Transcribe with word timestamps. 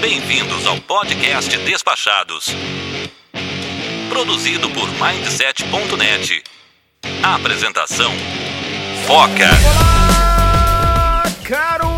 Bem-vindos 0.00 0.64
ao 0.64 0.80
podcast 0.82 1.58
Despachados. 1.58 2.46
Produzido 4.08 4.70
por 4.70 4.88
Mindset.net. 4.90 6.44
Apresentação: 7.20 8.12
Foca. 9.04 9.48
Olá, 9.80 11.22
caro 11.42 11.88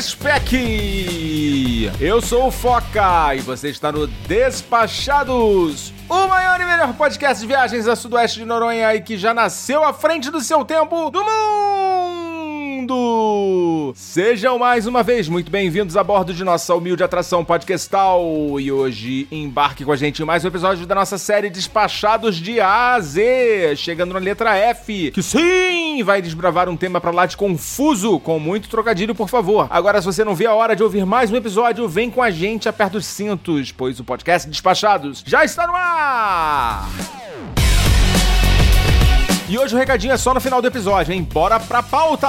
Spec! 0.00 1.90
Eu 2.00 2.22
sou 2.22 2.46
o 2.46 2.50
Foca 2.50 3.34
e 3.34 3.40
você 3.40 3.68
está 3.68 3.90
no 3.92 4.06
Despachados, 4.06 5.92
o 6.08 6.26
maior 6.28 6.60
e 6.60 6.64
melhor 6.64 6.94
podcast 6.94 7.40
de 7.40 7.46
viagens 7.46 7.86
a 7.86 7.94
sudoeste 7.94 8.38
de 8.38 8.46
Noronha 8.46 8.94
e 8.94 9.02
que 9.02 9.18
já 9.18 9.34
nasceu 9.34 9.84
à 9.84 9.92
frente 9.92 10.30
do 10.30 10.40
seu 10.40 10.64
tempo 10.64 11.10
do 11.10 11.18
mundo! 11.24 11.79
Sejam 13.94 14.58
mais 14.58 14.86
uma 14.86 15.02
vez 15.02 15.28
muito 15.28 15.50
bem-vindos 15.50 15.96
a 15.96 16.04
bordo 16.04 16.34
de 16.34 16.44
nossa 16.44 16.74
humilde 16.74 17.02
atração 17.02 17.44
podcastal 17.44 18.22
e 18.58 18.70
hoje 18.70 19.26
embarque 19.30 19.84
com 19.84 19.92
a 19.92 19.96
gente 19.96 20.22
em 20.22 20.24
mais 20.24 20.44
um 20.44 20.48
episódio 20.48 20.86
da 20.86 20.94
nossa 20.94 21.18
série 21.18 21.50
Despachados 21.50 22.36
de 22.36 22.60
A 22.60 22.94
a 22.94 23.00
Z, 23.00 23.76
chegando 23.76 24.14
na 24.14 24.20
letra 24.20 24.56
F, 24.56 25.10
que 25.10 25.22
sim, 25.22 26.02
vai 26.02 26.20
desbravar 26.20 26.68
um 26.68 26.76
tema 26.76 27.00
pra 27.00 27.10
lá 27.10 27.26
de 27.26 27.36
confuso, 27.36 28.18
com 28.20 28.38
muito 28.38 28.68
trocadilho, 28.68 29.14
por 29.14 29.28
favor. 29.28 29.66
Agora, 29.70 30.00
se 30.00 30.06
você 30.06 30.24
não 30.24 30.34
vê 30.34 30.46
a 30.46 30.54
hora 30.54 30.74
de 30.76 30.82
ouvir 30.82 31.04
mais 31.04 31.30
um 31.30 31.36
episódio, 31.36 31.88
vem 31.88 32.10
com 32.10 32.22
a 32.22 32.30
gente, 32.30 32.68
aperta 32.68 32.98
os 32.98 33.06
cintos, 33.06 33.72
pois 33.72 34.00
o 34.00 34.04
podcast 34.04 34.48
Despachados 34.48 35.22
já 35.26 35.44
está 35.44 35.66
no 35.66 35.74
ar! 35.74 36.88
E 39.48 39.58
hoje 39.58 39.74
o 39.74 39.78
recadinho 39.78 40.12
é 40.12 40.16
só 40.16 40.32
no 40.32 40.40
final 40.40 40.62
do 40.62 40.68
episódio, 40.68 41.12
hein? 41.12 41.22
Bora 41.24 41.58
pra 41.58 41.82
pauta! 41.82 42.28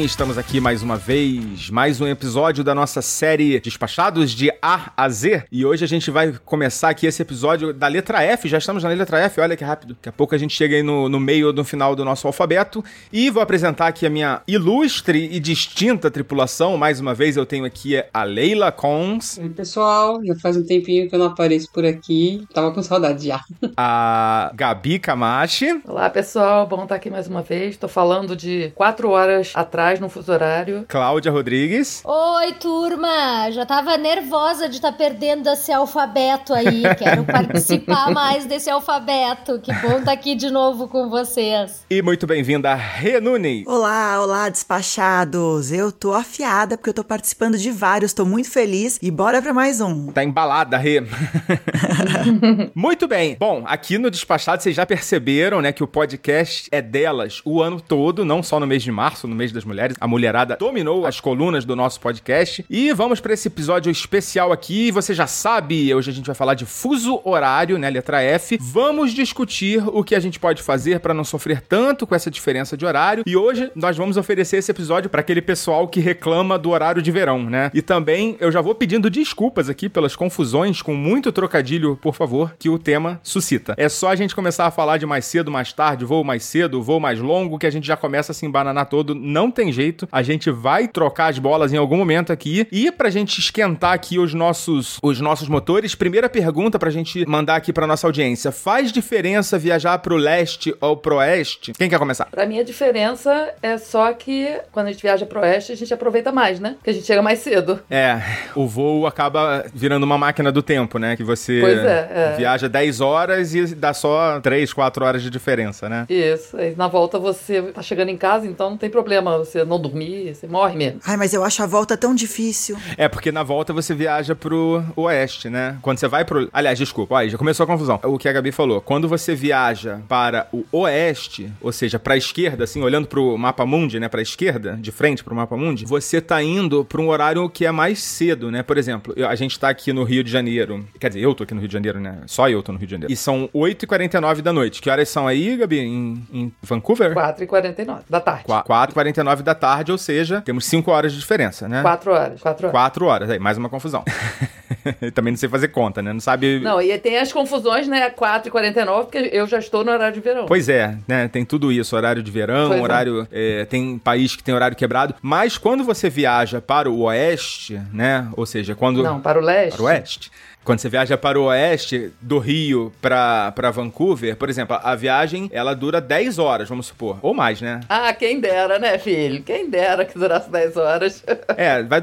Bem, 0.00 0.06
estamos 0.06 0.38
aqui 0.38 0.60
mais 0.60 0.82
uma 0.82 0.96
vez, 0.96 1.68
mais 1.68 2.00
um 2.00 2.06
episódio 2.06 2.64
da 2.64 2.74
nossa 2.74 3.02
série 3.02 3.60
Despachados 3.60 4.30
de 4.30 4.50
A 4.62 4.92
a 4.96 5.06
Z. 5.10 5.44
E 5.52 5.66
hoje 5.66 5.84
a 5.84 5.86
gente 5.86 6.10
vai 6.10 6.32
começar 6.42 6.88
aqui 6.88 7.06
esse 7.06 7.20
episódio 7.20 7.74
da 7.74 7.86
letra 7.86 8.22
F, 8.22 8.48
já 8.48 8.56
estamos 8.56 8.82
na 8.82 8.88
letra 8.88 9.18
F, 9.18 9.42
olha 9.42 9.54
que 9.54 9.62
rápido. 9.62 9.92
Daqui 9.92 10.08
a 10.08 10.12
pouco 10.12 10.34
a 10.34 10.38
gente 10.38 10.56
chega 10.56 10.74
aí 10.74 10.82
no, 10.82 11.06
no 11.06 11.20
meio 11.20 11.48
ou 11.48 11.52
no 11.52 11.64
final 11.64 11.94
do 11.94 12.02
nosso 12.02 12.26
alfabeto. 12.26 12.82
E 13.12 13.28
vou 13.28 13.42
apresentar 13.42 13.88
aqui 13.88 14.06
a 14.06 14.10
minha 14.10 14.40
ilustre 14.48 15.28
e 15.30 15.38
distinta 15.38 16.10
tripulação. 16.10 16.78
Mais 16.78 16.98
uma 16.98 17.12
vez 17.12 17.36
eu 17.36 17.44
tenho 17.44 17.66
aqui 17.66 18.02
a 18.14 18.22
Leila 18.22 18.72
Cons, 18.72 19.36
Oi, 19.36 19.50
pessoal. 19.50 20.24
Já 20.24 20.34
faz 20.36 20.56
um 20.56 20.64
tempinho 20.64 21.10
que 21.10 21.14
eu 21.14 21.18
não 21.18 21.26
apareço 21.26 21.70
por 21.74 21.84
aqui. 21.84 22.46
Tava 22.54 22.72
com 22.72 22.82
saudade 22.82 23.26
já. 23.26 23.42
a 23.76 24.50
Gabi 24.54 24.98
Camachi, 24.98 25.82
Olá 25.86 26.08
pessoal, 26.08 26.66
bom 26.66 26.84
estar 26.84 26.94
aqui 26.94 27.10
mais 27.10 27.28
uma 27.28 27.42
vez. 27.42 27.72
Estou 27.72 27.88
falando 27.88 28.34
de 28.34 28.72
quatro 28.74 29.10
horas 29.10 29.52
atrás 29.54 29.89
no 29.98 30.08
fuso 30.08 30.30
horário. 30.30 30.84
Cláudia 30.86 31.32
Rodrigues, 31.32 32.02
Oi, 32.04 32.52
turma! 32.52 33.50
Já 33.50 33.64
tava 33.66 33.96
nervosa 33.96 34.68
de 34.68 34.76
estar 34.76 34.92
perdendo 34.92 35.48
esse 35.48 35.72
alfabeto 35.72 36.52
aí. 36.52 36.82
Quero 36.98 37.24
participar 37.24 38.10
mais 38.14 38.44
desse 38.44 38.68
alfabeto. 38.70 39.58
Que 39.60 39.72
bom 39.80 39.98
estar 39.98 40.12
aqui 40.12 40.34
de 40.34 40.50
novo 40.50 40.86
com 40.86 41.08
vocês. 41.08 41.84
e 41.90 42.02
muito 42.02 42.26
bem-vinda 42.26 42.70
a 42.70 42.74
Renune. 42.74 43.64
Olá, 43.66 44.20
olá, 44.22 44.48
despachados! 44.48 45.72
Eu 45.72 45.90
tô 45.90 46.12
afiada 46.14 46.76
porque 46.76 46.90
eu 46.90 46.94
tô 46.94 47.02
participando 47.04 47.56
de 47.56 47.70
vários, 47.70 48.12
tô 48.12 48.24
muito 48.26 48.50
feliz 48.50 48.98
e 49.00 49.10
bora 49.10 49.40
pra 49.40 49.52
mais 49.54 49.80
um. 49.80 50.08
Tá 50.12 50.22
embalada, 50.22 50.76
Rê. 50.76 51.00
Muito 52.74 53.06
bem. 53.08 53.36
Bom, 53.38 53.62
aqui 53.66 53.98
no 53.98 54.10
Despachado 54.10 54.62
vocês 54.62 54.74
já 54.76 54.84
perceberam, 54.84 55.60
né, 55.60 55.72
que 55.72 55.82
o 55.82 55.86
podcast 55.86 56.68
é 56.72 56.82
delas 56.82 57.40
o 57.44 57.62
ano 57.62 57.80
todo, 57.80 58.24
não 58.24 58.42
só 58.42 58.60
no 58.60 58.66
mês 58.66 58.82
de 58.82 58.90
março, 58.92 59.26
no 59.26 59.34
mês 59.34 59.52
das 59.52 59.64
mulheres. 59.64 59.79
A 60.00 60.06
mulherada 60.06 60.56
dominou 60.56 61.06
as 61.06 61.20
colunas 61.20 61.64
do 61.64 61.74
nosso 61.74 62.00
podcast. 62.00 62.64
E 62.68 62.92
vamos 62.92 63.20
para 63.20 63.32
esse 63.32 63.48
episódio 63.48 63.90
especial 63.90 64.52
aqui. 64.52 64.90
Você 64.90 65.14
já 65.14 65.26
sabe, 65.26 65.94
hoje 65.94 66.10
a 66.10 66.14
gente 66.14 66.26
vai 66.26 66.34
falar 66.34 66.54
de 66.54 66.66
fuso 66.66 67.20
horário, 67.24 67.78
né, 67.78 67.88
letra 67.88 68.22
F. 68.22 68.58
Vamos 68.60 69.12
discutir 69.12 69.82
o 69.86 70.04
que 70.04 70.14
a 70.14 70.20
gente 70.20 70.38
pode 70.38 70.62
fazer 70.62 71.00
para 71.00 71.14
não 71.14 71.24
sofrer 71.24 71.62
tanto 71.62 72.06
com 72.06 72.14
essa 72.14 72.30
diferença 72.30 72.76
de 72.76 72.84
horário. 72.84 73.24
E 73.26 73.36
hoje 73.36 73.70
nós 73.74 73.96
vamos 73.96 74.16
oferecer 74.16 74.58
esse 74.58 74.70
episódio 74.70 75.08
para 75.08 75.20
aquele 75.20 75.40
pessoal 75.40 75.88
que 75.88 76.00
reclama 76.00 76.58
do 76.58 76.70
horário 76.70 77.00
de 77.00 77.10
verão, 77.10 77.42
né? 77.42 77.70
E 77.72 77.80
também 77.80 78.36
eu 78.40 78.52
já 78.52 78.60
vou 78.60 78.74
pedindo 78.74 79.08
desculpas 79.08 79.68
aqui 79.68 79.88
pelas 79.88 80.14
confusões 80.14 80.82
com 80.82 80.94
muito 80.94 81.32
trocadilho, 81.32 81.96
por 81.96 82.14
favor, 82.14 82.54
que 82.58 82.68
o 82.68 82.78
tema 82.78 83.20
suscita. 83.22 83.74
É 83.76 83.88
só 83.88 84.08
a 84.08 84.16
gente 84.16 84.34
começar 84.34 84.66
a 84.66 84.70
falar 84.70 84.98
de 84.98 85.06
mais 85.06 85.24
cedo, 85.24 85.50
mais 85.50 85.72
tarde, 85.72 86.04
voo 86.04 86.22
mais 86.22 86.44
cedo, 86.44 86.82
voo 86.82 87.00
mais 87.00 87.18
longo, 87.18 87.58
que 87.58 87.66
a 87.66 87.70
gente 87.70 87.86
já 87.86 87.96
começa 87.96 88.32
a 88.32 88.34
se 88.34 88.44
embananar 88.44 88.86
todo. 88.86 89.14
Não 89.14 89.50
tem 89.50 89.69
jeito. 89.72 90.08
A 90.10 90.22
gente 90.22 90.50
vai 90.50 90.88
trocar 90.88 91.30
as 91.30 91.38
bolas 91.38 91.72
em 91.72 91.76
algum 91.76 91.96
momento 91.96 92.32
aqui. 92.32 92.66
E 92.70 92.90
pra 92.90 93.10
gente 93.10 93.38
esquentar 93.38 93.92
aqui 93.92 94.18
os 94.18 94.34
nossos, 94.34 94.98
os 95.02 95.20
nossos 95.20 95.48
motores, 95.48 95.94
primeira 95.94 96.28
pergunta 96.28 96.78
pra 96.78 96.90
gente 96.90 97.26
mandar 97.26 97.56
aqui 97.56 97.72
pra 97.72 97.86
nossa 97.86 98.06
audiência. 98.06 98.52
Faz 98.52 98.92
diferença 98.92 99.58
viajar 99.58 99.98
pro 99.98 100.16
leste 100.16 100.74
ou 100.80 100.96
pro 100.96 101.16
oeste? 101.16 101.72
Quem 101.72 101.88
quer 101.88 101.98
começar? 101.98 102.26
Pra 102.26 102.46
mim 102.46 102.58
a 102.58 102.64
diferença 102.64 103.52
é 103.62 103.78
só 103.78 104.12
que 104.12 104.48
quando 104.72 104.88
a 104.88 104.92
gente 104.92 105.02
viaja 105.02 105.26
pro 105.26 105.40
oeste, 105.40 105.72
a 105.72 105.76
gente 105.76 105.92
aproveita 105.92 106.32
mais, 106.32 106.60
né? 106.60 106.74
Porque 106.76 106.90
a 106.90 106.92
gente 106.92 107.06
chega 107.06 107.22
mais 107.22 107.38
cedo. 107.40 107.80
É, 107.90 108.20
o 108.54 108.66
voo 108.66 109.06
acaba 109.06 109.64
virando 109.74 110.04
uma 110.04 110.18
máquina 110.18 110.52
do 110.52 110.62
tempo, 110.62 110.98
né? 110.98 111.16
Que 111.16 111.24
você 111.24 111.62
é, 111.62 112.32
é. 112.32 112.34
viaja 112.36 112.68
10 112.68 113.00
horas 113.00 113.54
e 113.54 113.74
dá 113.74 113.92
só 113.92 114.40
3, 114.40 114.72
4 114.72 115.04
horas 115.04 115.22
de 115.22 115.30
diferença, 115.30 115.88
né? 115.88 116.06
Isso. 116.08 116.56
Na 116.76 116.88
volta 116.88 117.18
você 117.18 117.62
tá 117.62 117.82
chegando 117.82 118.08
em 118.08 118.16
casa, 118.16 118.46
então 118.46 118.70
não 118.70 118.76
tem 118.76 118.90
problema 118.90 119.38
você 119.38 119.59
não 119.66 119.80
dormir, 119.80 120.34
você 120.34 120.46
morre 120.46 120.76
mesmo. 120.76 121.00
Ai, 121.06 121.16
mas 121.16 121.32
eu 121.32 121.44
acho 121.44 121.62
a 121.62 121.66
volta 121.66 121.96
tão 121.96 122.14
difícil. 122.14 122.76
É, 122.96 123.08
porque 123.08 123.30
na 123.32 123.42
volta 123.42 123.72
você 123.72 123.94
viaja 123.94 124.34
pro 124.34 124.82
oeste, 124.96 125.48
né? 125.48 125.78
Quando 125.82 125.98
você 125.98 126.08
vai 126.08 126.24
pro. 126.24 126.48
Aliás, 126.52 126.78
desculpa, 126.78 127.18
aí 127.18 127.28
já 127.30 127.38
começou 127.38 127.64
a 127.64 127.66
confusão. 127.66 128.00
O 128.04 128.18
que 128.18 128.28
a 128.28 128.32
Gabi 128.32 128.52
falou. 128.52 128.80
Quando 128.80 129.08
você 129.08 129.34
viaja 129.34 130.00
para 130.08 130.46
o 130.52 130.64
oeste, 130.72 131.52
ou 131.60 131.72
seja, 131.72 131.98
pra 131.98 132.16
esquerda, 132.16 132.64
assim, 132.64 132.82
olhando 132.82 133.06
pro 133.06 133.36
mapa 133.36 133.64
mundi, 133.66 133.98
né? 134.00 134.08
Pra 134.08 134.22
esquerda, 134.22 134.76
de 134.80 134.90
frente 134.90 135.22
pro 135.24 135.34
mapa 135.34 135.56
mundi, 135.56 135.84
você 135.84 136.20
tá 136.20 136.42
indo 136.42 136.84
pra 136.84 137.00
um 137.00 137.08
horário 137.08 137.48
que 137.48 137.66
é 137.66 137.70
mais 137.72 138.02
cedo, 138.02 138.50
né? 138.50 138.62
Por 138.62 138.78
exemplo, 138.78 139.14
a 139.26 139.34
gente 139.34 139.58
tá 139.58 139.68
aqui 139.68 139.92
no 139.92 140.04
Rio 140.04 140.24
de 140.24 140.30
Janeiro. 140.30 140.84
Quer 140.98 141.08
dizer, 141.08 141.20
eu 141.20 141.34
tô 141.34 141.44
aqui 141.44 141.54
no 141.54 141.60
Rio 141.60 141.68
de 141.68 141.74
Janeiro, 141.74 142.00
né? 142.00 142.18
Só 142.26 142.48
eu 142.48 142.62
tô 142.62 142.72
no 142.72 142.78
Rio 142.78 142.86
de 142.86 142.92
Janeiro. 142.92 143.12
E 143.12 143.16
são 143.16 143.48
8h49 143.54 144.40
da 144.40 144.52
noite. 144.52 144.80
Que 144.80 144.90
horas 144.90 145.08
são 145.08 145.26
aí, 145.26 145.56
Gabi? 145.56 145.80
Em, 145.80 146.26
em 146.32 146.52
Vancouver? 146.62 147.14
4h49 147.14 148.02
da 148.08 148.20
tarde. 148.20 148.44
4h49 148.44 149.42
da 149.42 149.49
tarde, 149.54 149.92
ou 149.92 149.98
seja, 149.98 150.40
temos 150.40 150.64
5 150.66 150.90
horas 150.90 151.12
de 151.12 151.18
diferença, 151.18 151.68
né? 151.68 151.82
4 151.82 152.10
horas. 152.12 152.40
4 152.40 152.66
horas. 152.66 152.70
Quatro 152.72 153.06
horas, 153.06 153.30
aí, 153.30 153.38
mais 153.38 153.56
uma 153.58 153.68
confusão. 153.68 154.04
Também 155.14 155.32
não 155.32 155.38
sei 155.38 155.48
fazer 155.48 155.68
conta, 155.68 156.00
né? 156.00 156.12
Não 156.12 156.20
sabe. 156.20 156.60
Não, 156.60 156.80
e 156.80 156.96
tem 156.98 157.18
as 157.18 157.32
confusões, 157.32 157.86
né? 157.86 158.08
4h49, 158.10 159.02
porque 159.02 159.18
eu 159.32 159.46
já 159.46 159.58
estou 159.58 159.84
no 159.84 159.92
horário 159.92 160.14
de 160.14 160.20
verão. 160.20 160.46
Pois 160.46 160.68
é, 160.68 160.96
né? 161.06 161.28
Tem 161.28 161.44
tudo 161.44 161.70
isso, 161.70 161.94
horário 161.96 162.22
de 162.22 162.30
verão, 162.30 162.68
Pois 162.68 162.80
é. 162.80 162.82
horário. 162.82 163.28
é, 163.30 163.64
tem 163.66 163.98
país 163.98 164.34
que 164.36 164.42
tem 164.42 164.54
horário 164.54 164.76
quebrado. 164.76 165.14
Mas 165.20 165.58
quando 165.58 165.84
você 165.84 166.08
viaja 166.08 166.60
para 166.60 166.90
o 166.90 167.00
oeste, 167.02 167.80
né? 167.92 168.28
Ou 168.36 168.46
seja, 168.46 168.74
quando. 168.74 169.02
Não, 169.02 169.20
para 169.20 169.38
o 169.38 169.42
leste. 169.42 169.76
Para 169.76 169.82
o 169.82 169.86
oeste. 169.86 170.30
Quando 170.70 170.78
você 170.78 170.88
viaja 170.88 171.18
para 171.18 171.36
o 171.36 171.46
oeste, 171.46 172.12
do 172.20 172.38
Rio 172.38 172.92
para 173.02 173.72
Vancouver, 173.72 174.36
por 174.36 174.48
exemplo, 174.48 174.78
a 174.80 174.94
viagem 174.94 175.50
ela 175.52 175.74
dura 175.74 176.00
10 176.00 176.38
horas, 176.38 176.68
vamos 176.68 176.86
supor. 176.86 177.18
Ou 177.22 177.34
mais, 177.34 177.60
né? 177.60 177.80
Ah, 177.88 178.12
quem 178.12 178.38
dera, 178.38 178.78
né, 178.78 178.96
filho? 178.96 179.42
Quem 179.42 179.68
dera 179.68 180.04
que 180.04 180.16
durasse 180.16 180.48
10 180.48 180.76
horas. 180.76 181.24
É, 181.56 181.82
vai, 181.82 182.00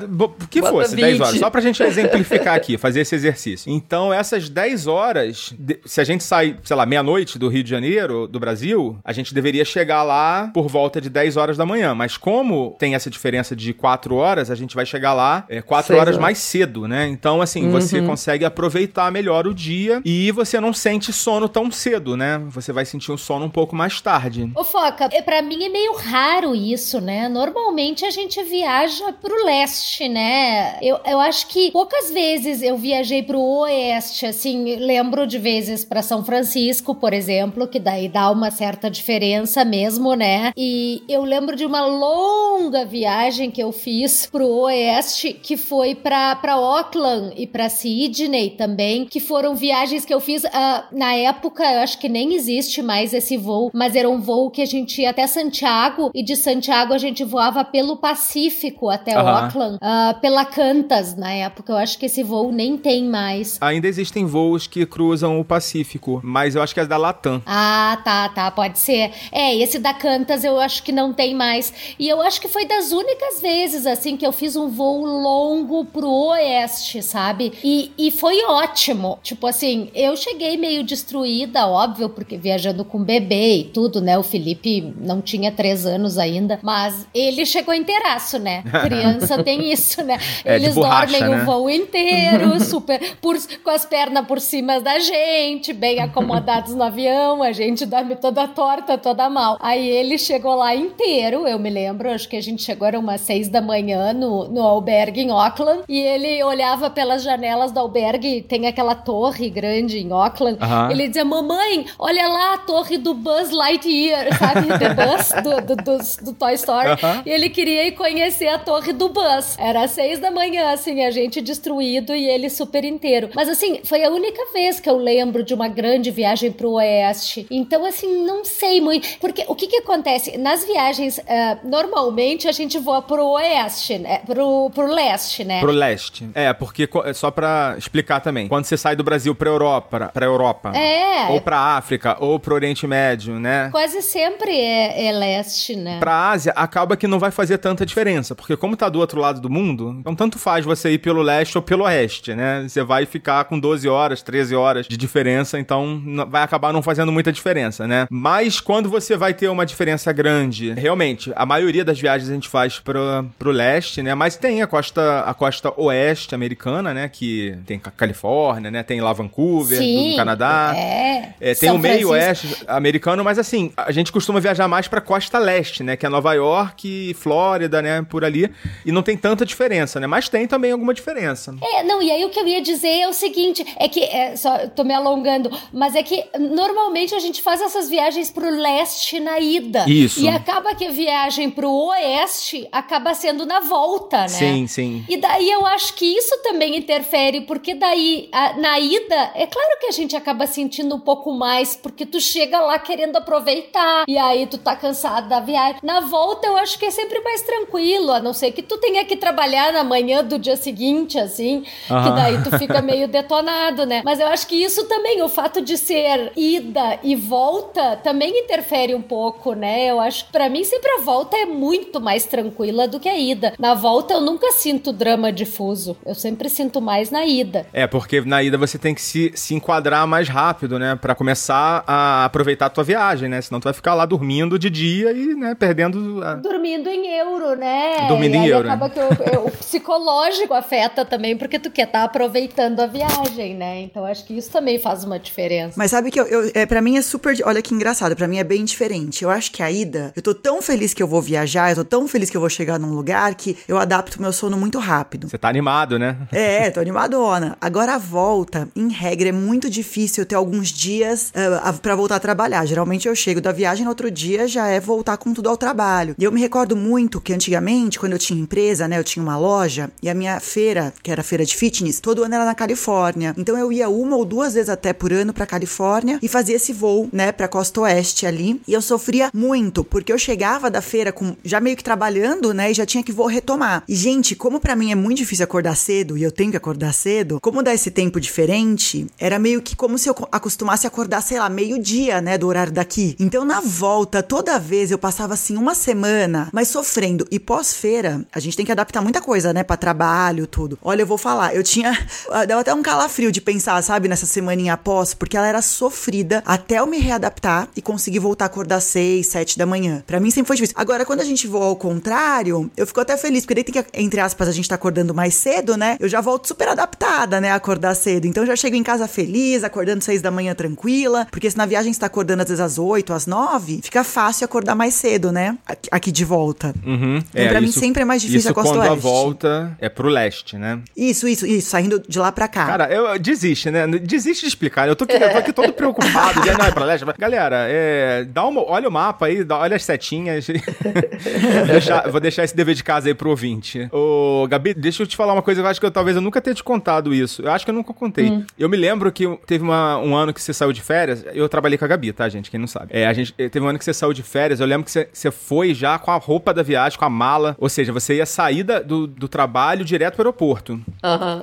que 0.49 0.59
Bota 0.59 0.73
fosse, 0.73 0.97
10 0.97 1.21
horas. 1.21 1.31
20. 1.31 1.39
Só 1.39 1.49
pra 1.49 1.61
gente 1.61 1.81
exemplificar 1.81 2.55
aqui, 2.55 2.77
fazer 2.77 2.99
esse 2.99 3.15
exercício. 3.15 3.71
Então, 3.71 4.13
essas 4.13 4.49
10 4.49 4.85
horas, 4.85 5.53
se 5.85 6.01
a 6.01 6.03
gente 6.03 6.25
sai, 6.25 6.57
sei 6.61 6.75
lá, 6.75 6.85
meia-noite 6.85 7.39
do 7.39 7.47
Rio 7.47 7.63
de 7.63 7.69
Janeiro, 7.69 8.27
do 8.27 8.37
Brasil, 8.37 8.97
a 9.01 9.13
gente 9.13 9.33
deveria 9.33 9.63
chegar 9.63 10.03
lá 10.03 10.51
por 10.53 10.67
volta 10.67 10.99
de 10.99 11.09
10 11.09 11.37
horas 11.37 11.55
da 11.55 11.65
manhã. 11.65 11.95
Mas 11.95 12.17
como 12.17 12.75
tem 12.77 12.95
essa 12.95 13.09
diferença 13.09 13.55
de 13.55 13.73
4 13.73 14.13
horas, 14.13 14.51
a 14.51 14.55
gente 14.55 14.75
vai 14.75 14.85
chegar 14.85 15.13
lá 15.13 15.45
4 15.65 15.87
Seis 15.87 15.99
horas 15.99 16.15
horas. 16.15 16.21
mais 16.21 16.37
cedo, 16.37 16.85
né? 16.85 17.07
Então, 17.07 17.41
assim, 17.41 17.69
você 17.71 18.01
consegue 18.01 18.43
aproveitar 18.57 19.11
melhor 19.11 19.45
o 19.45 19.53
dia 19.53 20.01
e 20.03 20.31
você 20.31 20.59
não 20.59 20.73
sente 20.73 21.13
sono 21.13 21.47
tão 21.47 21.69
cedo, 21.69 22.17
né? 22.17 22.39
Você 22.49 22.73
vai 22.73 22.85
sentir 22.85 23.11
o 23.11 23.17
sono 23.17 23.45
um 23.45 23.49
pouco 23.49 23.75
mais 23.75 24.01
tarde. 24.01 24.51
Ô, 24.55 24.63
Foca, 24.63 25.07
é, 25.11 25.21
pra 25.21 25.43
mim 25.43 25.63
é 25.63 25.69
meio 25.69 25.93
raro 25.93 26.55
isso, 26.55 26.99
né? 26.99 27.29
Normalmente 27.29 28.03
a 28.03 28.09
gente 28.09 28.41
viaja 28.41 29.13
pro 29.13 29.45
leste, 29.45 30.09
né? 30.09 30.79
Eu, 30.81 30.99
eu 31.05 31.19
acho 31.19 31.47
que 31.47 31.71
poucas 31.71 32.09
vezes 32.09 32.63
eu 32.63 32.77
viajei 32.77 33.21
pro 33.21 33.39
oeste, 33.39 34.25
assim, 34.25 34.75
lembro 34.77 35.27
de 35.27 35.37
vezes 35.37 35.85
pra 35.85 36.01
São 36.01 36.25
Francisco, 36.25 36.95
por 36.95 37.13
exemplo, 37.13 37.67
que 37.67 37.79
daí 37.79 38.09
dá 38.09 38.31
uma 38.31 38.49
certa 38.49 38.89
diferença 38.89 39.63
mesmo, 39.63 40.15
né? 40.15 40.51
E 40.57 41.03
eu 41.07 41.23
lembro 41.23 41.55
de 41.55 41.65
uma 41.65 41.85
longa 41.85 42.85
viagem 42.85 43.51
que 43.51 43.61
eu 43.61 43.71
fiz 43.71 44.25
pro 44.25 44.47
oeste, 44.47 45.33
que 45.33 45.55
foi 45.55 45.93
pra, 45.93 46.35
pra 46.37 46.53
Auckland 46.53 47.33
e 47.37 47.45
pra 47.45 47.69
Sydney 47.69 48.36
também, 48.57 49.05
que 49.05 49.19
foram 49.19 49.55
viagens 49.55 50.05
que 50.05 50.13
eu 50.13 50.19
fiz 50.19 50.45
ah, 50.45 50.85
na 50.91 51.13
época, 51.13 51.63
eu 51.63 51.79
acho 51.79 51.99
que 51.99 52.07
nem 52.07 52.33
existe 52.33 52.81
mais 52.81 53.13
esse 53.13 53.37
voo, 53.37 53.71
mas 53.73 53.95
era 53.95 54.09
um 54.09 54.19
voo 54.19 54.49
que 54.51 54.61
a 54.61 54.65
gente 54.65 55.01
ia 55.01 55.09
até 55.09 55.25
Santiago 55.25 56.11
e 56.13 56.23
de 56.23 56.35
Santiago 56.35 56.93
a 56.93 56.97
gente 56.97 57.23
voava 57.23 57.63
pelo 57.63 57.97
Pacífico 57.97 58.89
até 58.89 59.15
Aham. 59.15 59.45
Auckland, 59.45 59.77
ah, 59.81 60.15
pela 60.21 60.45
Qantas 60.45 61.15
na 61.15 61.31
época. 61.31 61.73
Eu 61.73 61.77
acho 61.77 61.97
que 61.97 62.05
esse 62.05 62.23
voo 62.23 62.51
nem 62.51 62.77
tem 62.77 63.03
mais. 63.03 63.57
Ainda 63.61 63.87
existem 63.87 64.25
voos 64.25 64.67
que 64.67 64.85
cruzam 64.85 65.39
o 65.39 65.45
Pacífico, 65.45 66.21
mas 66.23 66.55
eu 66.55 66.61
acho 66.61 66.73
que 66.73 66.79
é 66.79 66.85
da 66.85 66.97
Latam. 66.97 67.41
Ah, 67.45 67.99
tá, 68.03 68.29
tá, 68.29 68.51
pode 68.51 68.79
ser. 68.79 69.11
É, 69.31 69.55
esse 69.55 69.79
da 69.79 69.93
Cantas 69.93 70.43
eu 70.43 70.59
acho 70.59 70.83
que 70.83 70.91
não 70.91 71.13
tem 71.13 71.33
mais. 71.33 71.73
E 71.97 72.07
eu 72.07 72.21
acho 72.21 72.41
que 72.41 72.47
foi 72.47 72.65
das 72.65 72.91
únicas 72.91 73.41
vezes, 73.41 73.85
assim, 73.85 74.17
que 74.17 74.25
eu 74.25 74.31
fiz 74.31 74.55
um 74.55 74.69
voo 74.69 75.05
longo 75.05 75.85
pro 75.85 76.09
oeste, 76.09 77.01
sabe? 77.01 77.53
E, 77.63 77.91
e 77.97 78.11
foi 78.11 78.26
ótimo. 78.45 79.19
Tipo 79.21 79.47
assim, 79.47 79.89
eu 79.93 80.15
cheguei 80.15 80.57
meio 80.57 80.83
destruída, 80.83 81.67
óbvio, 81.67 82.09
porque 82.09 82.37
viajando 82.37 82.83
com 82.85 83.03
bebê 83.03 83.57
e 83.57 83.63
tudo, 83.65 84.01
né? 84.01 84.17
O 84.17 84.23
Felipe 84.23 84.93
não 84.99 85.21
tinha 85.21 85.51
três 85.51 85.85
anos 85.85 86.17
ainda, 86.17 86.59
mas 86.61 87.07
ele 87.13 87.45
chegou 87.45 87.73
inteiraço, 87.73 88.39
né? 88.39 88.63
Criança 88.83 89.43
tem 89.43 89.71
isso, 89.71 90.03
né? 90.03 90.17
É, 90.43 90.55
Eles 90.55 90.75
borracha, 90.75 91.19
dormem 91.19 91.35
né? 91.37 91.41
o 91.41 91.45
voo 91.45 91.69
inteiro, 91.69 92.59
super, 92.63 93.15
por, 93.21 93.37
com 93.63 93.69
as 93.69 93.85
pernas 93.85 94.25
por 94.25 94.39
cima 94.39 94.79
da 94.79 94.99
gente, 94.99 95.73
bem 95.73 95.99
acomodados 95.99 96.73
no 96.75 96.83
avião, 96.83 97.43
a 97.43 97.51
gente 97.51 97.85
dorme 97.85 98.15
toda 98.15 98.47
torta, 98.47 98.97
toda 98.97 99.29
mal. 99.29 99.57
Aí 99.59 99.87
ele 99.87 100.17
chegou 100.17 100.55
lá 100.55 100.75
inteiro, 100.75 101.47
eu 101.47 101.59
me 101.59 101.69
lembro, 101.69 102.09
acho 102.09 102.27
que 102.27 102.35
a 102.35 102.41
gente 102.41 102.63
chegou, 102.63 102.87
era 102.87 102.99
umas 102.99 103.21
seis 103.21 103.49
da 103.49 103.61
manhã 103.61 104.13
no, 104.13 104.47
no 104.47 104.61
albergue 104.61 105.21
em 105.21 105.31
Auckland, 105.31 105.83
e 105.87 105.99
ele 105.99 106.43
olhava 106.43 106.89
pelas 106.89 107.23
janelas 107.23 107.71
do 107.71 107.79
albergue, 107.79 108.16
tem 108.47 108.67
aquela 108.67 108.95
torre 108.95 109.49
grande 109.49 109.99
em 109.99 110.11
Auckland, 110.11 110.57
Aham. 110.61 110.91
ele 110.91 111.07
dizia, 111.07 111.25
mamãe, 111.25 111.85
olha 111.97 112.27
lá 112.27 112.53
a 112.53 112.57
torre 112.59 112.97
do 112.97 113.13
Buzz 113.13 113.51
Lightyear, 113.51 114.27
sabe? 114.37 114.67
The 114.67 114.93
Buzz, 114.93 115.29
do, 115.43 115.61
do, 115.61 115.75
do, 115.75 116.25
do 116.25 116.33
Toy 116.33 116.53
Story. 116.53 116.89
Aham. 116.89 117.23
E 117.25 117.29
ele 117.29 117.49
queria 117.49 117.87
ir 117.87 117.91
conhecer 117.93 118.47
a 118.47 118.57
torre 118.57 118.93
do 118.93 119.09
Buzz. 119.09 119.57
Era 119.59 119.87
seis 119.87 120.19
da 120.19 120.31
manhã, 120.31 120.71
assim, 120.71 121.03
a 121.03 121.11
gente 121.11 121.41
destruído 121.41 122.15
e 122.15 122.25
ele 122.27 122.49
super 122.49 122.83
inteiro. 122.83 123.29
Mas 123.35 123.49
assim, 123.49 123.81
foi 123.83 124.03
a 124.03 124.09
única 124.09 124.41
vez 124.53 124.79
que 124.79 124.89
eu 124.89 124.97
lembro 124.97 125.43
de 125.43 125.53
uma 125.53 125.67
grande 125.67 126.11
viagem 126.11 126.51
pro 126.51 126.71
oeste. 126.71 127.45
Então, 127.49 127.85
assim, 127.85 128.25
não 128.25 128.43
sei 128.43 128.81
muito. 128.81 129.07
Porque 129.19 129.45
o 129.47 129.55
que 129.55 129.67
que 129.67 129.77
acontece? 129.77 130.37
Nas 130.37 130.65
viagens, 130.65 131.19
ah, 131.27 131.57
normalmente 131.63 132.47
a 132.47 132.51
gente 132.51 132.77
voa 132.77 133.01
pro 133.01 133.25
oeste, 133.31 133.97
né? 133.97 134.19
Pro, 134.25 134.69
pro 134.73 134.87
leste, 134.87 135.43
né? 135.43 135.59
Pro 135.59 135.71
leste. 135.71 136.29
É, 136.33 136.51
porque 136.53 136.89
é 137.05 137.13
só 137.13 137.29
pra 137.31 137.75
explicar 137.77 138.06
também. 138.19 138.47
Quando 138.47 138.65
você 138.65 138.77
sai 138.77 138.95
do 138.95 139.03
Brasil 139.03 139.33
pra 139.35 139.49
Europa, 139.49 140.09
pra 140.13 140.25
Europa, 140.25 140.71
É. 140.75 141.27
ou 141.31 141.41
pra 141.41 141.57
África, 141.77 142.15
ou 142.19 142.39
pro 142.39 142.55
Oriente 142.55 142.87
Médio, 142.87 143.39
né? 143.39 143.69
Quase 143.71 144.01
sempre 144.01 144.51
é, 144.51 145.07
é 145.07 145.11
leste, 145.11 145.75
né? 145.75 145.99
Pra 145.99 146.29
Ásia, 146.31 146.53
acaba 146.55 146.95
que 146.97 147.07
não 147.07 147.19
vai 147.19 147.31
fazer 147.31 147.57
tanta 147.57 147.85
diferença, 147.85 148.33
porque 148.35 148.55
como 148.55 148.75
tá 148.77 148.89
do 148.89 148.99
outro 148.99 149.19
lado 149.19 149.39
do 149.41 149.49
mundo, 149.49 149.95
então 149.99 150.15
tanto 150.15 150.39
faz 150.39 150.63
você 150.65 150.91
ir 150.91 150.97
pelo 150.99 151.21
leste 151.21 151.57
ou 151.57 151.61
pelo 151.61 151.83
oeste, 151.83 152.33
né? 152.33 152.65
Você 152.67 152.83
vai 152.83 153.05
ficar 153.05 153.43
com 153.45 153.59
12 153.59 153.87
horas, 153.87 154.21
13 154.21 154.55
horas 154.55 154.87
de 154.87 154.95
diferença, 154.97 155.59
então 155.59 156.01
vai 156.29 156.43
acabar 156.43 156.71
não 156.73 156.81
fazendo 156.81 157.11
muita 157.11 157.31
diferença, 157.31 157.87
né? 157.87 158.07
Mas 158.09 158.59
quando 158.59 158.89
você 158.89 159.15
vai 159.17 159.33
ter 159.33 159.47
uma 159.49 159.65
diferença 159.65 160.11
grande, 160.11 160.71
realmente, 160.73 161.31
a 161.35 161.45
maioria 161.45 161.83
das 161.83 161.99
viagens 161.99 162.29
a 162.29 162.33
gente 162.33 162.47
faz 162.47 162.79
pro, 162.79 162.99
pro 163.37 163.51
leste, 163.51 164.01
né? 164.01 164.13
Mas 164.15 164.35
tem 164.37 164.61
a 164.61 164.67
costa, 164.67 165.21
a 165.21 165.33
costa 165.33 165.73
oeste 165.77 166.33
americana, 166.35 166.93
né? 166.93 167.09
Que 167.09 167.57
tem 167.65 167.79
Califórnia, 167.97 168.71
né? 168.71 168.83
Tem 168.83 169.01
lá 169.01 169.11
Vancouver, 169.11 169.77
Sim, 169.77 170.11
do 170.11 170.15
Canadá. 170.15 170.73
É. 170.75 171.33
É, 171.39 171.53
tem 171.55 171.69
São 171.69 171.75
o 171.75 171.79
meio 171.79 172.07
Francisco. 172.07 172.47
oeste 172.47 172.65
americano, 172.67 173.23
mas 173.23 173.37
assim, 173.39 173.71
a 173.75 173.91
gente 173.91 174.11
costuma 174.11 174.39
viajar 174.39 174.67
mais 174.67 174.87
pra 174.87 175.01
costa 175.01 175.37
leste, 175.39 175.83
né? 175.83 175.95
Que 175.95 176.05
é 176.05 176.09
Nova 176.09 176.33
York, 176.33 177.13
Flórida, 177.15 177.81
né? 177.81 178.05
Por 178.07 178.23
ali. 178.23 178.51
E 178.85 178.91
não 178.91 179.01
tem 179.01 179.17
tanta 179.17 179.45
diferença, 179.45 179.99
né? 179.99 180.07
Mas 180.07 180.29
tem 180.29 180.47
também 180.47 180.71
alguma 180.71 180.93
diferença. 180.93 181.55
É, 181.61 181.83
não, 181.83 182.01
e 182.01 182.11
aí 182.11 182.23
o 182.23 182.29
que 182.29 182.39
eu 182.39 182.47
ia 182.47 182.61
dizer 182.61 183.01
é 183.01 183.07
o 183.07 183.13
seguinte, 183.13 183.65
é 183.77 183.87
que, 183.87 184.03
é, 184.03 184.35
só, 184.35 184.67
tô 184.69 184.83
me 184.83 184.93
alongando, 184.93 185.51
mas 185.73 185.95
é 185.95 186.03
que 186.03 186.23
normalmente 186.39 187.13
a 187.15 187.19
gente 187.19 187.41
faz 187.41 187.61
essas 187.61 187.89
viagens 187.89 188.29
pro 188.29 188.49
leste 188.49 189.19
na 189.19 189.39
ida. 189.39 189.85
Isso. 189.87 190.21
E 190.21 190.29
acaba 190.29 190.75
que 190.75 190.85
a 190.85 190.91
viagem 190.91 191.49
pro 191.49 191.71
oeste 191.71 192.67
acaba 192.71 193.13
sendo 193.13 193.45
na 193.45 193.59
volta, 193.59 194.21
né? 194.21 194.27
Sim, 194.27 194.67
sim. 194.67 195.05
E 195.09 195.17
daí 195.17 195.49
eu 195.49 195.65
acho 195.65 195.93
que 195.93 196.05
isso 196.05 196.37
também 196.43 196.77
interfere, 196.77 197.41
porque 197.41 197.73
daí, 197.73 197.86
a- 198.31 198.57
na 198.57 198.79
ida, 198.79 199.31
é 199.35 199.45
claro 199.47 199.79
que 199.79 199.87
a 199.87 199.91
gente 199.91 200.15
acaba 200.15 200.45
sentindo 200.47 200.95
um 200.95 200.99
pouco 200.99 201.31
mais, 201.31 201.75
porque 201.75 202.05
tu 202.05 202.19
chega 202.19 202.59
lá 202.59 202.77
querendo 202.79 203.15
aproveitar, 203.17 204.05
e 204.07 204.17
aí 204.17 204.45
tu 204.47 204.57
tá 204.57 204.75
cansado 204.75 205.27
da 205.29 205.39
viagem. 205.39 205.79
Na 205.83 206.01
volta 206.01 206.47
eu 206.47 206.57
acho 206.57 206.77
que 206.77 206.85
é 206.85 206.91
sempre 206.91 207.19
mais 207.21 207.41
tranquilo, 207.41 208.11
a 208.11 208.19
não 208.19 208.33
ser 208.33 208.51
que 208.51 208.61
tu 208.61 208.77
tenha 208.77 209.03
que 209.05 209.15
trabalhar 209.15 209.71
na 209.73 209.83
manhã 209.83 210.23
do 210.23 210.37
dia 210.39 210.55
seguinte, 210.55 211.17
assim, 211.19 211.61
que 211.87 211.93
Aham. 211.93 212.15
daí 212.15 212.43
tu 212.43 212.57
fica 212.57 212.81
meio 212.81 213.07
detonado, 213.07 213.85
né? 213.85 214.01
Mas 214.03 214.19
eu 214.19 214.27
acho 214.27 214.47
que 214.47 214.55
isso 214.55 214.85
também, 214.87 215.21
o 215.21 215.29
fato 215.29 215.61
de 215.61 215.77
ser 215.77 216.31
ida 216.35 216.99
e 217.03 217.15
volta, 217.15 217.97
também 217.97 218.37
interfere 218.39 218.93
um 218.95 219.01
pouco, 219.01 219.53
né? 219.53 219.85
Eu 219.87 219.99
acho 219.99 220.25
que 220.25 220.31
pra 220.31 220.49
mim 220.49 220.63
sempre 220.63 220.89
a 220.91 221.01
volta 221.01 221.37
é 221.37 221.45
muito 221.45 221.99
mais 221.99 222.25
tranquila 222.25 222.87
do 222.87 222.99
que 222.99 223.09
a 223.09 223.17
ida. 223.17 223.53
Na 223.59 223.73
volta 223.73 224.13
eu 224.13 224.21
nunca 224.21 224.51
sinto 224.51 224.91
drama 224.91 225.31
difuso, 225.31 225.97
eu 226.05 226.15
sempre 226.15 226.49
sinto 226.49 226.81
mais 226.81 227.11
na 227.11 227.25
ida. 227.25 227.67
É, 227.77 227.85
porque 227.85 228.21
na 228.21 228.41
ida 228.41 228.57
você 228.57 228.75
tem 228.79 228.95
que 228.95 229.01
se, 229.01 229.31
se 229.35 229.53
enquadrar 229.53 230.07
mais 230.07 230.27
rápido, 230.27 230.79
né? 230.79 230.97
Pra 230.99 231.13
começar 231.13 231.83
a 231.85 232.25
aproveitar 232.25 232.65
a 232.65 232.69
tua 232.71 232.83
viagem, 232.83 233.29
né? 233.29 233.39
Senão 233.39 233.59
tu 233.59 233.65
vai 233.65 233.73
ficar 233.73 233.93
lá 233.93 234.03
dormindo 234.03 234.57
de 234.57 234.67
dia 234.67 235.11
e, 235.11 235.35
né, 235.35 235.53
perdendo. 235.53 236.23
A... 236.23 236.33
Dormindo 236.33 236.89
em 236.89 237.07
euro, 237.19 237.55
né? 237.55 238.07
Dormindo 238.07 238.33
e 238.33 238.37
em 238.37 238.41
aí 238.45 238.49
euro, 238.49 238.67
acaba 238.67 238.87
né? 238.87 238.93
que 238.95 239.37
o, 239.37 239.45
o 239.45 239.51
psicológico 239.51 240.55
afeta 240.55 241.05
também, 241.05 241.37
porque 241.37 241.59
tu 241.59 241.69
quer 241.69 241.83
estar 241.83 242.03
aproveitando 242.03 242.79
a 242.79 242.87
viagem, 242.87 243.55
né? 243.55 243.81
Então 243.81 244.03
acho 244.05 244.25
que 244.25 244.35
isso 244.35 244.49
também 244.49 244.79
faz 244.79 245.03
uma 245.03 245.19
diferença. 245.19 245.75
Mas 245.77 245.91
sabe 245.91 246.09
que 246.09 246.19
eu, 246.19 246.25
eu, 246.25 246.51
é, 246.55 246.65
pra 246.65 246.81
mim 246.81 246.97
é 246.97 247.01
super. 247.03 247.37
Olha 247.43 247.61
que 247.61 247.75
engraçado, 247.75 248.15
pra 248.15 248.27
mim 248.27 248.39
é 248.39 248.43
bem 248.43 248.65
diferente. 248.65 249.23
Eu 249.23 249.29
acho 249.29 249.51
que 249.51 249.61
a 249.61 249.69
ida, 249.69 250.11
eu 250.15 250.23
tô 250.23 250.33
tão 250.33 250.63
feliz 250.63 250.95
que 250.95 251.03
eu 251.03 251.07
vou 251.07 251.21
viajar, 251.21 251.69
eu 251.69 251.75
tô 251.75 251.85
tão 251.85 252.07
feliz 252.07 252.31
que 252.31 252.37
eu 252.37 252.41
vou 252.41 252.49
chegar 252.49 252.79
num 252.79 252.95
lugar 252.95 253.35
que 253.35 253.55
eu 253.67 253.77
adapto 253.77 254.19
meu 254.19 254.33
sono 254.33 254.57
muito 254.57 254.79
rápido. 254.79 255.29
Você 255.29 255.37
tá 255.37 255.47
animado, 255.47 255.99
né? 255.99 256.17
É, 256.31 256.71
tô 256.71 256.79
animadona. 256.79 257.55
Agora 257.67 257.95
a 257.95 257.97
volta, 257.97 258.69
em 258.73 258.87
regra, 258.87 259.27
é 259.27 259.31
muito 259.33 259.69
difícil 259.69 260.25
ter 260.25 260.35
alguns 260.35 260.69
dias 260.69 261.33
uh, 261.35 261.77
para 261.79 261.97
voltar 261.97 262.15
a 262.15 262.19
trabalhar. 262.19 262.65
Geralmente 262.65 263.09
eu 263.09 263.13
chego 263.13 263.41
da 263.41 263.51
viagem 263.51 263.83
no 263.83 263.89
outro 263.89 264.09
dia 264.09 264.47
já 264.47 264.67
é 264.67 264.79
voltar 264.79 265.17
com 265.17 265.33
tudo 265.33 265.49
ao 265.49 265.57
trabalho. 265.57 266.15
E 266.17 266.23
eu 266.23 266.31
me 266.31 266.39
recordo 266.39 266.77
muito 266.77 267.19
que 267.19 267.33
antigamente, 267.33 267.99
quando 267.99 268.13
eu 268.13 268.19
tinha 268.19 268.39
empresa, 268.39 268.87
né, 268.87 268.97
eu 268.97 269.03
tinha 269.03 269.21
uma 269.21 269.37
loja 269.37 269.91
e 270.01 270.09
a 270.09 270.13
minha 270.13 270.39
feira, 270.39 270.93
que 271.03 271.11
era 271.11 271.21
feira 271.21 271.43
de 271.43 271.57
fitness, 271.57 271.99
todo 271.99 272.23
ano 272.23 272.35
era 272.35 272.45
na 272.45 272.55
Califórnia. 272.55 273.35
Então 273.37 273.57
eu 273.57 273.69
ia 273.69 273.89
uma 273.89 274.15
ou 274.15 274.23
duas 274.23 274.53
vezes 274.53 274.69
até 274.69 274.93
por 274.93 275.11
ano 275.11 275.33
pra 275.33 275.45
Califórnia 275.45 276.19
e 276.23 276.29
fazia 276.29 276.55
esse 276.55 276.71
voo, 276.71 277.09
né, 277.11 277.33
pra 277.33 277.49
costa 277.49 277.81
oeste 277.81 278.25
ali. 278.25 278.61
E 278.65 278.71
eu 278.71 278.81
sofria 278.81 279.29
muito, 279.33 279.83
porque 279.83 280.13
eu 280.13 280.17
chegava 280.17 280.71
da 280.71 280.81
feira 280.81 281.11
com 281.11 281.35
já 281.43 281.59
meio 281.59 281.75
que 281.75 281.83
trabalhando, 281.83 282.53
né, 282.53 282.71
e 282.71 282.73
já 282.73 282.85
tinha 282.85 283.03
que 283.03 283.11
vou 283.11 283.27
retomar. 283.27 283.83
E 283.89 283.93
gente, 283.93 284.37
como 284.37 284.57
pra 284.57 284.73
mim 284.73 284.89
é 284.89 284.95
muito 284.95 285.17
difícil 285.17 285.43
acordar 285.43 285.75
cedo 285.75 286.17
e 286.17 286.23
eu 286.23 286.31
tenho 286.31 286.51
que 286.51 286.55
acordar 286.55 286.93
cedo, 286.93 287.41
como 287.47 287.63
dá 287.63 287.73
esse 287.73 287.89
tempo 287.89 288.19
diferente, 288.19 289.07
era 289.17 289.39
meio 289.39 289.61
que 289.61 289.73
como 289.73 289.97
se 289.97 290.09
eu 290.09 290.13
co- 290.13 290.27
acostumasse 290.29 290.85
a 290.85 290.89
acordar, 290.89 291.21
sei 291.21 291.39
lá, 291.39 291.49
meio-dia, 291.49 292.19
né, 292.19 292.37
do 292.37 292.45
horário 292.45 292.73
daqui. 292.73 293.15
Então 293.17 293.45
na 293.45 293.61
volta, 293.61 294.21
toda 294.21 294.59
vez 294.59 294.91
eu 294.91 294.97
passava 294.97 295.33
assim 295.33 295.55
uma 295.55 295.73
semana 295.73 296.49
mas 296.51 296.67
sofrendo. 296.67 297.25
E 297.31 297.39
pós-feira, 297.39 298.25
a 298.33 298.39
gente 298.41 298.57
tem 298.57 298.65
que 298.65 298.71
adaptar 298.71 299.01
muita 299.01 299.21
coisa, 299.21 299.53
né? 299.53 299.63
Pra 299.63 299.77
trabalho, 299.77 300.45
tudo. 300.45 300.77
Olha, 300.81 301.03
eu 301.03 301.07
vou 301.07 301.17
falar, 301.17 301.55
eu 301.55 301.63
tinha. 301.63 301.97
Deu 302.47 302.59
até 302.59 302.73
um 302.73 302.83
calafrio 302.83 303.31
de 303.31 303.39
pensar, 303.39 303.81
sabe, 303.81 304.09
nessa 304.09 304.25
semaninha 304.25 304.73
após, 304.73 305.13
porque 305.13 305.37
ela 305.37 305.47
era 305.47 305.61
sofrida 305.61 306.43
até 306.45 306.79
eu 306.79 306.85
me 306.85 306.97
readaptar 306.99 307.69
e 307.77 307.81
conseguir 307.81 308.19
voltar 308.19 308.45
a 308.45 308.47
acordar 308.47 308.81
seis, 308.81 309.27
sete 309.27 309.57
da 309.57 309.65
manhã. 309.65 310.03
Pra 310.05 310.19
mim 310.19 310.29
sempre 310.31 310.47
foi 310.47 310.55
difícil. 310.57 310.75
Agora, 310.77 311.05
quando 311.05 311.21
a 311.21 311.25
gente 311.25 311.47
voa 311.47 311.65
ao 311.67 311.75
contrário, 311.77 312.69
eu 312.75 312.85
fico 312.85 312.99
até 312.99 313.15
feliz, 313.15 313.43
porque 313.45 313.55
daí 313.55 313.63
tem 313.63 313.81
que, 313.81 313.89
entre 313.93 314.19
aspas, 314.19 314.47
a 314.47 314.51
gente 314.51 314.67
tá 314.67 314.75
acordando 314.75 315.13
mais 315.13 315.33
cedo, 315.35 315.77
né? 315.77 315.95
Eu 315.99 316.09
já 316.09 316.19
volto 316.21 316.47
super 316.47 316.67
adaptada, 316.67 317.36
né? 317.41 317.51
A 317.51 317.55
acordar 317.55 317.95
cedo. 317.95 318.25
Então 318.27 318.43
eu 318.43 318.47
já 318.47 318.55
chego 318.55 318.75
em 318.75 318.83
casa 318.83 319.07
feliz, 319.07 319.63
acordando 319.63 320.03
seis 320.03 320.21
da 320.21 320.29
manhã 320.31 320.53
tranquila. 320.55 321.27
Porque 321.31 321.49
se 321.49 321.57
na 321.57 321.65
viagem 321.65 321.91
você 321.93 321.99
tá 321.99 322.05
acordando 322.05 322.41
às 322.43 322.47
vezes 322.49 322.61
às 322.63 322.77
oito, 322.77 323.13
às 323.13 323.25
nove, 323.27 323.79
fica 323.83 324.03
fácil 324.03 324.45
acordar 324.45 324.75
mais 324.75 324.93
cedo, 324.93 325.31
né? 325.31 325.57
Aqui, 325.91 326.11
de 326.11 326.23
volta. 326.25 326.73
Uhum. 326.85 327.17
Então, 327.33 327.47
pra 327.49 327.61
mim 327.61 327.71
sempre 327.71 328.01
é 328.01 328.05
mais 328.05 328.21
difícil 328.21 328.39
isso 328.39 328.49
a 328.49 328.53
costa 328.53 328.73
quando 328.73 328.81
a 328.87 328.91
oeste. 328.91 329.01
volta 329.03 329.77
é 329.79 329.89
pro 329.89 330.07
leste, 330.07 330.57
né? 330.57 330.79
Isso, 330.95 331.27
isso, 331.27 331.45
isso. 331.45 331.69
Saindo 331.69 332.01
de 332.07 332.19
lá 332.19 332.31
pra 332.31 332.47
cá. 332.47 332.65
Cara, 332.65 332.91
eu 332.93 333.17
desiste, 333.19 333.69
né? 333.71 333.85
Desiste 333.87 334.41
de 334.45 334.49
explicar. 334.49 334.87
Eu 334.87 334.95
tô 334.95 335.03
aqui, 335.03 335.13
eu 335.15 335.31
tô 335.31 335.37
aqui 335.37 335.53
todo 335.53 335.73
preocupado. 335.73 336.39
Não 336.45 336.65
é 336.65 336.71
pra 336.71 336.85
leste. 336.85 337.05
Galera, 337.17 337.65
é, 337.69 338.25
dá 338.25 338.45
uma, 338.45 338.61
olha 338.69 338.87
o 338.87 338.91
mapa 338.91 339.25
aí, 339.27 339.43
dá- 339.43 339.57
olha 339.57 339.75
as 339.75 339.83
setinhas. 339.83 340.47
Deixar- 341.67 342.09
vou 342.09 342.19
deixar 342.19 342.43
esse 342.43 342.55
dever 342.55 342.75
de 342.75 342.83
casa 342.83 343.07
aí 343.07 343.13
pro 343.13 343.29
ouvinte. 343.29 343.87
Ô, 343.91 344.47
Gabi, 344.49 344.73
deixa 344.73 345.03
eu 345.03 345.07
te 345.07 345.15
falar 345.15 345.33
uma 345.33 345.41
coisa. 345.41 345.61
Eu 345.61 345.67
acho 345.67 345.79
que 345.79 345.85
eu, 345.85 345.91
talvez 345.91 346.15
eu 346.15 346.21
nunca 346.21 346.41
tenha 346.41 346.53
te 346.53 346.63
contado 346.63 347.13
isso. 347.13 347.26
Eu 347.39 347.51
acho 347.51 347.65
que 347.65 347.71
eu 347.71 347.75
nunca 347.75 347.93
contei. 347.93 348.43
Eu 348.57 348.69
me 348.69 348.77
lembro 348.77 349.11
que 349.11 349.27
teve 349.45 349.63
uma- 349.63 349.97
um 349.99 350.15
ano 350.15 350.33
que 350.33 350.41
você 350.41 350.53
saiu 350.53 350.71
de 350.73 350.81
férias. 350.81 351.23
Eu 351.33 351.47
trabalhei 351.49 351.77
com 351.77 351.85
a 351.85 351.87
Gabi, 351.87 352.11
tá, 352.13 352.27
gente? 352.29 352.49
Quem 352.51 352.59
não 352.59 352.67
sabe. 352.67 352.87
É, 352.91 353.05
a 353.07 353.13
gente, 353.13 353.31
teve 353.33 353.59
um 353.61 353.67
ano 353.67 353.77
que 353.79 353.85
você 353.85 353.93
saiu 353.93 354.13
de 354.13 354.23
férias. 354.23 354.59
Eu 354.59 354.65
lembro 354.67 354.85
que 354.85 354.91
você, 354.91 355.07
você 355.11 355.31
foi 355.31 355.73
já 355.73 355.97
com 355.99 356.11
a 356.11 356.15
roupa 356.17 356.53
da 356.53 356.63
viagem, 356.63 356.97
com 356.97 357.05
a 357.05 357.09
mala. 357.09 357.55
Ou 357.59 357.69
seja, 357.69 357.91
você 357.91 358.15
ia 358.15 358.25
sair 358.25 358.63
da- 358.63 358.79
do, 358.79 359.07
do 359.07 359.27
trabalho 359.27 359.83
direto 359.85 360.15
pro 360.15 360.23
aeroporto. 360.23 360.79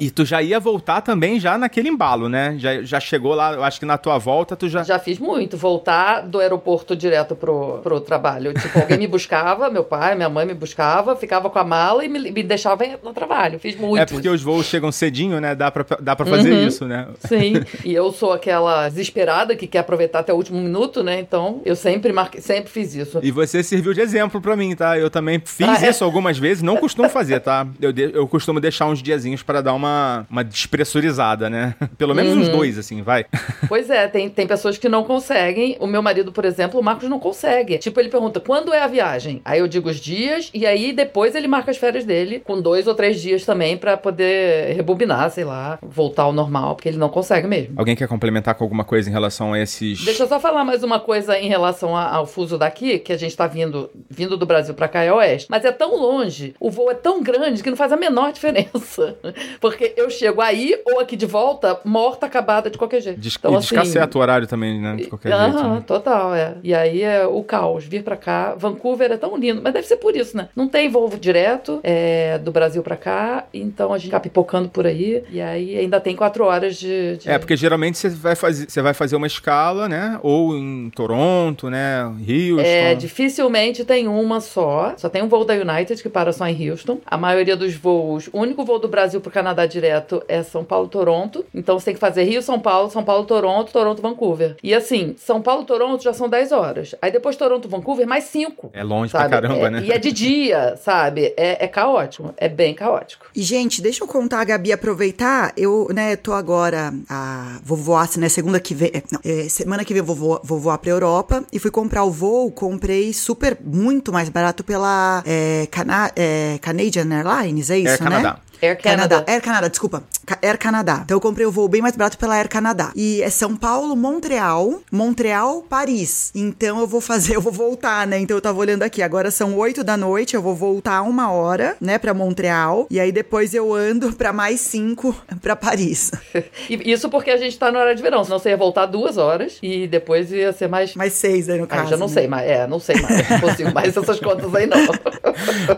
E 0.00 0.11
tu 0.11 0.25
já 0.25 0.43
ia 0.43 0.59
voltar 0.61 1.00
também 1.00 1.38
já 1.41 1.57
naquele 1.59 1.88
embalo, 1.88 2.29
né? 2.29 2.55
Já, 2.59 2.83
já 2.83 3.00
chegou 3.00 3.35
lá, 3.35 3.53
eu 3.53 3.64
acho 3.64 3.79
que 3.81 3.87
na 3.87 3.99
tua 3.99 4.19
volta 4.19 4.55
tu 4.57 4.69
já. 4.69 4.83
Já 4.83 4.99
fiz 4.99 5.19
muito, 5.19 5.57
voltar 5.57 6.21
do 6.23 6.38
aeroporto 6.41 6.95
direto 6.97 7.35
pro, 7.35 7.79
pro 7.83 8.00
trabalho. 8.00 8.53
Tipo, 8.55 8.79
alguém 8.81 8.99
me 8.99 9.07
buscava, 9.14 9.71
meu 9.71 9.85
pai, 9.85 10.14
minha 10.14 10.29
mãe 10.29 10.47
me 10.47 10.55
buscava, 10.55 11.17
ficava 11.17 11.49
com 11.50 11.59
a 11.59 11.64
mala 11.64 12.05
e 12.05 12.09
me, 12.09 12.31
me 12.31 12.43
deixava 12.43 12.85
no 13.03 13.12
trabalho. 13.12 13.59
Fiz 13.59 13.76
muito. 13.76 14.00
É 14.03 14.07
porque 14.07 14.29
os 14.29 14.43
voos 14.43 14.67
chegam 14.67 14.91
cedinho, 14.93 15.41
né? 15.41 15.55
Dá 15.55 15.71
pra, 15.83 15.97
dá 16.00 16.14
pra 16.14 16.26
fazer 16.26 16.52
Uhum. 16.52 16.66
isso, 16.66 16.85
né? 16.87 17.09
Sim, 17.26 17.54
e 17.85 17.93
eu 17.95 18.12
sou 18.12 18.33
aquela 18.33 18.88
desesperada 18.88 19.57
que 19.57 19.66
quer 19.66 19.78
aproveitar 19.78 20.21
até 20.21 20.33
o 20.33 20.37
último 20.37 20.61
minuto, 20.61 21.02
né? 21.02 21.19
Então, 21.19 21.61
eu 21.64 21.75
sempre 21.75 22.12
marquei, 22.12 22.40
sempre 22.40 22.71
fiz 22.71 22.95
isso. 22.95 23.19
E 23.23 23.31
você 23.31 23.62
serviu 23.62 23.93
de 23.95 24.00
exemplo 24.00 24.40
pra 24.40 24.54
mim, 24.54 24.76
tá? 24.76 24.99
Eu 24.99 25.09
também 25.11 25.40
fiz 25.45 25.66
Ah, 25.69 25.87
é? 25.87 25.90
isso 25.90 26.04
algumas 26.04 26.38
vezes, 26.38 26.62
não 26.62 26.76
costumo 26.76 27.09
fazer, 27.09 27.40
tá? 27.40 27.66
Eu, 27.81 27.93
de- 27.93 28.12
eu 28.14 28.28
costumo 28.28 28.61
deixar 28.61 28.87
uns 28.87 29.02
diazinhos 29.02 29.43
pra 29.43 29.61
dar 29.61 29.73
uma, 29.75 30.26
uma 30.31 30.45
despressurizada, 30.45 31.49
né? 31.49 31.75
Pelo 31.97 32.14
menos 32.14 32.35
Uhum. 32.35 32.40
uns 32.43 32.49
dois, 32.49 32.78
assim, 32.78 33.02
vai. 33.02 33.25
Pois 33.69 33.88
é, 33.88 34.07
tem, 34.07 34.28
tem 34.28 34.47
pessoas 34.47 34.76
que 34.76 34.88
não 34.88 35.04
conseguem. 35.04 35.76
O 35.81 35.87
meu 35.87 36.02
marido, 36.02 36.31
por 36.33 36.45
exemplo, 36.45 36.78
o 36.78 36.83
Marcos 36.83 37.09
não 37.09 37.19
consegue. 37.19 37.78
Tipo, 37.78 37.99
ele 38.00 38.09
pergunta, 38.11 38.38
quando 38.40 38.73
é 38.73 38.83
a 38.83 38.87
viagem? 38.87 39.40
Aí 39.45 39.59
eu 39.61 39.66
digo 39.69 39.88
os 39.88 39.97
dias, 39.97 40.50
e 40.52 40.66
aí 40.66 40.93
depois 40.93 41.35
ele 41.35 41.49
marca 41.49 41.71
as 41.71 41.76
férias 41.76 42.04
dele, 42.04 42.40
com 42.40 42.61
dois 42.61 42.87
ou 42.87 42.95
três 42.95 43.21
dias 43.21 43.45
também, 43.45 43.76
pra 43.76 43.97
poder 43.97 44.75
rebobinar, 44.75 45.31
sei 45.31 45.45
lá, 45.45 45.63
voltar 45.83 46.23
ao 46.25 46.33
normal, 46.33 46.75
porque 46.75 46.88
ele 46.88 46.99
não 46.99 47.09
consegue 47.09 47.47
mesmo. 47.47 47.75
Alguém 47.76 47.97
quer 47.97 48.09
complementar 48.09 48.54
com 48.54 48.64
alguma 48.64 48.85
coisa 48.85 49.09
em 49.09 49.12
relação 49.12 49.52
a 49.52 49.61
esses. 49.61 50.04
Deixa 50.04 50.23
eu 50.25 50.28
só 50.28 50.38
falar 50.40 50.64
mais 50.64 50.83
uma 50.83 50.99
coisa 51.00 51.38
em 51.38 51.49
relação 51.49 51.97
a- 51.97 52.09
ao 52.14 52.26
fuso 52.26 52.56
daqui, 52.59 52.99
que 52.99 53.12
a 53.12 53.16
gente 53.16 53.37
tá 53.37 53.47
vindo, 53.47 53.90
vindo 54.09 54.37
do 54.37 54.47
Brasil 54.47 54.75
pra 54.75 54.88
cá 54.88 55.02
é 55.02 55.12
oeste. 55.12 55.49
Mas 55.50 55.64
é 55.64 55.73
tão 55.73 55.97
longe, 55.97 56.54
o 56.61 56.71
voo 56.71 56.90
é 56.90 56.94
tão 56.94 57.23
grande 57.23 57.62
que 57.62 57.71
não 57.71 57.76
faz 57.76 57.92
a 57.92 57.97
menor 57.97 58.33
diferença. 58.33 59.16
Porque 59.61 59.92
eu 59.97 60.09
chego 60.11 60.40
aí 60.40 60.76
ou 60.87 61.00
aqui 61.00 61.16
de 61.16 61.26
volta, 61.26 61.78
morta, 61.85 62.26
acabada 62.26 62.71
de 62.71 62.78
qualquer 62.78 63.00
jeito. 63.00 63.21
Des... 63.21 63.37
Então, 63.37 63.52
e 63.52 63.56
assim, 63.56 63.75
descaceta 63.75 64.18
o 64.18 64.21
horário 64.21 64.47
também, 64.47 64.80
né? 64.80 64.97
De 64.97 65.06
qualquer 65.06 65.33
Aham, 65.33 65.50
jeito. 65.52 65.68
Né? 65.68 65.85
total, 65.87 66.35
é. 66.35 66.54
E 66.62 66.75
aí 66.75 67.02
é 67.02 67.26
o 67.26 67.42
caos. 67.42 67.85
Vir 67.85 68.02
pra 68.02 68.16
cá. 68.16 68.54
Vancouver 68.56 69.11
é 69.12 69.16
tão 69.16 69.37
lindo, 69.37 69.61
mas 69.62 69.73
deve 69.73 69.87
ser 69.87 69.97
por 69.97 70.16
isso, 70.16 70.37
né? 70.37 70.49
Não 70.56 70.68
tem 70.68 70.88
voo 70.88 71.09
direto 71.18 71.80
é, 71.83 72.38
do 72.38 72.50
Brasil 72.52 72.83
pra 72.83 72.97
cá, 72.97 73.44
então 73.52 73.92
a 73.92 73.99
gente 73.99 74.06
fica 74.06 74.21
pipocando 74.21 74.68
por 74.68 74.87
aí. 74.87 75.23
E 75.30 75.40
aí 75.40 75.53
ainda 75.78 76.00
tem 76.00 76.14
quatro 76.16 76.44
horas 76.44 76.76
de. 76.76 77.16
de- 77.18 77.30
É, 77.30 77.38
porque 77.38 77.56
geralmente 77.56 77.99
você 77.99 78.08
vai, 78.08 78.34
fazer, 78.34 78.68
você 78.70 78.82
vai 78.82 78.94
fazer 78.94 79.16
uma 79.16 79.26
escala, 79.26 79.88
né? 79.88 80.18
Ou 80.23 80.56
em 80.56 80.90
Toronto, 80.90 81.68
né? 81.70 82.04
Houston. 82.04 82.61
É, 82.62 82.94
dificilmente 82.94 83.84
tem 83.84 84.06
uma 84.08 84.40
só. 84.40 84.94
Só 84.96 85.08
tem 85.08 85.23
um 85.23 85.28
voo 85.28 85.44
da 85.44 85.54
United 85.54 86.02
que 86.02 86.08
para 86.08 86.32
só 86.32 86.46
em 86.46 86.70
Houston. 86.70 86.99
A 87.06 87.16
maioria 87.16 87.56
dos 87.56 87.75
voos, 87.75 88.28
o 88.32 88.38
único 88.40 88.64
voo 88.64 88.78
do 88.78 88.88
Brasil 88.88 89.20
pro 89.20 89.30
Canadá 89.30 89.66
direto 89.66 90.23
é 90.28 90.42
São 90.42 90.64
Paulo-Toronto. 90.64 91.44
Então 91.54 91.78
você 91.78 91.87
tem 91.87 91.94
que 91.94 92.00
fazer 92.00 92.25
Rio-São 92.25 92.58
Paulo, 92.61 92.90
São 92.90 93.04
Paulo-Toronto, 93.04 93.73
Toronto-Vancouver. 93.73 94.56
E 94.62 94.75
assim, 94.75 95.14
São 95.18 95.40
Paulo-Toronto 95.40 96.02
já 96.02 96.12
são 96.12 96.28
10 96.28 96.52
horas. 96.52 96.94
Aí 97.00 97.11
depois 97.11 97.37
Toronto-Vancouver, 97.37 98.06
mais 98.06 98.25
5. 98.25 98.70
É 98.73 98.82
longe 98.82 99.12
Sabe? 99.12 99.28
pra 99.28 99.40
caramba, 99.42 99.66
É- 99.66 99.70
né? 99.70 99.82
E 99.84 99.92
é 99.92 99.99
de 99.99 100.12
dia, 100.12 100.76
sabe? 100.76 101.32
É, 101.37 101.64
é 101.64 101.68
caótico. 101.68 102.32
É 102.37 102.49
bem 102.49 102.75
caótico. 102.75 103.26
E, 103.34 103.42
gente, 103.42 103.80
deixa 103.82 104.02
eu 104.04 104.08
contar, 104.08 104.40
a 104.40 104.44
Gabi, 104.44 104.73
aproveitar. 104.73 105.43
Eu, 105.56 105.88
né, 105.94 106.16
tô 106.16 106.32
agora. 106.32 106.92
A, 107.08 107.58
vou 107.64 107.76
voar, 107.76 108.08
né, 108.18 108.28
segunda 108.28 108.58
que 108.60 108.74
vem. 108.74 108.90
é, 108.94 109.02
Não, 109.10 109.20
é, 109.24 109.48
semana 109.48 109.84
que 109.84 109.92
vem 109.92 110.00
eu 110.00 110.04
vou, 110.06 110.16
voar- 110.16 110.40
vou 110.44 110.58
voar 110.60 110.78
pra 110.78 110.90
Europa. 110.90 111.44
E 111.52 111.58
fui 111.58 111.70
comprar 111.70 112.04
o 112.04 112.10
voo, 112.10 112.50
comprei 112.50 113.12
super, 113.12 113.58
muito 113.64 114.12
mais 114.12 114.28
barato 114.28 114.62
pela 114.64 115.22
é, 115.26 115.66
Cana- 115.70 116.12
é, 116.16 116.58
Canadian 116.60 117.06
Airlines, 117.12 117.70
é 117.70 117.78
isso, 117.78 117.88
Air 117.90 118.02
né? 118.02 118.10
Canada. 118.10 118.38
Air 118.62 118.80
Canada. 118.80 119.25
Air 119.26 119.42
Canada, 119.42 119.68
desculpa. 119.70 120.02
Air 120.42 120.58
Canada. 120.58 121.00
Então 121.04 121.16
eu 121.16 121.20
comprei 121.20 121.46
o 121.46 121.50
voo 121.52 121.68
bem 121.68 121.82
mais 121.82 121.96
barato 121.96 122.16
pela 122.18 122.34
Air 122.37 122.49
Canada. 122.49 122.90
E 122.94 123.23
é 123.23 123.30
São 123.30 123.56
Paulo, 123.56 123.94
Montreal, 123.96 124.80
Montreal, 124.90 125.62
Paris. 125.62 126.30
Então 126.34 126.80
eu 126.80 126.87
vou 126.87 127.00
fazer, 127.00 127.34
eu 127.37 127.40
vou 127.40 127.52
voltar, 127.52 128.06
né? 128.06 128.18
Então 128.18 128.37
eu 128.37 128.40
tava 128.40 128.58
olhando 128.58 128.82
aqui, 128.82 129.02
agora 129.02 129.30
são 129.30 129.56
8 129.56 129.84
da 129.84 129.96
noite, 129.96 130.34
eu 130.34 130.42
vou 130.42 130.54
voltar 130.54 131.02
uma 131.02 131.30
hora, 131.30 131.76
né, 131.80 131.99
pra 131.99 132.14
Montreal. 132.14 132.87
E 132.90 132.99
aí 133.00 133.12
depois 133.12 133.54
eu 133.54 133.73
ando 133.75 134.12
pra 134.12 134.32
mais 134.32 134.61
5 134.61 135.14
pra 135.42 135.54
Paris. 135.56 136.11
Isso 136.68 137.08
porque 137.08 137.30
a 137.30 137.37
gente 137.37 137.58
tá 137.58 137.70
no 137.70 137.78
horário 137.78 137.96
de 137.96 138.02
verão. 138.02 138.25
Senão 138.25 138.38
você 138.38 138.50
ia 138.50 138.56
voltar 138.56 138.87
duas 138.87 139.16
horas 139.16 139.58
e 139.62 139.87
depois 139.87 140.30
ia 140.32 140.52
ser 140.52 140.68
mais. 140.68 140.94
Mais 140.94 141.12
6 141.14 141.49
aí 141.50 141.58
no 141.58 141.64
Ah, 141.64 141.68
caso. 141.68 141.90
já 141.90 141.96
não 141.96 142.06
né? 142.06 142.12
sei 142.12 142.26
mais. 142.28 142.49
É, 142.50 142.66
não 142.66 142.78
sei 142.80 143.00
mais. 143.00 143.28
Não 143.30 143.40
consigo 143.40 143.73
mais 143.73 143.96
essas 143.96 144.20
contas 144.20 144.54
aí, 144.54 144.66
não. 144.66 144.78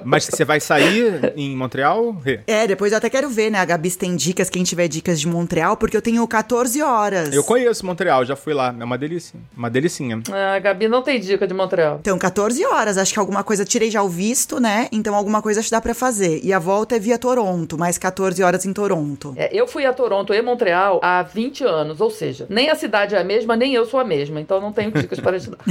Mas 0.05 0.25
você 0.25 0.45
vai 0.45 0.61
sair 0.61 1.33
em 1.37 1.57
Montreal? 1.57 2.13
Rê? 2.25 2.41
É, 2.67 2.69
depois 2.69 2.91
eu 2.91 2.99
até 2.99 3.09
quero 3.09 3.29
ver, 3.29 3.49
né? 3.49 3.61
A 3.61 3.65
Gabi 3.65 3.89
se 3.89 3.97
tem 3.97 4.17
dicas, 4.17 4.51
quem 4.51 4.65
tiver 4.65 4.89
dicas 4.89 5.21
de 5.21 5.29
Montreal, 5.29 5.77
porque 5.77 5.97
eu 5.97 6.03
tenho 6.03 6.27
14 6.27 6.83
horas. 6.83 7.33
Eu 7.33 7.45
conheço 7.45 7.87
Montreal, 7.87 8.25
já 8.25 8.35
fui 8.35 8.53
lá. 8.53 8.75
É 8.77 8.85
uma 8.85 8.99
delícia. 8.99 9.39
Uma 9.57 9.71
delicinha. 9.71 10.21
Ah, 10.33 10.55
A 10.57 10.59
Gabi 10.59 10.89
não 10.89 11.01
tem 11.01 11.21
dica 11.21 11.47
de 11.47 11.55
Montreal. 11.55 11.99
Então, 12.01 12.19
14 12.19 12.65
horas. 12.67 12.99
Acho 12.99 13.13
que 13.13 13.21
alguma 13.21 13.45
coisa 13.45 13.65
tirei 13.65 13.89
já 13.89 14.03
o 14.03 14.09
visto, 14.09 14.59
né? 14.59 14.89
Então, 14.91 15.15
alguma 15.15 15.41
coisa 15.41 15.61
acho 15.61 15.69
que 15.69 15.77
dá 15.77 15.81
pra 15.81 15.95
fazer. 15.95 16.41
E 16.43 16.53
a 16.53 16.59
volta 16.59 16.97
é 16.97 16.99
via 16.99 17.17
Toronto, 17.19 17.79
mais 17.79 17.99
14 17.99 18.43
horas 18.43 18.67
em 18.67 18.73
Toronto. 18.73 19.33
É, 19.37 19.49
eu 19.53 19.69
fui 19.69 19.87
a 19.87 19.93
Toronto 19.93 20.35
e 20.35 20.43
Montreal 20.43 20.99
há 21.05 21.23
20 21.23 21.63
anos, 21.63 22.01
ou 22.01 22.11
seja, 22.11 22.47
nem 22.51 22.69
a 22.69 22.75
cidade 22.75 23.15
é 23.15 23.21
a 23.21 23.25
mesma, 23.25 23.55
nem 23.55 23.75
eu 23.75 23.87
sou 23.87 24.01
a 24.01 24.05
mesma, 24.05 24.41
então 24.41 24.61
não 24.61 24.73
tenho 24.73 24.91
dicas 24.91 25.21
para 25.21 25.39
te 25.39 25.51
dar. 25.51 25.59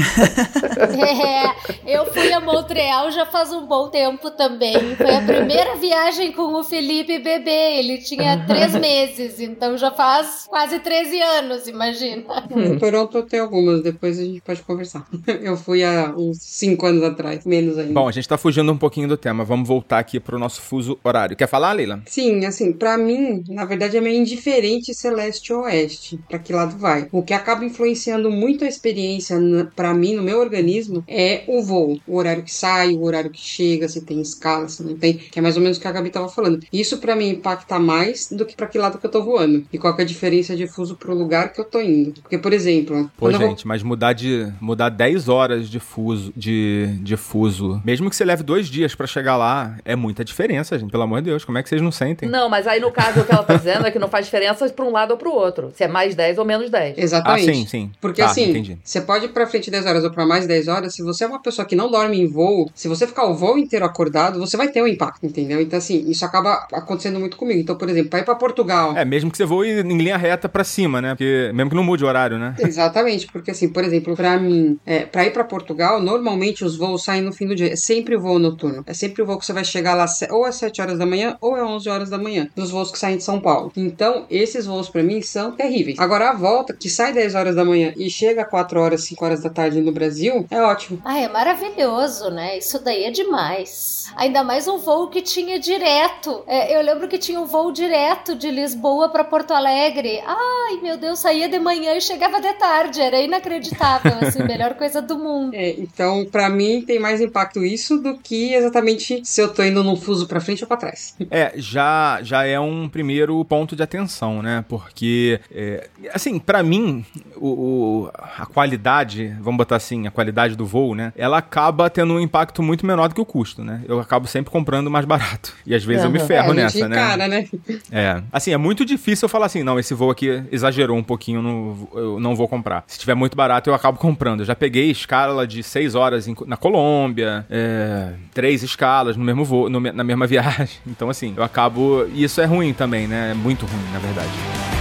É, 1.86 1.98
eu 1.98 2.06
fui 2.06 2.32
a 2.32 2.40
Montreal 2.40 3.12
já 3.12 3.26
faz 3.26 3.52
um 3.52 3.66
bom 3.66 3.90
tempo 3.90 4.32
também. 4.32 4.96
Foi 4.96 5.16
a 5.16 5.22
primeira 5.22 5.76
viagem 5.76 6.32
com 6.32 6.54
o 6.54 6.64
Felipe 6.64 6.85
bebê. 7.04 7.80
Ele 7.80 7.98
tinha 7.98 8.44
três 8.48 8.74
meses, 8.76 9.40
então 9.40 9.78
já 9.78 9.92
faz 9.92 10.46
quase 10.48 10.80
13 10.80 11.22
anos, 11.22 11.68
imagina. 11.68 12.24
Em 12.56 12.78
Toronto 12.78 13.22
tem 13.24 13.40
algumas, 13.40 13.82
depois 13.82 14.20
a 14.20 14.24
gente 14.24 14.42
pode 14.42 14.62
conversar. 14.64 15.06
Eu 15.42 15.58
fui 15.58 15.84
há 15.84 16.14
uns 16.16 16.38
5 16.42 16.86
anos 16.86 17.04
atrás, 17.04 17.46
menos 17.46 17.78
ainda. 17.78 17.94
Bom, 17.94 18.08
a 18.08 18.12
gente 18.12 18.28
tá 18.28 18.38
fugindo 18.38 18.72
um 18.72 18.78
pouquinho 18.78 19.08
do 19.08 19.18
tema. 19.18 19.44
Vamos 19.44 19.68
voltar 19.68 20.00
aqui 20.00 20.20
pro 20.20 20.40
nosso 20.40 20.62
fuso 20.62 20.98
horário. 21.04 21.36
Quer 21.36 21.48
falar, 21.48 21.74
Leila? 21.74 22.02
Sim, 22.06 22.46
assim, 22.46 22.72
pra 22.72 22.98
mim, 22.98 23.44
na 23.48 23.66
verdade 23.66 23.98
é 23.98 24.02
meio 24.02 24.20
indiferente 24.20 24.94
celeste 24.94 25.54
ou 25.54 25.64
oeste, 25.64 26.20
pra 26.28 26.40
que 26.40 26.54
lado 26.54 26.78
vai. 26.78 27.08
O 27.12 27.22
que 27.24 27.34
acaba 27.34 27.66
influenciando 27.66 28.30
muito 28.32 28.64
a 28.64 28.68
experiência 28.68 29.38
pra 29.76 29.94
mim, 29.94 30.16
no 30.16 30.24
meu 30.24 30.40
organismo, 30.40 31.04
é 31.08 31.44
o 31.48 31.62
voo. 31.62 32.00
O 32.08 32.18
horário 32.18 32.44
que 32.44 32.54
sai, 32.54 32.94
o 32.94 33.04
horário 33.04 33.30
que 33.30 33.42
chega, 33.42 33.88
se 33.88 34.02
tem 34.02 34.22
escala, 34.22 34.68
se 34.68 34.84
não 34.84 34.96
tem, 34.96 35.18
que 35.18 35.40
é 35.40 35.42
mais 35.42 35.56
ou 35.56 35.62
menos 35.62 35.78
o 35.78 35.82
que 35.82 35.88
a 35.88 35.92
Gabi 35.92 36.10
tava 36.10 36.30
falando. 36.30 36.60
Isso 36.80 36.98
para 36.98 37.16
mim 37.16 37.30
impacta 37.30 37.80
mais 37.80 38.30
do 38.32 38.46
que 38.46 38.56
para 38.56 38.68
que 38.68 38.78
lado 38.78 38.98
que 38.98 39.06
eu 39.06 39.12
tô 39.12 39.24
voando. 39.24 39.66
E 39.72 39.78
qual 39.78 39.96
que 39.96 40.02
é 40.02 40.06
a 40.06 40.08
diferença 40.08 40.56
de 40.56 40.68
fuso 40.68 40.96
pro 40.96 41.16
lugar 41.16 41.54
que 41.54 41.60
eu 41.60 41.66
tô 41.66 41.80
indo. 41.80 42.22
Porque, 42.22 42.38
por 42.38 42.54
exemplo... 42.54 43.10
Pô, 43.18 43.32
gente, 43.32 43.64
vou... 43.64 43.68
mas 43.68 43.84
mudar 43.84 44.14
de 44.14 44.52
mudar 44.60 44.90
10 44.90 45.30
horas 45.30 45.70
de 45.70 45.80
fuso, 45.80 46.34
de, 46.36 46.88
de 47.02 47.16
fuso, 47.16 47.82
mesmo 47.86 48.10
que 48.10 48.16
você 48.16 48.26
leve 48.26 48.44
dois 48.44 48.68
dias 48.68 48.96
para 48.96 49.08
chegar 49.08 49.38
lá, 49.38 49.78
é 49.86 49.96
muita 49.96 50.24
diferença, 50.24 50.78
gente. 50.78 50.92
Pelo 50.92 51.04
amor 51.04 51.22
de 51.22 51.30
Deus, 51.30 51.46
como 51.46 51.58
é 51.58 51.64
que 51.64 51.70
vocês 51.70 51.82
não 51.82 51.92
sentem? 51.92 52.30
Não, 52.30 52.50
mas 52.50 52.68
aí 52.68 52.80
no 52.80 52.92
caso 52.92 53.22
o 53.22 53.26
que 53.26 53.32
ela 53.32 53.44
tá 53.44 53.56
dizendo 53.56 53.86
é 53.86 53.92
que 53.92 54.00
não 54.00 54.08
faz 54.08 54.26
diferença 54.26 54.68
pra 54.70 54.86
um 54.86 54.92
lado 54.92 55.12
ou 55.12 55.18
pro 55.18 55.32
outro. 55.32 55.72
Se 55.76 55.84
é 55.84 55.88
mais 55.88 56.16
10 56.16 56.38
ou 56.38 56.46
menos 56.46 56.70
10. 56.70 56.98
Exatamente. 56.98 57.50
Ah, 57.50 57.54
sim, 57.54 57.68
sim. 57.68 57.92
Porque 58.02 58.22
tá, 58.22 58.30
assim, 58.30 58.50
entendi. 58.50 58.78
você 58.84 59.02
pode 59.02 59.26
ir 59.26 59.30
pra 59.30 59.48
frente 59.48 59.72
10 59.72 59.86
horas 59.86 60.04
ou 60.04 60.12
pra 60.12 60.26
mais 60.26 60.48
10 60.48 60.68
horas, 60.68 60.94
se 60.94 61.04
você 61.04 61.24
é 61.24 61.28
uma 61.28 61.42
pessoa 61.42 61.66
que 61.66 61.76
não 61.76 61.90
dorme 61.90 62.20
em 62.20 62.28
voo, 62.28 62.70
se 62.74 62.88
você 62.88 63.08
ficar 63.08 63.26
o 63.26 63.36
voo 63.36 63.58
inteiro 63.58 63.86
acordado, 63.86 64.40
você 64.40 64.58
vai 64.58 64.70
ter 64.70 64.82
um 64.82 64.88
impacto, 64.88 65.26
entendeu? 65.26 65.62
Então, 65.62 65.78
assim, 65.78 66.10
isso 66.10 66.26
acaba 66.26 66.65
acontecendo 66.74 67.20
muito 67.20 67.38
comigo. 67.38 67.60
Então, 67.60 67.78
por 67.78 67.90
exemplo, 67.90 68.10
pra 68.10 68.20
ir 68.20 68.26
pra 68.26 68.36
Portugal. 68.36 68.96
É, 68.98 69.06
mesmo 69.06 69.32
que 69.32 69.38
você 69.38 69.46
voe 69.46 69.70
em 69.70 69.98
linha 69.98 70.18
reta 70.18 70.48
pra 70.48 70.64
cima, 70.64 71.02
né? 71.02 71.10
Porque 71.10 71.52
mesmo 71.54 71.70
que 71.70 71.76
não 71.76 71.84
mude 71.84 72.04
o 72.04 72.08
horário, 72.08 72.38
né? 72.38 72.56
Exatamente, 72.60 73.28
porque 73.28 73.52
assim, 73.52 73.70
por 73.70 73.84
exemplo, 73.84 74.16
pra 74.16 74.38
mim, 74.38 74.80
é, 74.86 75.06
pra 75.06 75.26
ir 75.26 75.32
pra 75.32 75.44
Portugal, 75.44 76.02
normalmente 76.02 76.64
os 76.64 76.78
voos 76.78 77.04
saem 77.04 77.22
no 77.22 77.34
fim 77.34 77.48
do 77.48 77.56
dia. 77.56 77.74
É 77.74 77.76
sempre 77.76 78.16
o 78.16 78.20
voo 78.20 78.40
noturno. 78.40 78.84
É 78.86 78.94
sempre 78.94 79.22
o 79.22 79.26
voo 79.26 79.38
que 79.38 79.46
você 79.46 79.54
vai 79.54 79.64
chegar 79.64 79.94
lá 79.94 80.06
ou 80.30 80.46
às 80.46 80.56
7 80.56 80.82
horas 80.82 81.00
da 81.00 81.06
manhã 81.06 81.38
ou 81.42 81.56
às 81.56 81.62
11 81.62 81.90
horas 81.90 82.10
da 82.10 82.18
manhã, 82.18 82.48
dos 82.56 82.72
voos 82.72 82.92
que 82.92 83.00
saem 83.00 83.18
de 83.18 83.24
São 83.24 83.40
Paulo. 83.40 83.72
Então, 83.76 84.26
esses 84.30 84.66
voos 84.66 84.90
pra 84.90 85.04
mim 85.04 85.22
são 85.22 85.52
terríveis. 85.52 86.00
Agora, 86.00 86.30
a 86.30 86.34
volta, 86.34 86.74
que 86.74 86.90
sai 86.90 87.14
10 87.14 87.36
horas 87.36 87.56
da 87.56 87.66
manhã 87.66 87.94
e 87.98 88.10
chega 88.10 88.46
4 88.46 88.80
horas, 88.80 89.04
5 89.04 89.26
horas 89.26 89.42
da 89.42 89.50
tarde 89.50 89.82
no 89.82 89.92
Brasil, 89.92 90.46
é 90.50 90.62
ótimo. 90.62 91.02
Ah, 91.04 91.20
é 91.20 91.28
maravilhoso, 91.28 92.30
né? 92.30 92.58
Isso 92.58 92.84
daí 92.84 93.04
é 93.06 93.12
demais. 93.12 94.06
Ainda 94.16 94.44
mais 94.44 94.68
um 94.68 94.78
voo 94.78 95.10
que 95.10 95.22
tinha 95.22 95.60
direto. 95.60 96.44
É, 96.48 96.55
eu 96.72 96.82
lembro 96.82 97.08
que 97.08 97.18
tinha 97.18 97.40
um 97.40 97.46
voo 97.46 97.72
direto 97.72 98.36
de 98.36 98.50
Lisboa 98.52 99.10
para 99.10 99.24
Porto 99.24 99.52
Alegre. 99.52 100.22
Ai, 100.26 100.80
meu 100.82 100.98
Deus, 100.98 101.20
saía 101.20 101.48
de 101.48 101.60
manhã 101.60 101.96
e 101.96 102.02
chegava 102.02 102.40
de 102.40 102.54
tarde. 102.54 103.02
Era 103.02 103.20
inacreditável, 103.22 104.14
assim, 104.22 104.44
melhor 104.48 104.76
coisa 104.76 105.02
do 105.02 105.18
mundo. 105.18 105.54
É, 105.54 105.72
então, 105.72 106.26
para 106.26 106.50
mim, 106.50 106.82
tem 106.82 107.00
mais 107.00 107.22
impacto 107.22 107.64
isso 107.64 107.98
do 107.98 108.18
que 108.18 108.54
exatamente 108.54 109.22
se 109.24 109.42
eu 109.42 109.54
tô 109.54 109.64
indo 109.64 109.84
num 109.84 109.96
fuso 109.96 110.28
para 110.28 110.40
frente 110.40 110.64
ou 110.64 110.68
para 110.68 110.78
trás. 110.78 111.16
É, 111.32 111.54
já, 111.56 112.20
já 112.22 112.46
é 112.46 112.60
um 112.60 112.88
primeiro 112.88 113.44
ponto 113.46 113.76
de 113.76 113.84
atenção, 113.84 114.42
né? 114.42 114.64
Porque, 114.68 115.40
é, 115.52 115.90
assim, 116.14 116.40
para 116.40 116.62
mim, 116.62 117.06
o, 117.36 117.48
o, 117.48 118.12
a 118.38 118.46
qualidade, 118.46 119.36
vamos 119.40 119.58
botar 119.58 119.78
assim, 119.78 120.08
a 120.08 120.12
qualidade 120.12 120.56
do 120.56 120.66
voo, 120.66 120.96
né? 120.96 121.14
Ela 121.16 121.38
acaba 121.38 121.90
tendo 121.90 122.14
um 122.14 122.20
impacto 122.20 122.62
muito 122.62 122.86
menor 122.86 123.10
do 123.10 123.16
que 123.16 123.22
o 123.22 123.26
custo, 123.26 123.64
né? 123.64 123.82
Eu 123.88 124.00
acabo 124.00 124.28
sempre 124.28 124.52
comprando 124.52 124.90
mais 124.90 125.06
barato. 125.06 125.54
E 125.66 125.74
às 125.74 125.84
vezes 125.84 126.04
uhum. 126.04 126.10
eu 126.10 126.14
me 126.14 126.20
ferro 126.20 126.45
é, 126.52 126.54
nessa, 126.56 126.88
né? 126.88 126.96
Cara, 126.96 127.28
né? 127.28 127.48
É. 127.92 128.22
Assim, 128.32 128.52
é 128.52 128.58
muito 128.58 128.86
difícil 128.86 129.26
eu 129.26 129.30
falar 129.30 129.48
assim, 129.48 129.64
não, 129.64 129.80
esse 129.80 129.94
voo 129.94 130.10
aqui 130.10 130.44
exagerou 130.52 130.98
um 130.98 131.04
pouquinho, 131.04 131.42
no, 131.42 131.90
eu 131.94 132.20
não 132.20 132.36
vou 132.36 132.48
comprar. 132.48 132.84
Se 132.88 133.00
tiver 133.00 133.16
muito 133.16 133.36
barato, 133.36 133.70
eu 133.70 133.74
acabo 133.74 133.98
comprando. 133.98 134.42
Eu 134.42 134.46
já 134.46 134.56
peguei 134.56 134.92
escala 134.92 135.46
de 135.48 135.64
seis 135.64 135.96
horas 135.96 136.28
em, 136.28 136.36
na 136.46 136.58
Colômbia, 136.58 137.46
é, 137.50 138.14
três 138.34 138.64
escalas 138.64 139.18
no 139.18 139.24
mesmo 139.24 139.46
voo, 139.46 139.70
no, 139.70 139.80
na 139.80 140.04
mesma 140.04 140.26
viagem. 140.28 140.78
Então, 140.86 141.10
assim, 141.10 141.34
eu 141.36 141.44
acabo. 141.44 142.06
E 142.14 142.24
isso 142.24 142.42
é 142.42 142.46
ruim 142.46 142.74
também, 142.74 143.08
né? 143.08 143.32
É 143.32 143.34
muito 143.34 143.66
ruim, 143.66 143.94
na 143.94 144.00
verdade. 144.00 144.75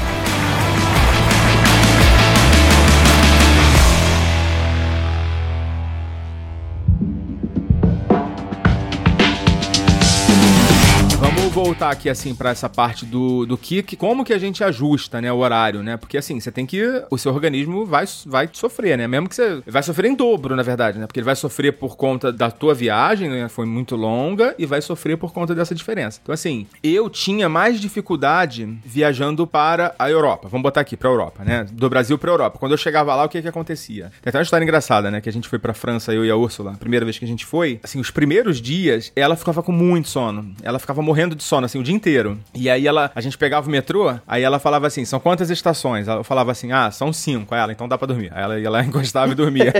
Voltar 11.65 11.91
aqui, 11.91 12.11
assim, 12.11 12.35
para 12.35 12.51
essa 12.51 12.69
parte 12.69 13.07
do, 13.07 13.47
do 13.47 13.57
que, 13.57 13.83
como 13.97 14.23
que 14.23 14.35
a 14.35 14.39
gente 14.39 14.63
ajusta, 14.63 15.19
né, 15.19 15.33
o 15.33 15.39
horário, 15.39 15.83
né? 15.83 15.97
Porque, 15.97 16.19
assim, 16.19 16.39
você 16.39 16.53
tem 16.53 16.67
que... 16.67 17.03
O 17.11 17.17
seu 17.17 17.33
organismo 17.33 17.87
vai, 17.87 18.05
vai 18.27 18.51
sofrer, 18.53 18.99
né? 18.99 19.09
Mesmo 19.09 19.31
que 19.31 19.35
você... 19.35 19.63
Vai 19.67 19.83
sofrer 19.83 20.11
em 20.11 20.15
dobro, 20.15 20.55
na 20.55 20.63
verdade, 20.63 20.99
né? 20.99 21.07
Porque 21.07 21.21
ele 21.21 21.25
vai 21.25 21.35
sofrer 21.35 21.73
por 21.73 21.97
conta 21.97 22.31
da 22.31 22.51
tua 22.51 22.75
viagem, 22.75 23.31
né? 23.31 23.49
Foi 23.49 23.65
muito 23.65 23.97
longa, 23.97 24.55
e 24.59 24.67
vai 24.67 24.83
sofrer 24.83 25.17
por 25.17 25.33
conta 25.33 25.55
dessa 25.55 25.75
diferença. 25.75 26.21
Então, 26.23 26.35
assim, 26.35 26.67
eu 26.83 27.09
tinha 27.09 27.49
mais 27.49 27.81
dificuldade 27.81 28.69
viajando 28.85 29.47
para 29.47 29.95
a 29.99 30.11
Europa. 30.11 30.49
Vamos 30.49 30.63
botar 30.63 30.83
aqui, 30.83 30.99
pra 30.99 31.09
Europa, 31.09 31.45
né? 31.45 31.67
Do 31.73 31.89
Brasil 31.89 32.19
pra 32.19 32.31
Europa. 32.31 32.59
Quando 32.59 32.73
eu 32.73 32.79
chegava 32.79 33.15
lá, 33.15 33.25
o 33.25 33.29
que 33.29 33.41
que 33.41 33.49
acontecia? 33.49 34.13
Tem 34.21 34.29
até 34.29 34.37
uma 34.37 34.43
história 34.43 34.65
engraçada, 34.65 35.11
né? 35.11 35.23
Que 35.23 35.31
a 35.31 35.33
gente 35.33 35.49
foi 35.49 35.59
pra 35.59 35.73
França, 35.73 36.13
eu 36.13 36.27
e 36.27 36.31
a 36.31 36.37
Úrsula, 36.37 36.73
a 36.73 36.77
primeira 36.77 37.07
vez 37.07 37.19
que 37.19 37.25
a 37.25 37.29
gente 37.29 37.47
foi. 37.47 37.81
Assim, 37.83 37.99
os 37.99 38.11
primeiros 38.11 38.61
dias, 38.61 39.11
ela 39.17 39.35
ficava 39.35 39.63
com 39.63 39.73
muito 39.73 40.11
sono. 40.11 40.55
Ela 40.63 40.79
ficava 40.79 41.01
morrendo 41.01 41.35
de 41.35 41.43
sono 41.43 41.54
sono, 41.55 41.67
assim, 41.67 41.79
o 41.79 41.83
dia 41.83 41.95
inteiro. 41.95 42.39
E 42.53 42.69
aí 42.69 42.87
ela, 42.87 43.13
a 43.15 43.21
gente 43.21 43.39
pegava 43.39 43.69
o 43.69 43.71
metrô, 43.71 44.13
aí 44.27 44.43
ela 44.43 44.59
falava 44.59 44.87
assim, 44.87 45.05
são 45.05 45.21
quantas 45.21 45.51
estações? 45.51 46.09
Eu 46.09 46.25
falava 46.25 46.51
assim, 46.51 46.73
ah, 46.73 46.91
são 46.91 47.13
cinco. 47.13 47.55
Aí 47.55 47.61
ela, 47.61 47.73
então 47.73 47.87
dá 47.87 47.97
pra 47.97 48.07
dormir. 48.07 48.33
Aí 48.35 48.43
ela 48.43 48.59
ia 48.59 48.71
lá, 48.71 48.83
encostava 48.85 49.31
e 49.31 49.35
dormia. 49.35 49.73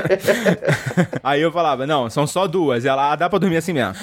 aí 1.23 1.41
eu 1.41 1.51
falava, 1.51 1.87
não, 1.87 2.09
são 2.09 2.27
só 2.27 2.47
duas. 2.47 2.85
E 2.85 2.89
ela, 2.89 3.13
ah, 3.13 3.17
dá 3.17 3.29
pra 3.29 3.39
dormir 3.39 3.57
assim 3.57 3.73
mesmo. 3.73 3.95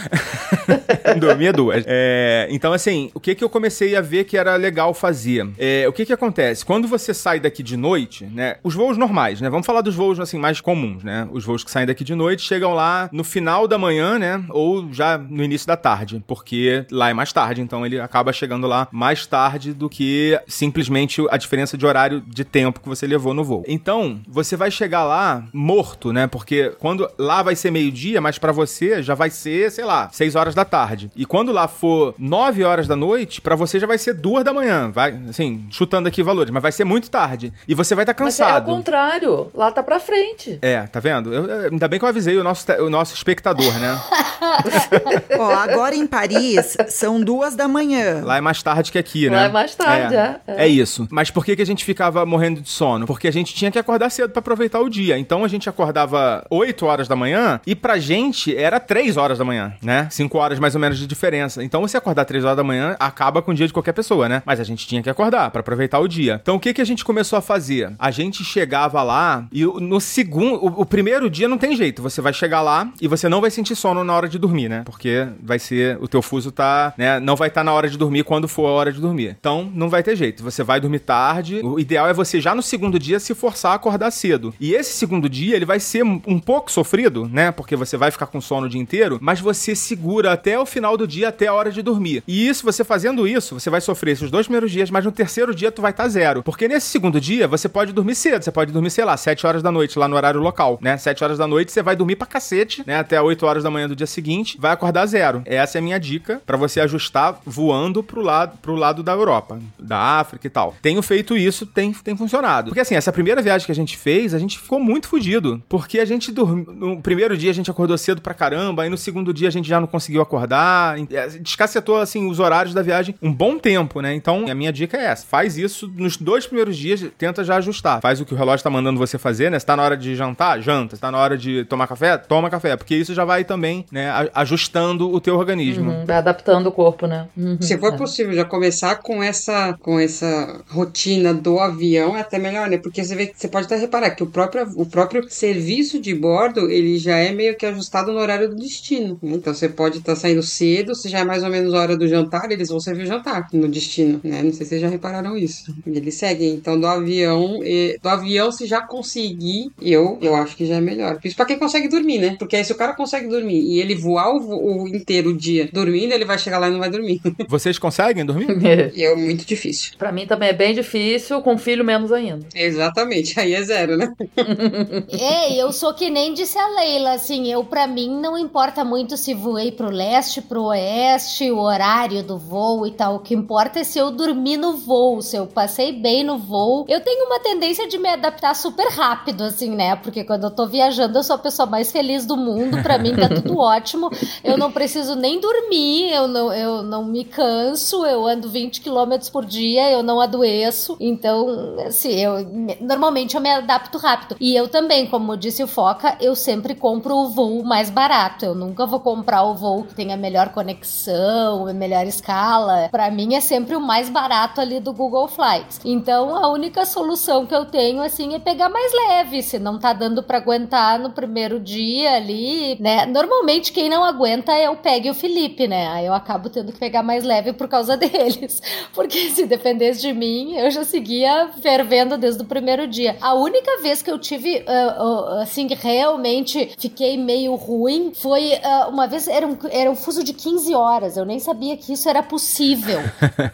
dormia 1.19 1.53
duas. 1.53 1.83
É, 1.87 2.47
então, 2.49 2.73
assim, 2.73 3.11
o 3.13 3.19
que 3.19 3.35
que 3.35 3.43
eu 3.43 3.49
comecei 3.49 3.95
a 3.95 4.01
ver 4.01 4.25
que 4.25 4.37
era 4.37 4.55
legal 4.55 4.93
fazer? 4.93 5.47
É, 5.57 5.87
o 5.87 5.93
que 5.93 6.05
que 6.05 6.13
acontece? 6.13 6.65
Quando 6.65 6.87
você 6.87 7.13
sai 7.13 7.39
daqui 7.39 7.63
de 7.63 7.77
noite, 7.77 8.25
né, 8.25 8.55
os 8.63 8.73
voos 8.73 8.97
normais, 8.97 9.41
né, 9.41 9.49
vamos 9.49 9.65
falar 9.65 9.81
dos 9.81 9.95
voos, 9.95 10.19
assim, 10.19 10.37
mais 10.37 10.61
comuns, 10.61 11.03
né, 11.03 11.27
os 11.31 11.43
voos 11.43 11.63
que 11.63 11.71
saem 11.71 11.87
daqui 11.87 12.03
de 12.03 12.15
noite 12.15 12.43
chegam 12.43 12.73
lá 12.73 13.09
no 13.11 13.23
final 13.23 13.67
da 13.67 13.77
manhã, 13.77 14.17
né, 14.17 14.43
ou 14.49 14.91
já 14.91 15.17
no 15.17 15.43
início 15.43 15.67
da 15.67 15.77
tarde, 15.77 16.23
porque 16.27 16.85
lá 16.91 17.09
é 17.09 17.13
mais 17.13 17.31
tarde, 17.31 17.61
então 17.61 17.85
ele 17.85 17.99
acaba 17.99 18.33
chegando 18.33 18.67
lá 18.67 18.87
mais 18.91 19.25
tarde 19.25 19.73
do 19.73 19.89
que 19.89 20.39
simplesmente 20.47 21.23
a 21.29 21.37
diferença 21.37 21.77
de 21.77 21.85
horário 21.85 22.21
de 22.27 22.43
tempo 22.43 22.79
que 22.79 22.89
você 22.89 23.07
levou 23.07 23.33
no 23.33 23.43
voo. 23.43 23.63
Então, 23.67 24.19
você 24.27 24.55
vai 24.55 24.71
chegar 24.71 25.03
lá 25.03 25.43
morto, 25.53 26.11
né? 26.11 26.27
Porque 26.27 26.73
quando 26.79 27.09
lá 27.17 27.41
vai 27.43 27.55
ser 27.55 27.71
meio-dia, 27.71 28.21
mas 28.21 28.37
para 28.37 28.51
você 28.51 29.01
já 29.01 29.15
vai 29.15 29.29
ser, 29.29 29.71
sei 29.71 29.85
lá, 29.85 30.09
6 30.11 30.35
horas 30.35 30.55
da 30.55 30.65
tarde. 30.65 30.80
E 31.15 31.25
quando 31.25 31.51
lá 31.51 31.67
for 31.67 32.13
9 32.17 32.63
horas 32.63 32.87
da 32.87 32.95
noite, 32.95 33.41
para 33.41 33.55
você 33.55 33.79
já 33.79 33.87
vai 33.87 33.97
ser 33.97 34.13
2 34.13 34.43
da 34.43 34.53
manhã. 34.53 34.91
Vai, 34.91 35.19
assim, 35.29 35.65
chutando 35.69 36.07
aqui 36.07 36.23
valores, 36.23 36.51
mas 36.51 36.61
vai 36.61 36.71
ser 36.71 36.83
muito 36.83 37.09
tarde. 37.09 37.53
E 37.67 37.75
você 37.75 37.95
vai 37.95 38.03
estar 38.03 38.13
tá 38.13 38.17
cansado. 38.17 38.51
Mas 38.51 38.67
é 38.67 38.69
ao 38.69 38.77
contrário, 38.77 39.51
lá 39.53 39.71
tá 39.71 39.83
pra 39.83 39.99
frente. 39.99 40.59
É, 40.61 40.83
tá 40.83 40.99
vendo? 40.99 41.33
Eu, 41.33 41.69
ainda 41.71 41.87
bem 41.87 41.99
que 41.99 42.05
eu 42.05 42.09
avisei 42.09 42.37
o 42.37 42.43
nosso, 42.43 42.71
o 42.73 42.89
nosso 42.89 43.13
espectador, 43.13 43.73
né? 43.79 43.99
Ó, 45.37 45.51
agora 45.51 45.95
em 45.95 46.07
Paris 46.07 46.77
são 46.89 47.21
duas 47.21 47.55
da 47.55 47.67
manhã. 47.67 48.21
Lá 48.23 48.37
é 48.37 48.41
mais 48.41 48.61
tarde 48.61 48.91
que 48.91 48.97
aqui, 48.97 49.29
né? 49.29 49.37
Lá 49.37 49.43
é 49.45 49.49
mais 49.49 49.75
tarde, 49.75 50.15
é. 50.15 50.39
É, 50.47 50.65
é 50.65 50.67
isso. 50.67 51.07
Mas 51.11 51.29
por 51.29 51.45
que, 51.45 51.55
que 51.55 51.61
a 51.61 51.65
gente 51.65 51.85
ficava 51.85 52.25
morrendo 52.25 52.61
de 52.61 52.69
sono? 52.69 53.05
Porque 53.05 53.27
a 53.27 53.31
gente 53.31 53.53
tinha 53.53 53.71
que 53.71 53.79
acordar 53.79 54.09
cedo 54.09 54.31
para 54.31 54.39
aproveitar 54.39 54.79
o 54.79 54.89
dia. 54.89 55.17
Então 55.17 55.43
a 55.43 55.47
gente 55.47 55.69
acordava 55.69 56.45
8 56.49 56.85
horas 56.85 57.07
da 57.07 57.15
manhã 57.15 57.59
e 57.65 57.75
pra 57.75 57.97
gente 57.97 58.55
era 58.55 58.79
3 58.79 59.17
horas 59.17 59.37
da 59.37 59.45
manhã, 59.45 59.73
né? 59.81 60.07
5 60.09 60.37
horas 60.37 60.59
mais 60.59 60.70
ou 60.75 60.81
menos 60.81 60.97
de 60.97 61.07
diferença. 61.07 61.63
Então 61.63 61.81
você 61.81 61.97
acordar 61.97 62.25
3 62.25 62.43
horas 62.43 62.57
da 62.57 62.63
manhã 62.63 62.95
acaba 62.99 63.41
com 63.41 63.51
o 63.51 63.53
dia 63.53 63.67
de 63.67 63.73
qualquer 63.73 63.93
pessoa, 63.93 64.27
né? 64.27 64.43
Mas 64.45 64.59
a 64.59 64.63
gente 64.63 64.87
tinha 64.87 65.01
que 65.01 65.09
acordar 65.09 65.51
para 65.51 65.61
aproveitar 65.61 65.99
o 65.99 66.07
dia. 66.07 66.39
Então 66.41 66.55
o 66.55 66.59
que, 66.59 66.73
que 66.73 66.81
a 66.81 66.85
gente 66.85 67.03
começou 67.05 67.37
a 67.37 67.41
fazer? 67.41 67.93
A 67.97 68.11
gente 68.11 68.43
chegava 68.43 69.03
lá 69.03 69.45
e 69.51 69.63
no 69.65 69.99
segundo, 69.99 70.55
o, 70.65 70.85
primeiro 70.85 71.29
dia 71.29 71.47
não 71.47 71.57
tem 71.57 71.75
jeito. 71.75 72.01
Você 72.01 72.21
vai 72.21 72.33
chegar 72.33 72.61
lá 72.61 72.91
e 73.01 73.07
você 73.07 73.29
não 73.29 73.41
vai 73.41 73.51
sentir 73.51 73.75
sono 73.75 74.03
na 74.03 74.13
hora 74.13 74.27
de 74.27 74.37
dormir, 74.37 74.69
né? 74.69 74.83
Porque 74.85 75.27
vai 75.41 75.59
ser, 75.59 75.97
o 76.01 76.07
teu 76.07 76.21
fuso 76.21 76.51
tá, 76.51 76.93
né? 76.97 77.19
Não 77.19 77.35
vai 77.35 77.47
estar 77.47 77.61
tá 77.61 77.65
na 77.65 77.73
hora 77.73 77.89
de 77.89 77.97
dormir 77.97 78.23
quando 78.23 78.47
for 78.47 78.67
a 78.67 78.71
hora 78.71 78.91
de 78.91 78.99
dormir. 78.99 79.35
Então, 79.39 79.69
não 79.73 79.89
vai 79.89 80.03
ter 80.03 80.15
jeito. 80.15 80.43
Você 80.43 80.63
vai 80.63 80.79
dormir 80.79 80.99
tarde. 80.99 81.61
O 81.63 81.79
ideal 81.79 82.07
é 82.07 82.13
você 82.13 82.39
já 82.39 82.53
no 82.53 82.61
segundo 82.61 82.99
dia 82.99 83.19
se 83.19 83.33
forçar 83.33 83.73
a 83.73 83.75
acordar 83.75 84.11
cedo. 84.11 84.53
E 84.59 84.73
esse 84.73 84.93
segundo 84.93 85.29
dia, 85.29 85.55
ele 85.55 85.65
vai 85.65 85.79
ser 85.79 86.03
um 86.03 86.39
pouco 86.39 86.71
sofrido, 86.71 87.29
né? 87.31 87.51
Porque 87.51 87.75
você 87.75 87.97
vai 87.97 88.11
ficar 88.11 88.27
com 88.27 88.41
sono 88.41 88.67
o 88.67 88.69
dia 88.69 88.81
inteiro, 88.81 89.17
mas 89.21 89.39
você 89.39 89.75
segura 89.75 90.31
até 90.51 90.59
o 90.59 90.65
final 90.65 90.97
do 90.97 91.07
dia, 91.07 91.29
até 91.29 91.47
a 91.47 91.53
hora 91.53 91.71
de 91.71 91.81
dormir. 91.81 92.23
E 92.27 92.47
isso, 92.47 92.65
você 92.65 92.83
fazendo 92.83 93.25
isso, 93.27 93.59
você 93.59 93.69
vai 93.69 93.79
sofrer 93.79 94.11
esses 94.11 94.29
dois 94.29 94.47
primeiros 94.47 94.69
dias, 94.69 94.91
mas 94.91 95.05
no 95.05 95.11
terceiro 95.11 95.55
dia 95.55 95.71
tu 95.71 95.81
vai 95.81 95.91
estar 95.91 96.03
tá 96.03 96.09
zero. 96.09 96.43
Porque 96.43 96.67
nesse 96.67 96.87
segundo 96.87 97.21
dia, 97.21 97.47
você 97.47 97.69
pode 97.69 97.93
dormir 97.93 98.15
cedo. 98.15 98.43
Você 98.43 98.51
pode 98.51 98.71
dormir, 98.71 98.89
sei 98.89 99.05
lá, 99.05 99.15
7 99.15 99.47
horas 99.47 99.63
da 99.63 99.71
noite, 99.71 99.97
lá 99.97 100.07
no 100.07 100.15
horário 100.15 100.41
local, 100.41 100.77
né? 100.81 100.97
7 100.97 101.23
horas 101.23 101.37
da 101.37 101.47
noite, 101.47 101.71
você 101.71 101.81
vai 101.81 101.95
dormir 101.95 102.17
pra 102.17 102.27
cacete, 102.27 102.83
né? 102.85 102.97
Até 102.97 103.21
8 103.21 103.45
horas 103.45 103.63
da 103.63 103.71
manhã 103.71 103.87
do 103.87 103.95
dia 103.95 104.07
seguinte, 104.07 104.57
vai 104.59 104.71
acordar 104.71 105.05
zero. 105.05 105.41
Essa 105.45 105.77
é 105.77 105.79
a 105.79 105.81
minha 105.81 105.99
dica 105.99 106.41
para 106.45 106.57
você 106.57 106.81
ajustar 106.81 107.39
voando 107.45 108.03
pro 108.03 108.21
lado, 108.21 108.57
pro 108.61 108.75
lado 108.75 109.01
da 109.01 109.13
Europa, 109.13 109.57
da 109.79 110.19
África 110.19 110.47
e 110.47 110.49
tal. 110.49 110.75
Tenho 110.81 111.01
feito 111.01 111.37
isso, 111.37 111.65
tem, 111.65 111.93
tem 111.93 112.17
funcionado. 112.17 112.69
Porque 112.69 112.81
assim, 112.81 112.95
essa 112.95 113.13
primeira 113.13 113.41
viagem 113.41 113.65
que 113.65 113.71
a 113.71 113.75
gente 113.75 113.95
fez, 113.95 114.33
a 114.33 114.39
gente 114.39 114.59
ficou 114.59 114.79
muito 114.79 115.07
fodido. 115.07 115.63
Porque 115.69 115.99
a 115.99 116.05
gente 116.05 116.29
dormiu. 116.29 116.65
No 116.73 117.01
primeiro 117.01 117.37
dia 117.37 117.51
a 117.51 117.53
gente 117.53 117.71
acordou 117.71 117.97
cedo 117.97 118.21
pra 118.21 118.33
caramba, 118.33 118.83
aí 118.83 118.89
no 118.89 118.97
segundo 118.97 119.33
dia 119.33 119.47
a 119.47 119.51
gente 119.51 119.67
já 119.67 119.79
não 119.79 119.87
conseguiu 119.87 120.21
acordar 120.21 120.40
acordar. 120.51 120.99
É, 121.11 121.27
Descacetou, 121.39 121.97
assim, 121.97 122.29
os 122.29 122.39
horários 122.39 122.73
da 122.73 122.81
viagem 122.81 123.15
um 123.21 123.31
bom 123.31 123.57
tempo, 123.57 124.01
né? 124.01 124.13
Então, 124.13 124.45
a 124.49 124.55
minha 124.55 124.71
dica 124.71 124.97
é 124.97 125.05
essa. 125.05 125.25
Faz 125.25 125.57
isso 125.57 125.91
nos 125.95 126.17
dois 126.17 126.45
primeiros 126.45 126.77
dias, 126.77 127.03
tenta 127.17 127.43
já 127.43 127.55
ajustar. 127.57 128.01
Faz 128.01 128.19
o 128.19 128.25
que 128.25 128.33
o 128.33 128.37
relógio 128.37 128.63
tá 128.63 128.69
mandando 128.69 128.99
você 128.99 129.17
fazer, 129.17 129.49
né? 129.49 129.59
Se 129.59 129.65
tá 129.65 129.75
na 129.75 129.83
hora 129.83 129.97
de 129.97 130.15
jantar, 130.15 130.61
janta. 130.61 130.95
Se 130.95 131.01
tá 131.01 131.11
na 131.11 131.17
hora 131.17 131.37
de 131.37 131.65
tomar 131.65 131.87
café, 131.87 132.17
toma 132.17 132.49
café. 132.49 132.75
Porque 132.75 132.95
isso 132.95 133.13
já 133.13 133.25
vai 133.25 133.43
também, 133.43 133.85
né, 133.91 134.29
ajustando 134.33 135.09
o 135.11 135.19
teu 135.19 135.37
organismo. 135.37 135.91
Uhum, 135.91 136.05
vai 136.05 136.17
adaptando 136.17 136.67
o 136.67 136.71
corpo, 136.71 137.07
né? 137.07 137.27
Uhum, 137.35 137.57
Se 137.61 137.77
for 137.77 137.93
é. 137.93 137.97
possível 137.97 138.33
já 138.33 138.45
começar 138.45 138.95
com 138.95 139.21
essa, 139.21 139.73
com 139.79 139.99
essa 139.99 140.61
rotina 140.69 141.33
do 141.33 141.59
avião, 141.59 142.15
é 142.15 142.21
até 142.21 142.37
melhor, 142.37 142.69
né? 142.69 142.77
Porque 142.77 143.03
você 143.03 143.15
vê, 143.15 143.31
você 143.33 143.47
pode 143.47 143.65
até 143.65 143.75
reparar 143.75 144.11
que 144.11 144.23
o 144.23 144.27
próprio, 144.27 144.67
o 144.75 144.85
próprio 144.85 145.29
serviço 145.29 145.99
de 145.99 146.13
bordo, 146.13 146.69
ele 146.69 146.97
já 146.97 147.17
é 147.17 147.31
meio 147.31 147.55
que 147.55 147.65
ajustado 147.65 148.11
no 148.11 148.19
horário 148.19 148.49
do 148.49 148.55
destino. 148.55 149.19
Então 149.21 149.53
você 149.53 149.69
pode 149.69 149.99
estar 149.99 150.15
saindo 150.15 150.30
cedo, 150.41 150.95
se 150.95 151.09
já 151.09 151.19
é 151.19 151.23
mais 151.23 151.43
ou 151.43 151.49
menos 151.49 151.73
a 151.73 151.79
hora 151.79 151.97
do 151.97 152.07
jantar, 152.07 152.51
eles 152.51 152.69
vão 152.69 152.79
servir 152.79 153.03
o 153.03 153.07
jantar 153.07 153.47
no 153.51 153.67
destino, 153.67 154.19
né? 154.23 154.41
Não 154.43 154.51
sei 154.53 154.65
se 154.65 154.69
vocês 154.69 154.81
já 154.81 154.87
repararam 154.87 155.35
isso. 155.37 155.73
Eles 155.85 156.15
seguem. 156.15 156.53
Então 156.53 156.79
do 156.79 156.85
avião, 156.87 157.59
e- 157.63 157.97
do 158.01 158.07
avião 158.09 158.51
se 158.51 158.65
já 158.65 158.81
conseguir, 158.81 159.71
eu, 159.81 160.17
eu 160.21 160.35
acho 160.35 160.55
que 160.55 160.65
já 160.65 160.75
é 160.75 160.81
melhor. 160.81 161.19
Isso 161.23 161.35
pra 161.35 161.45
quem 161.45 161.57
consegue 161.59 161.87
dormir, 161.87 162.19
né? 162.19 162.35
Porque 162.37 162.55
aí 162.55 162.63
se 162.63 162.71
o 162.71 162.75
cara 162.75 162.93
consegue 162.93 163.27
dormir 163.27 163.59
e 163.61 163.79
ele 163.79 163.95
voar 163.95 164.33
o, 164.35 164.83
o 164.83 164.87
inteiro 164.87 165.31
o 165.31 165.37
dia 165.37 165.69
dormindo, 165.73 166.13
ele 166.13 166.25
vai 166.25 166.37
chegar 166.37 166.59
lá 166.59 166.67
e 166.67 166.71
não 166.71 166.79
vai 166.79 166.89
dormir. 166.89 167.19
Vocês 167.49 167.77
conseguem 167.79 168.25
dormir? 168.25 168.47
E 168.95 169.03
é 169.03 169.15
muito 169.15 169.45
difícil. 169.45 169.93
pra 169.97 170.11
mim 170.11 170.27
também 170.27 170.49
é 170.49 170.53
bem 170.53 170.73
difícil, 170.73 171.41
com 171.41 171.57
filho 171.57 171.83
menos 171.83 172.11
ainda. 172.11 172.45
Exatamente, 172.53 173.39
aí 173.39 173.53
é 173.53 173.63
zero, 173.63 173.97
né? 173.97 174.13
É, 175.11 175.55
eu 175.61 175.71
sou 175.71 175.93
que 175.93 176.09
nem 176.09 176.33
disse 176.33 176.57
a 176.57 176.67
Leila, 176.75 177.13
assim, 177.13 177.51
eu 177.51 177.63
pra 177.63 177.87
mim 177.87 178.09
não 178.21 178.37
importa 178.37 178.83
muito 178.83 179.17
se 179.17 179.33
voei 179.33 179.71
pro 179.71 179.89
leste, 179.89 180.20
pro 180.41 180.65
oeste, 180.65 181.49
o 181.51 181.59
horário 181.59 182.21
do 182.21 182.37
voo 182.37 182.85
e 182.85 182.91
tal. 182.91 183.15
O 183.15 183.19
que 183.19 183.33
importa 183.33 183.79
é 183.79 183.83
se 183.83 183.97
eu 183.97 184.11
dormi 184.11 184.57
no 184.57 184.73
voo, 184.77 185.21
se 185.21 185.35
eu 185.35 185.47
passei 185.47 185.91
bem 185.91 186.23
no 186.23 186.37
voo. 186.37 186.85
Eu 186.87 187.01
tenho 187.01 187.25
uma 187.25 187.39
tendência 187.39 187.87
de 187.87 187.97
me 187.97 188.09
adaptar 188.09 188.55
super 188.55 188.87
rápido, 188.89 189.43
assim, 189.43 189.71
né? 189.71 189.95
Porque 189.95 190.23
quando 190.23 190.43
eu 190.43 190.51
tô 190.51 190.67
viajando, 190.67 191.17
eu 191.17 191.23
sou 191.23 191.35
a 191.35 191.39
pessoa 191.39 191.65
mais 191.65 191.91
feliz 191.91 192.25
do 192.25 192.37
mundo, 192.37 192.81
pra 192.83 192.97
mim 192.97 193.15
tá 193.15 193.27
tudo 193.29 193.57
ótimo. 193.59 194.09
Eu 194.43 194.57
não 194.57 194.71
preciso 194.71 195.15
nem 195.15 195.39
dormir, 195.39 196.13
eu 196.13 196.27
não, 196.27 196.53
eu 196.53 196.83
não 196.83 197.05
me 197.05 197.23
canso, 197.23 198.05
eu 198.05 198.27
ando 198.27 198.49
20 198.49 198.81
km 198.81 199.31
por 199.31 199.45
dia, 199.45 199.91
eu 199.91 200.03
não 200.03 200.21
adoeço. 200.21 200.97
Então, 200.99 201.75
assim, 201.85 202.11
eu 202.11 202.45
normalmente 202.79 203.35
eu 203.35 203.41
me 203.41 203.49
adapto 203.49 203.97
rápido. 203.97 204.35
E 204.39 204.55
eu 204.55 204.67
também, 204.67 205.07
como 205.07 205.37
disse 205.37 205.63
o 205.63 205.67
Foca, 205.67 206.17
eu 206.19 206.35
sempre 206.35 206.75
compro 206.75 207.15
o 207.15 207.29
voo 207.29 207.63
mais 207.63 207.89
barato. 207.89 208.45
Eu 208.45 208.55
nunca 208.55 208.85
vou 208.85 208.99
comprar 208.99 209.43
o 209.43 209.55
voo 209.55 209.83
que 209.83 209.95
tenha 210.11 210.17
melhor 210.17 210.49
conexão, 210.49 211.67
a 211.67 211.73
melhor 211.73 212.05
escala. 212.05 212.89
Pra 212.91 213.09
mim 213.09 213.35
é 213.35 213.41
sempre 213.41 213.75
o 213.75 213.79
mais 213.79 214.09
barato 214.09 214.59
ali 214.59 214.79
do 214.79 214.93
Google 214.93 215.27
Flights. 215.27 215.79
Então, 215.85 216.35
a 216.35 216.49
única 216.49 216.85
solução 216.85 217.45
que 217.45 217.55
eu 217.55 217.65
tenho 217.65 218.01
assim 218.01 218.33
é 218.35 218.39
pegar 218.39 218.69
mais 218.69 218.91
leve, 219.07 219.41
se 219.41 219.57
não 219.57 219.79
tá 219.79 219.93
dando 219.93 220.21
pra 220.21 220.37
aguentar 220.37 220.99
no 220.99 221.11
primeiro 221.11 221.59
dia 221.59 222.15
ali, 222.15 222.77
né? 222.79 223.05
Normalmente 223.05 223.71
quem 223.71 223.89
não 223.89 224.03
aguenta 224.03 224.51
é 224.51 224.69
o 224.69 224.75
Peg 224.75 225.07
e 225.07 225.11
o 225.11 225.15
Felipe, 225.15 225.67
né? 225.67 225.87
Aí 225.87 226.05
eu 226.05 226.13
acabo 226.13 226.49
tendo 226.49 226.73
que 226.73 226.79
pegar 226.79 227.03
mais 227.03 227.23
leve 227.23 227.53
por 227.53 227.67
causa 227.67 227.95
deles. 227.97 228.61
Porque 228.93 229.29
se 229.29 229.45
dependesse 229.45 230.01
de 230.01 230.13
mim, 230.13 230.55
eu 230.55 230.69
já 230.71 230.83
seguia 230.83 231.49
fervendo 231.61 232.17
desde 232.17 232.41
o 232.41 232.45
primeiro 232.45 232.87
dia. 232.87 233.15
A 233.21 233.33
única 233.33 233.81
vez 233.81 234.01
que 234.01 234.11
eu 234.11 234.19
tive, 234.19 234.63
ah, 234.67 234.95
ah, 234.97 235.41
assim, 235.43 235.67
realmente 235.67 236.71
fiquei 236.77 237.17
meio 237.17 237.55
ruim 237.55 238.11
foi 238.13 238.53
ah, 238.63 238.87
uma 238.89 239.07
vez, 239.07 239.27
era 239.27 239.47
um, 239.47 239.57
era 239.69 239.89
um 239.89 239.95
fuso 240.01 240.23
de 240.23 240.33
15 240.33 240.73
horas. 240.75 241.15
Eu 241.15 241.23
nem 241.25 241.39
sabia 241.39 241.77
que 241.77 241.93
isso 241.93 242.09
era 242.09 242.21
possível. 242.21 242.99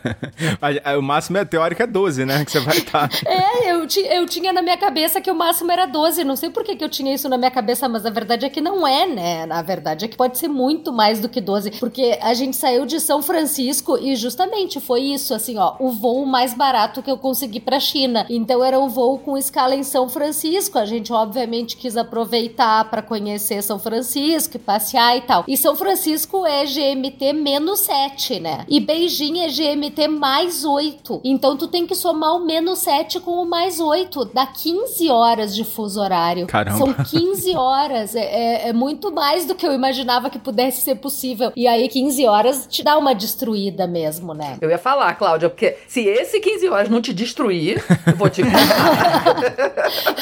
A- 0.84 0.98
o 0.98 1.02
máximo 1.02 1.38
é 1.38 1.46
teórico 1.46 1.84
é 1.84 1.88
12, 1.88 2.26
né? 2.26 2.44
Que 2.46 2.52
você 2.52 2.60
vai 2.60 2.78
estar. 2.78 3.10
É, 3.28 3.72
eu, 3.72 3.86
ti- 3.88 4.06
eu 4.10 4.26
tinha 4.26 4.52
na 4.54 4.62
minha 4.62 4.78
cabeça 4.78 5.20
que 5.22 5.30
o 5.30 5.36
máximo 5.36 5.72
era 5.72 5.86
12. 5.86 6.24
Não 6.24 6.36
sei 6.36 6.50
por 6.50 6.64
que, 6.64 6.76
que 6.76 6.84
eu 6.84 6.90
tinha 6.90 7.14
isso 7.14 7.28
na 7.30 7.38
minha 7.38 7.52
cabeça, 7.52 7.88
mas 7.90 8.06
a 8.06 8.10
verdade 8.10 8.46
é 8.46 8.50
que 8.50 8.62
não 8.62 8.88
é, 8.88 9.06
né? 9.08 9.46
Na 9.46 9.62
verdade 9.62 10.06
é 10.06 10.08
que 10.08 10.16
pode 10.18 10.38
ser 10.38 10.48
muito 10.48 10.92
mais 10.94 11.20
do 11.20 11.30
que 11.30 11.42
12. 11.42 11.72
Porque 11.80 12.18
a 12.22 12.34
gente 12.34 12.56
saiu 12.56 12.86
de 12.86 13.00
São 13.00 13.22
Francisco 13.22 13.98
e 13.98 14.16
justamente 14.16 14.80
foi 14.80 15.02
isso, 15.02 15.34
assim, 15.34 15.58
ó, 15.58 15.76
o 15.80 15.92
voo 15.92 16.26
mais 16.26 16.54
barato 16.54 17.02
que 17.04 17.12
eu 17.12 17.18
consegui 17.18 17.60
pra 17.60 17.80
China. 17.80 18.26
Então 18.30 18.64
era 18.64 18.80
um 18.80 18.88
voo 18.88 19.20
com 19.20 19.38
escala 19.38 19.76
em 19.76 19.84
São 19.84 20.08
Francisco. 20.10 20.78
A 20.80 20.86
gente, 20.86 21.12
obviamente, 21.12 21.76
quis 21.78 21.98
aproveitar 21.98 22.90
pra 22.90 23.02
conhecer 23.02 23.62
São 23.62 23.78
Francisco 23.80 24.56
e 24.58 24.60
passear 24.60 25.18
e 25.18 25.22
tal. 25.22 25.44
E 25.48 25.58
São 25.58 25.76
Francisco 25.76 26.37
é 26.46 26.66
GMT 26.66 27.34
menos 27.34 27.80
7, 27.82 28.40
né? 28.40 28.66
E 28.68 28.80
Beijing 28.80 29.40
é 29.42 29.48
GMT 29.48 30.08
mais 30.08 30.64
8. 30.66 31.22
Então 31.24 31.56
tu 31.58 31.68
tem 31.68 31.86
que 31.88 31.96
somar 31.96 32.36
o 32.36 32.46
menos 32.46 32.80
7 32.80 33.20
com 33.20 33.32
o 33.42 33.46
mais 33.46 33.80
8. 33.80 34.26
Dá 34.34 34.46
15 34.46 35.10
horas 35.10 35.56
de 35.56 35.64
fuso 35.64 36.00
horário. 36.02 36.48
Caramba. 36.48 36.78
São 36.78 36.94
15 36.94 37.56
horas. 37.58 38.16
É, 38.16 38.22
é- 38.66 38.70
é 38.70 38.74
muito 38.74 39.12
mais 39.12 39.46
do 39.46 39.56
que 39.56 39.66
eu 39.66 39.74
imaginava 39.74 40.30
que 40.30 40.40
pudesse 40.40 40.82
ser 40.82 40.96
possível. 40.96 41.52
E 41.56 41.68
aí 41.68 41.88
15 41.88 42.26
horas 42.26 42.68
te 42.70 42.84
dá 42.84 42.98
uma 42.98 43.14
destruída 43.16 43.88
mesmo, 43.88 44.34
né? 44.34 44.58
Eu 44.62 44.70
ia 44.70 44.78
falar, 44.78 45.14
Cláudia, 45.16 45.50
porque 45.50 45.78
se 45.88 46.02
esse 46.02 46.40
15 46.40 46.68
horas 46.70 46.90
não 46.90 47.02
te 47.02 47.14
destruir, 47.14 47.84
eu 48.06 48.16
vou 48.16 48.30
te 48.30 48.42
contar. 48.44 49.36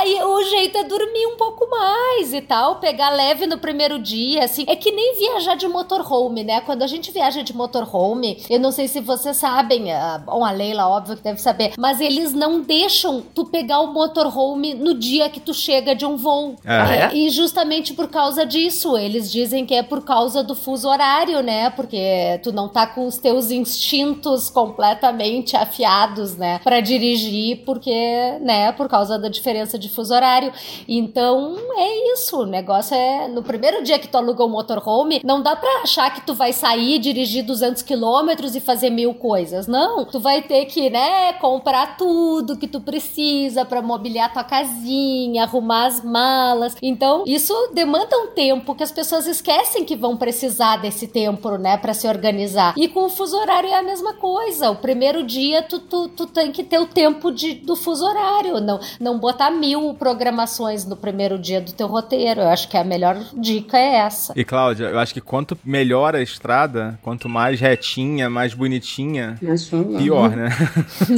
Aí 0.00 0.18
o 0.22 0.42
jeito 0.44 0.78
é 0.78 0.84
dormir 0.84 1.26
um 1.26 1.36
pouco 1.36 1.68
mais 1.68 2.32
e 2.32 2.40
tal, 2.40 2.76
pegar 2.76 3.10
leve 3.10 3.46
no 3.46 3.58
primeiro 3.58 3.98
dia, 3.98 4.44
assim. 4.44 4.64
É 4.66 4.74
que 4.74 4.90
nem 4.90 5.14
viajar 5.18 5.56
de 5.56 5.68
motorhome, 5.68 6.42
né? 6.42 6.62
Quando 6.62 6.82
a 6.82 6.86
gente 6.86 7.10
viaja 7.10 7.42
de 7.42 7.54
motorhome, 7.54 8.42
eu 8.48 8.58
não 8.58 8.72
sei 8.72 8.88
se 8.88 8.98
vocês 9.00 9.36
sabem, 9.36 9.92
a, 9.92 10.16
bom, 10.16 10.42
a 10.42 10.52
Leila, 10.52 10.88
óbvio 10.88 11.18
que 11.18 11.22
deve 11.22 11.38
saber, 11.38 11.74
mas 11.76 12.00
eles 12.00 12.32
não 12.32 12.62
deixam 12.62 13.20
tu 13.34 13.44
pegar 13.44 13.80
o 13.80 13.92
motorhome 13.92 14.72
no 14.72 14.94
dia 14.94 15.28
que 15.28 15.38
tu 15.38 15.52
chega 15.52 15.94
de 15.94 16.06
um 16.06 16.16
voo. 16.16 16.56
Ah, 16.64 16.96
é? 16.96 17.14
E 17.14 17.28
justamente 17.28 17.92
por 17.92 18.08
causa 18.08 18.46
disso, 18.46 18.96
eles 18.96 19.30
dizem 19.30 19.66
que 19.66 19.74
é 19.74 19.82
por 19.82 20.02
causa 20.02 20.42
do 20.42 20.54
fuso 20.54 20.88
horário, 20.88 21.42
né? 21.42 21.68
Porque 21.68 22.40
tu 22.42 22.52
não 22.52 22.70
tá 22.70 22.86
com 22.86 23.06
os 23.06 23.18
teus 23.18 23.50
instintos 23.50 24.48
completamente 24.48 25.54
afiados, 25.58 26.38
né? 26.38 26.58
Pra 26.64 26.80
dirigir, 26.80 27.64
porque, 27.66 28.38
né? 28.40 28.72
Por 28.72 28.88
causa 28.88 29.18
da 29.18 29.28
diferença 29.28 29.78
de 29.78 29.89
fuso 29.90 30.14
horário. 30.14 30.52
Então, 30.88 31.56
é 31.76 32.12
isso. 32.12 32.40
O 32.40 32.46
negócio 32.46 32.94
é, 32.94 33.28
no 33.28 33.42
primeiro 33.42 33.82
dia 33.82 33.98
que 33.98 34.08
tu 34.08 34.16
aluga 34.16 34.44
o 34.44 34.48
motorhome, 34.48 35.20
não 35.24 35.42
dá 35.42 35.54
pra 35.56 35.82
achar 35.82 36.12
que 36.14 36.22
tu 36.22 36.34
vai 36.34 36.52
sair, 36.52 36.98
dirigir 36.98 37.44
200 37.44 37.82
quilômetros 37.82 38.54
e 38.54 38.60
fazer 38.60 38.90
mil 38.90 39.14
coisas. 39.14 39.66
Não. 39.66 40.04
Tu 40.04 40.18
vai 40.18 40.42
ter 40.42 40.64
que, 40.66 40.90
né? 40.90 41.32
Comprar 41.34 41.96
tudo 41.96 42.56
que 42.56 42.66
tu 42.66 42.80
precisa 42.80 43.64
pra 43.64 43.82
mobiliar 43.82 44.32
tua 44.32 44.44
casinha, 44.44 45.44
arrumar 45.44 45.86
as 45.86 46.04
malas. 46.04 46.76
Então, 46.82 47.24
isso 47.26 47.54
demanda 47.72 48.16
um 48.18 48.28
tempo 48.28 48.74
que 48.74 48.82
as 48.82 48.92
pessoas 48.92 49.26
esquecem 49.26 49.84
que 49.84 49.96
vão 49.96 50.16
precisar 50.16 50.76
desse 50.76 51.06
tempo, 51.06 51.56
né, 51.56 51.76
Pra 51.76 51.94
se 51.94 52.06
organizar. 52.06 52.74
E 52.76 52.88
com 52.88 53.04
o 53.06 53.08
fuso 53.08 53.36
horário 53.36 53.68
é 53.68 53.74
a 53.74 53.82
mesma 53.82 54.14
coisa. 54.14 54.70
O 54.70 54.76
primeiro 54.76 55.22
dia 55.22 55.62
tu, 55.62 55.78
tu, 55.78 56.08
tu 56.08 56.26
tem 56.26 56.52
que 56.52 56.62
ter 56.62 56.78
o 56.78 56.86
tempo 56.86 57.30
de, 57.30 57.54
do 57.54 57.76
fuso 57.76 58.04
horário, 58.04 58.60
não, 58.60 58.80
não 58.98 59.18
botar 59.18 59.50
mil 59.50 59.79
programações 59.94 60.84
no 60.84 60.96
primeiro 60.96 61.38
dia 61.38 61.60
do 61.60 61.72
teu 61.72 61.86
roteiro. 61.86 62.40
Eu 62.40 62.48
acho 62.48 62.68
que 62.68 62.76
a 62.76 62.84
melhor 62.84 63.16
dica 63.34 63.78
é 63.78 63.96
essa. 63.96 64.32
E 64.36 64.44
Cláudia, 64.44 64.86
eu 64.86 64.98
acho 64.98 65.12
que 65.14 65.20
quanto 65.20 65.58
melhor 65.64 66.14
a 66.14 66.22
estrada, 66.22 66.98
quanto 67.02 67.28
mais 67.28 67.60
retinha, 67.60 68.30
mais 68.30 68.54
bonitinha, 68.54 69.38
lá. 69.42 69.98
pior, 69.98 70.30
né? 70.30 70.48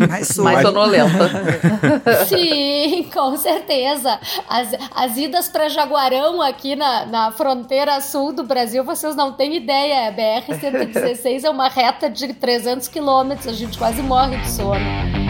Mas 0.08 0.28
sou. 0.34 0.44
Mais 0.44 0.62
sonolenta. 0.62 1.30
Sim, 2.26 3.08
com 3.12 3.36
certeza. 3.36 4.18
As, 4.48 4.74
as 4.94 5.16
idas 5.16 5.48
para 5.48 5.68
Jaguarão 5.68 6.40
aqui 6.40 6.76
na, 6.76 7.06
na 7.06 7.32
fronteira 7.32 8.00
sul 8.00 8.32
do 8.32 8.44
Brasil, 8.44 8.84
vocês 8.84 9.14
não 9.14 9.32
têm 9.32 9.56
ideia. 9.56 10.08
A 10.08 10.12
BR-116 10.12 11.44
é 11.44 11.50
uma 11.50 11.68
reta 11.68 12.08
de 12.08 12.32
300 12.32 12.88
quilômetros. 12.88 13.48
A 13.48 13.52
gente 13.52 13.78
quase 13.78 14.02
morre 14.02 14.36
de 14.38 14.50
sono. 14.50 15.21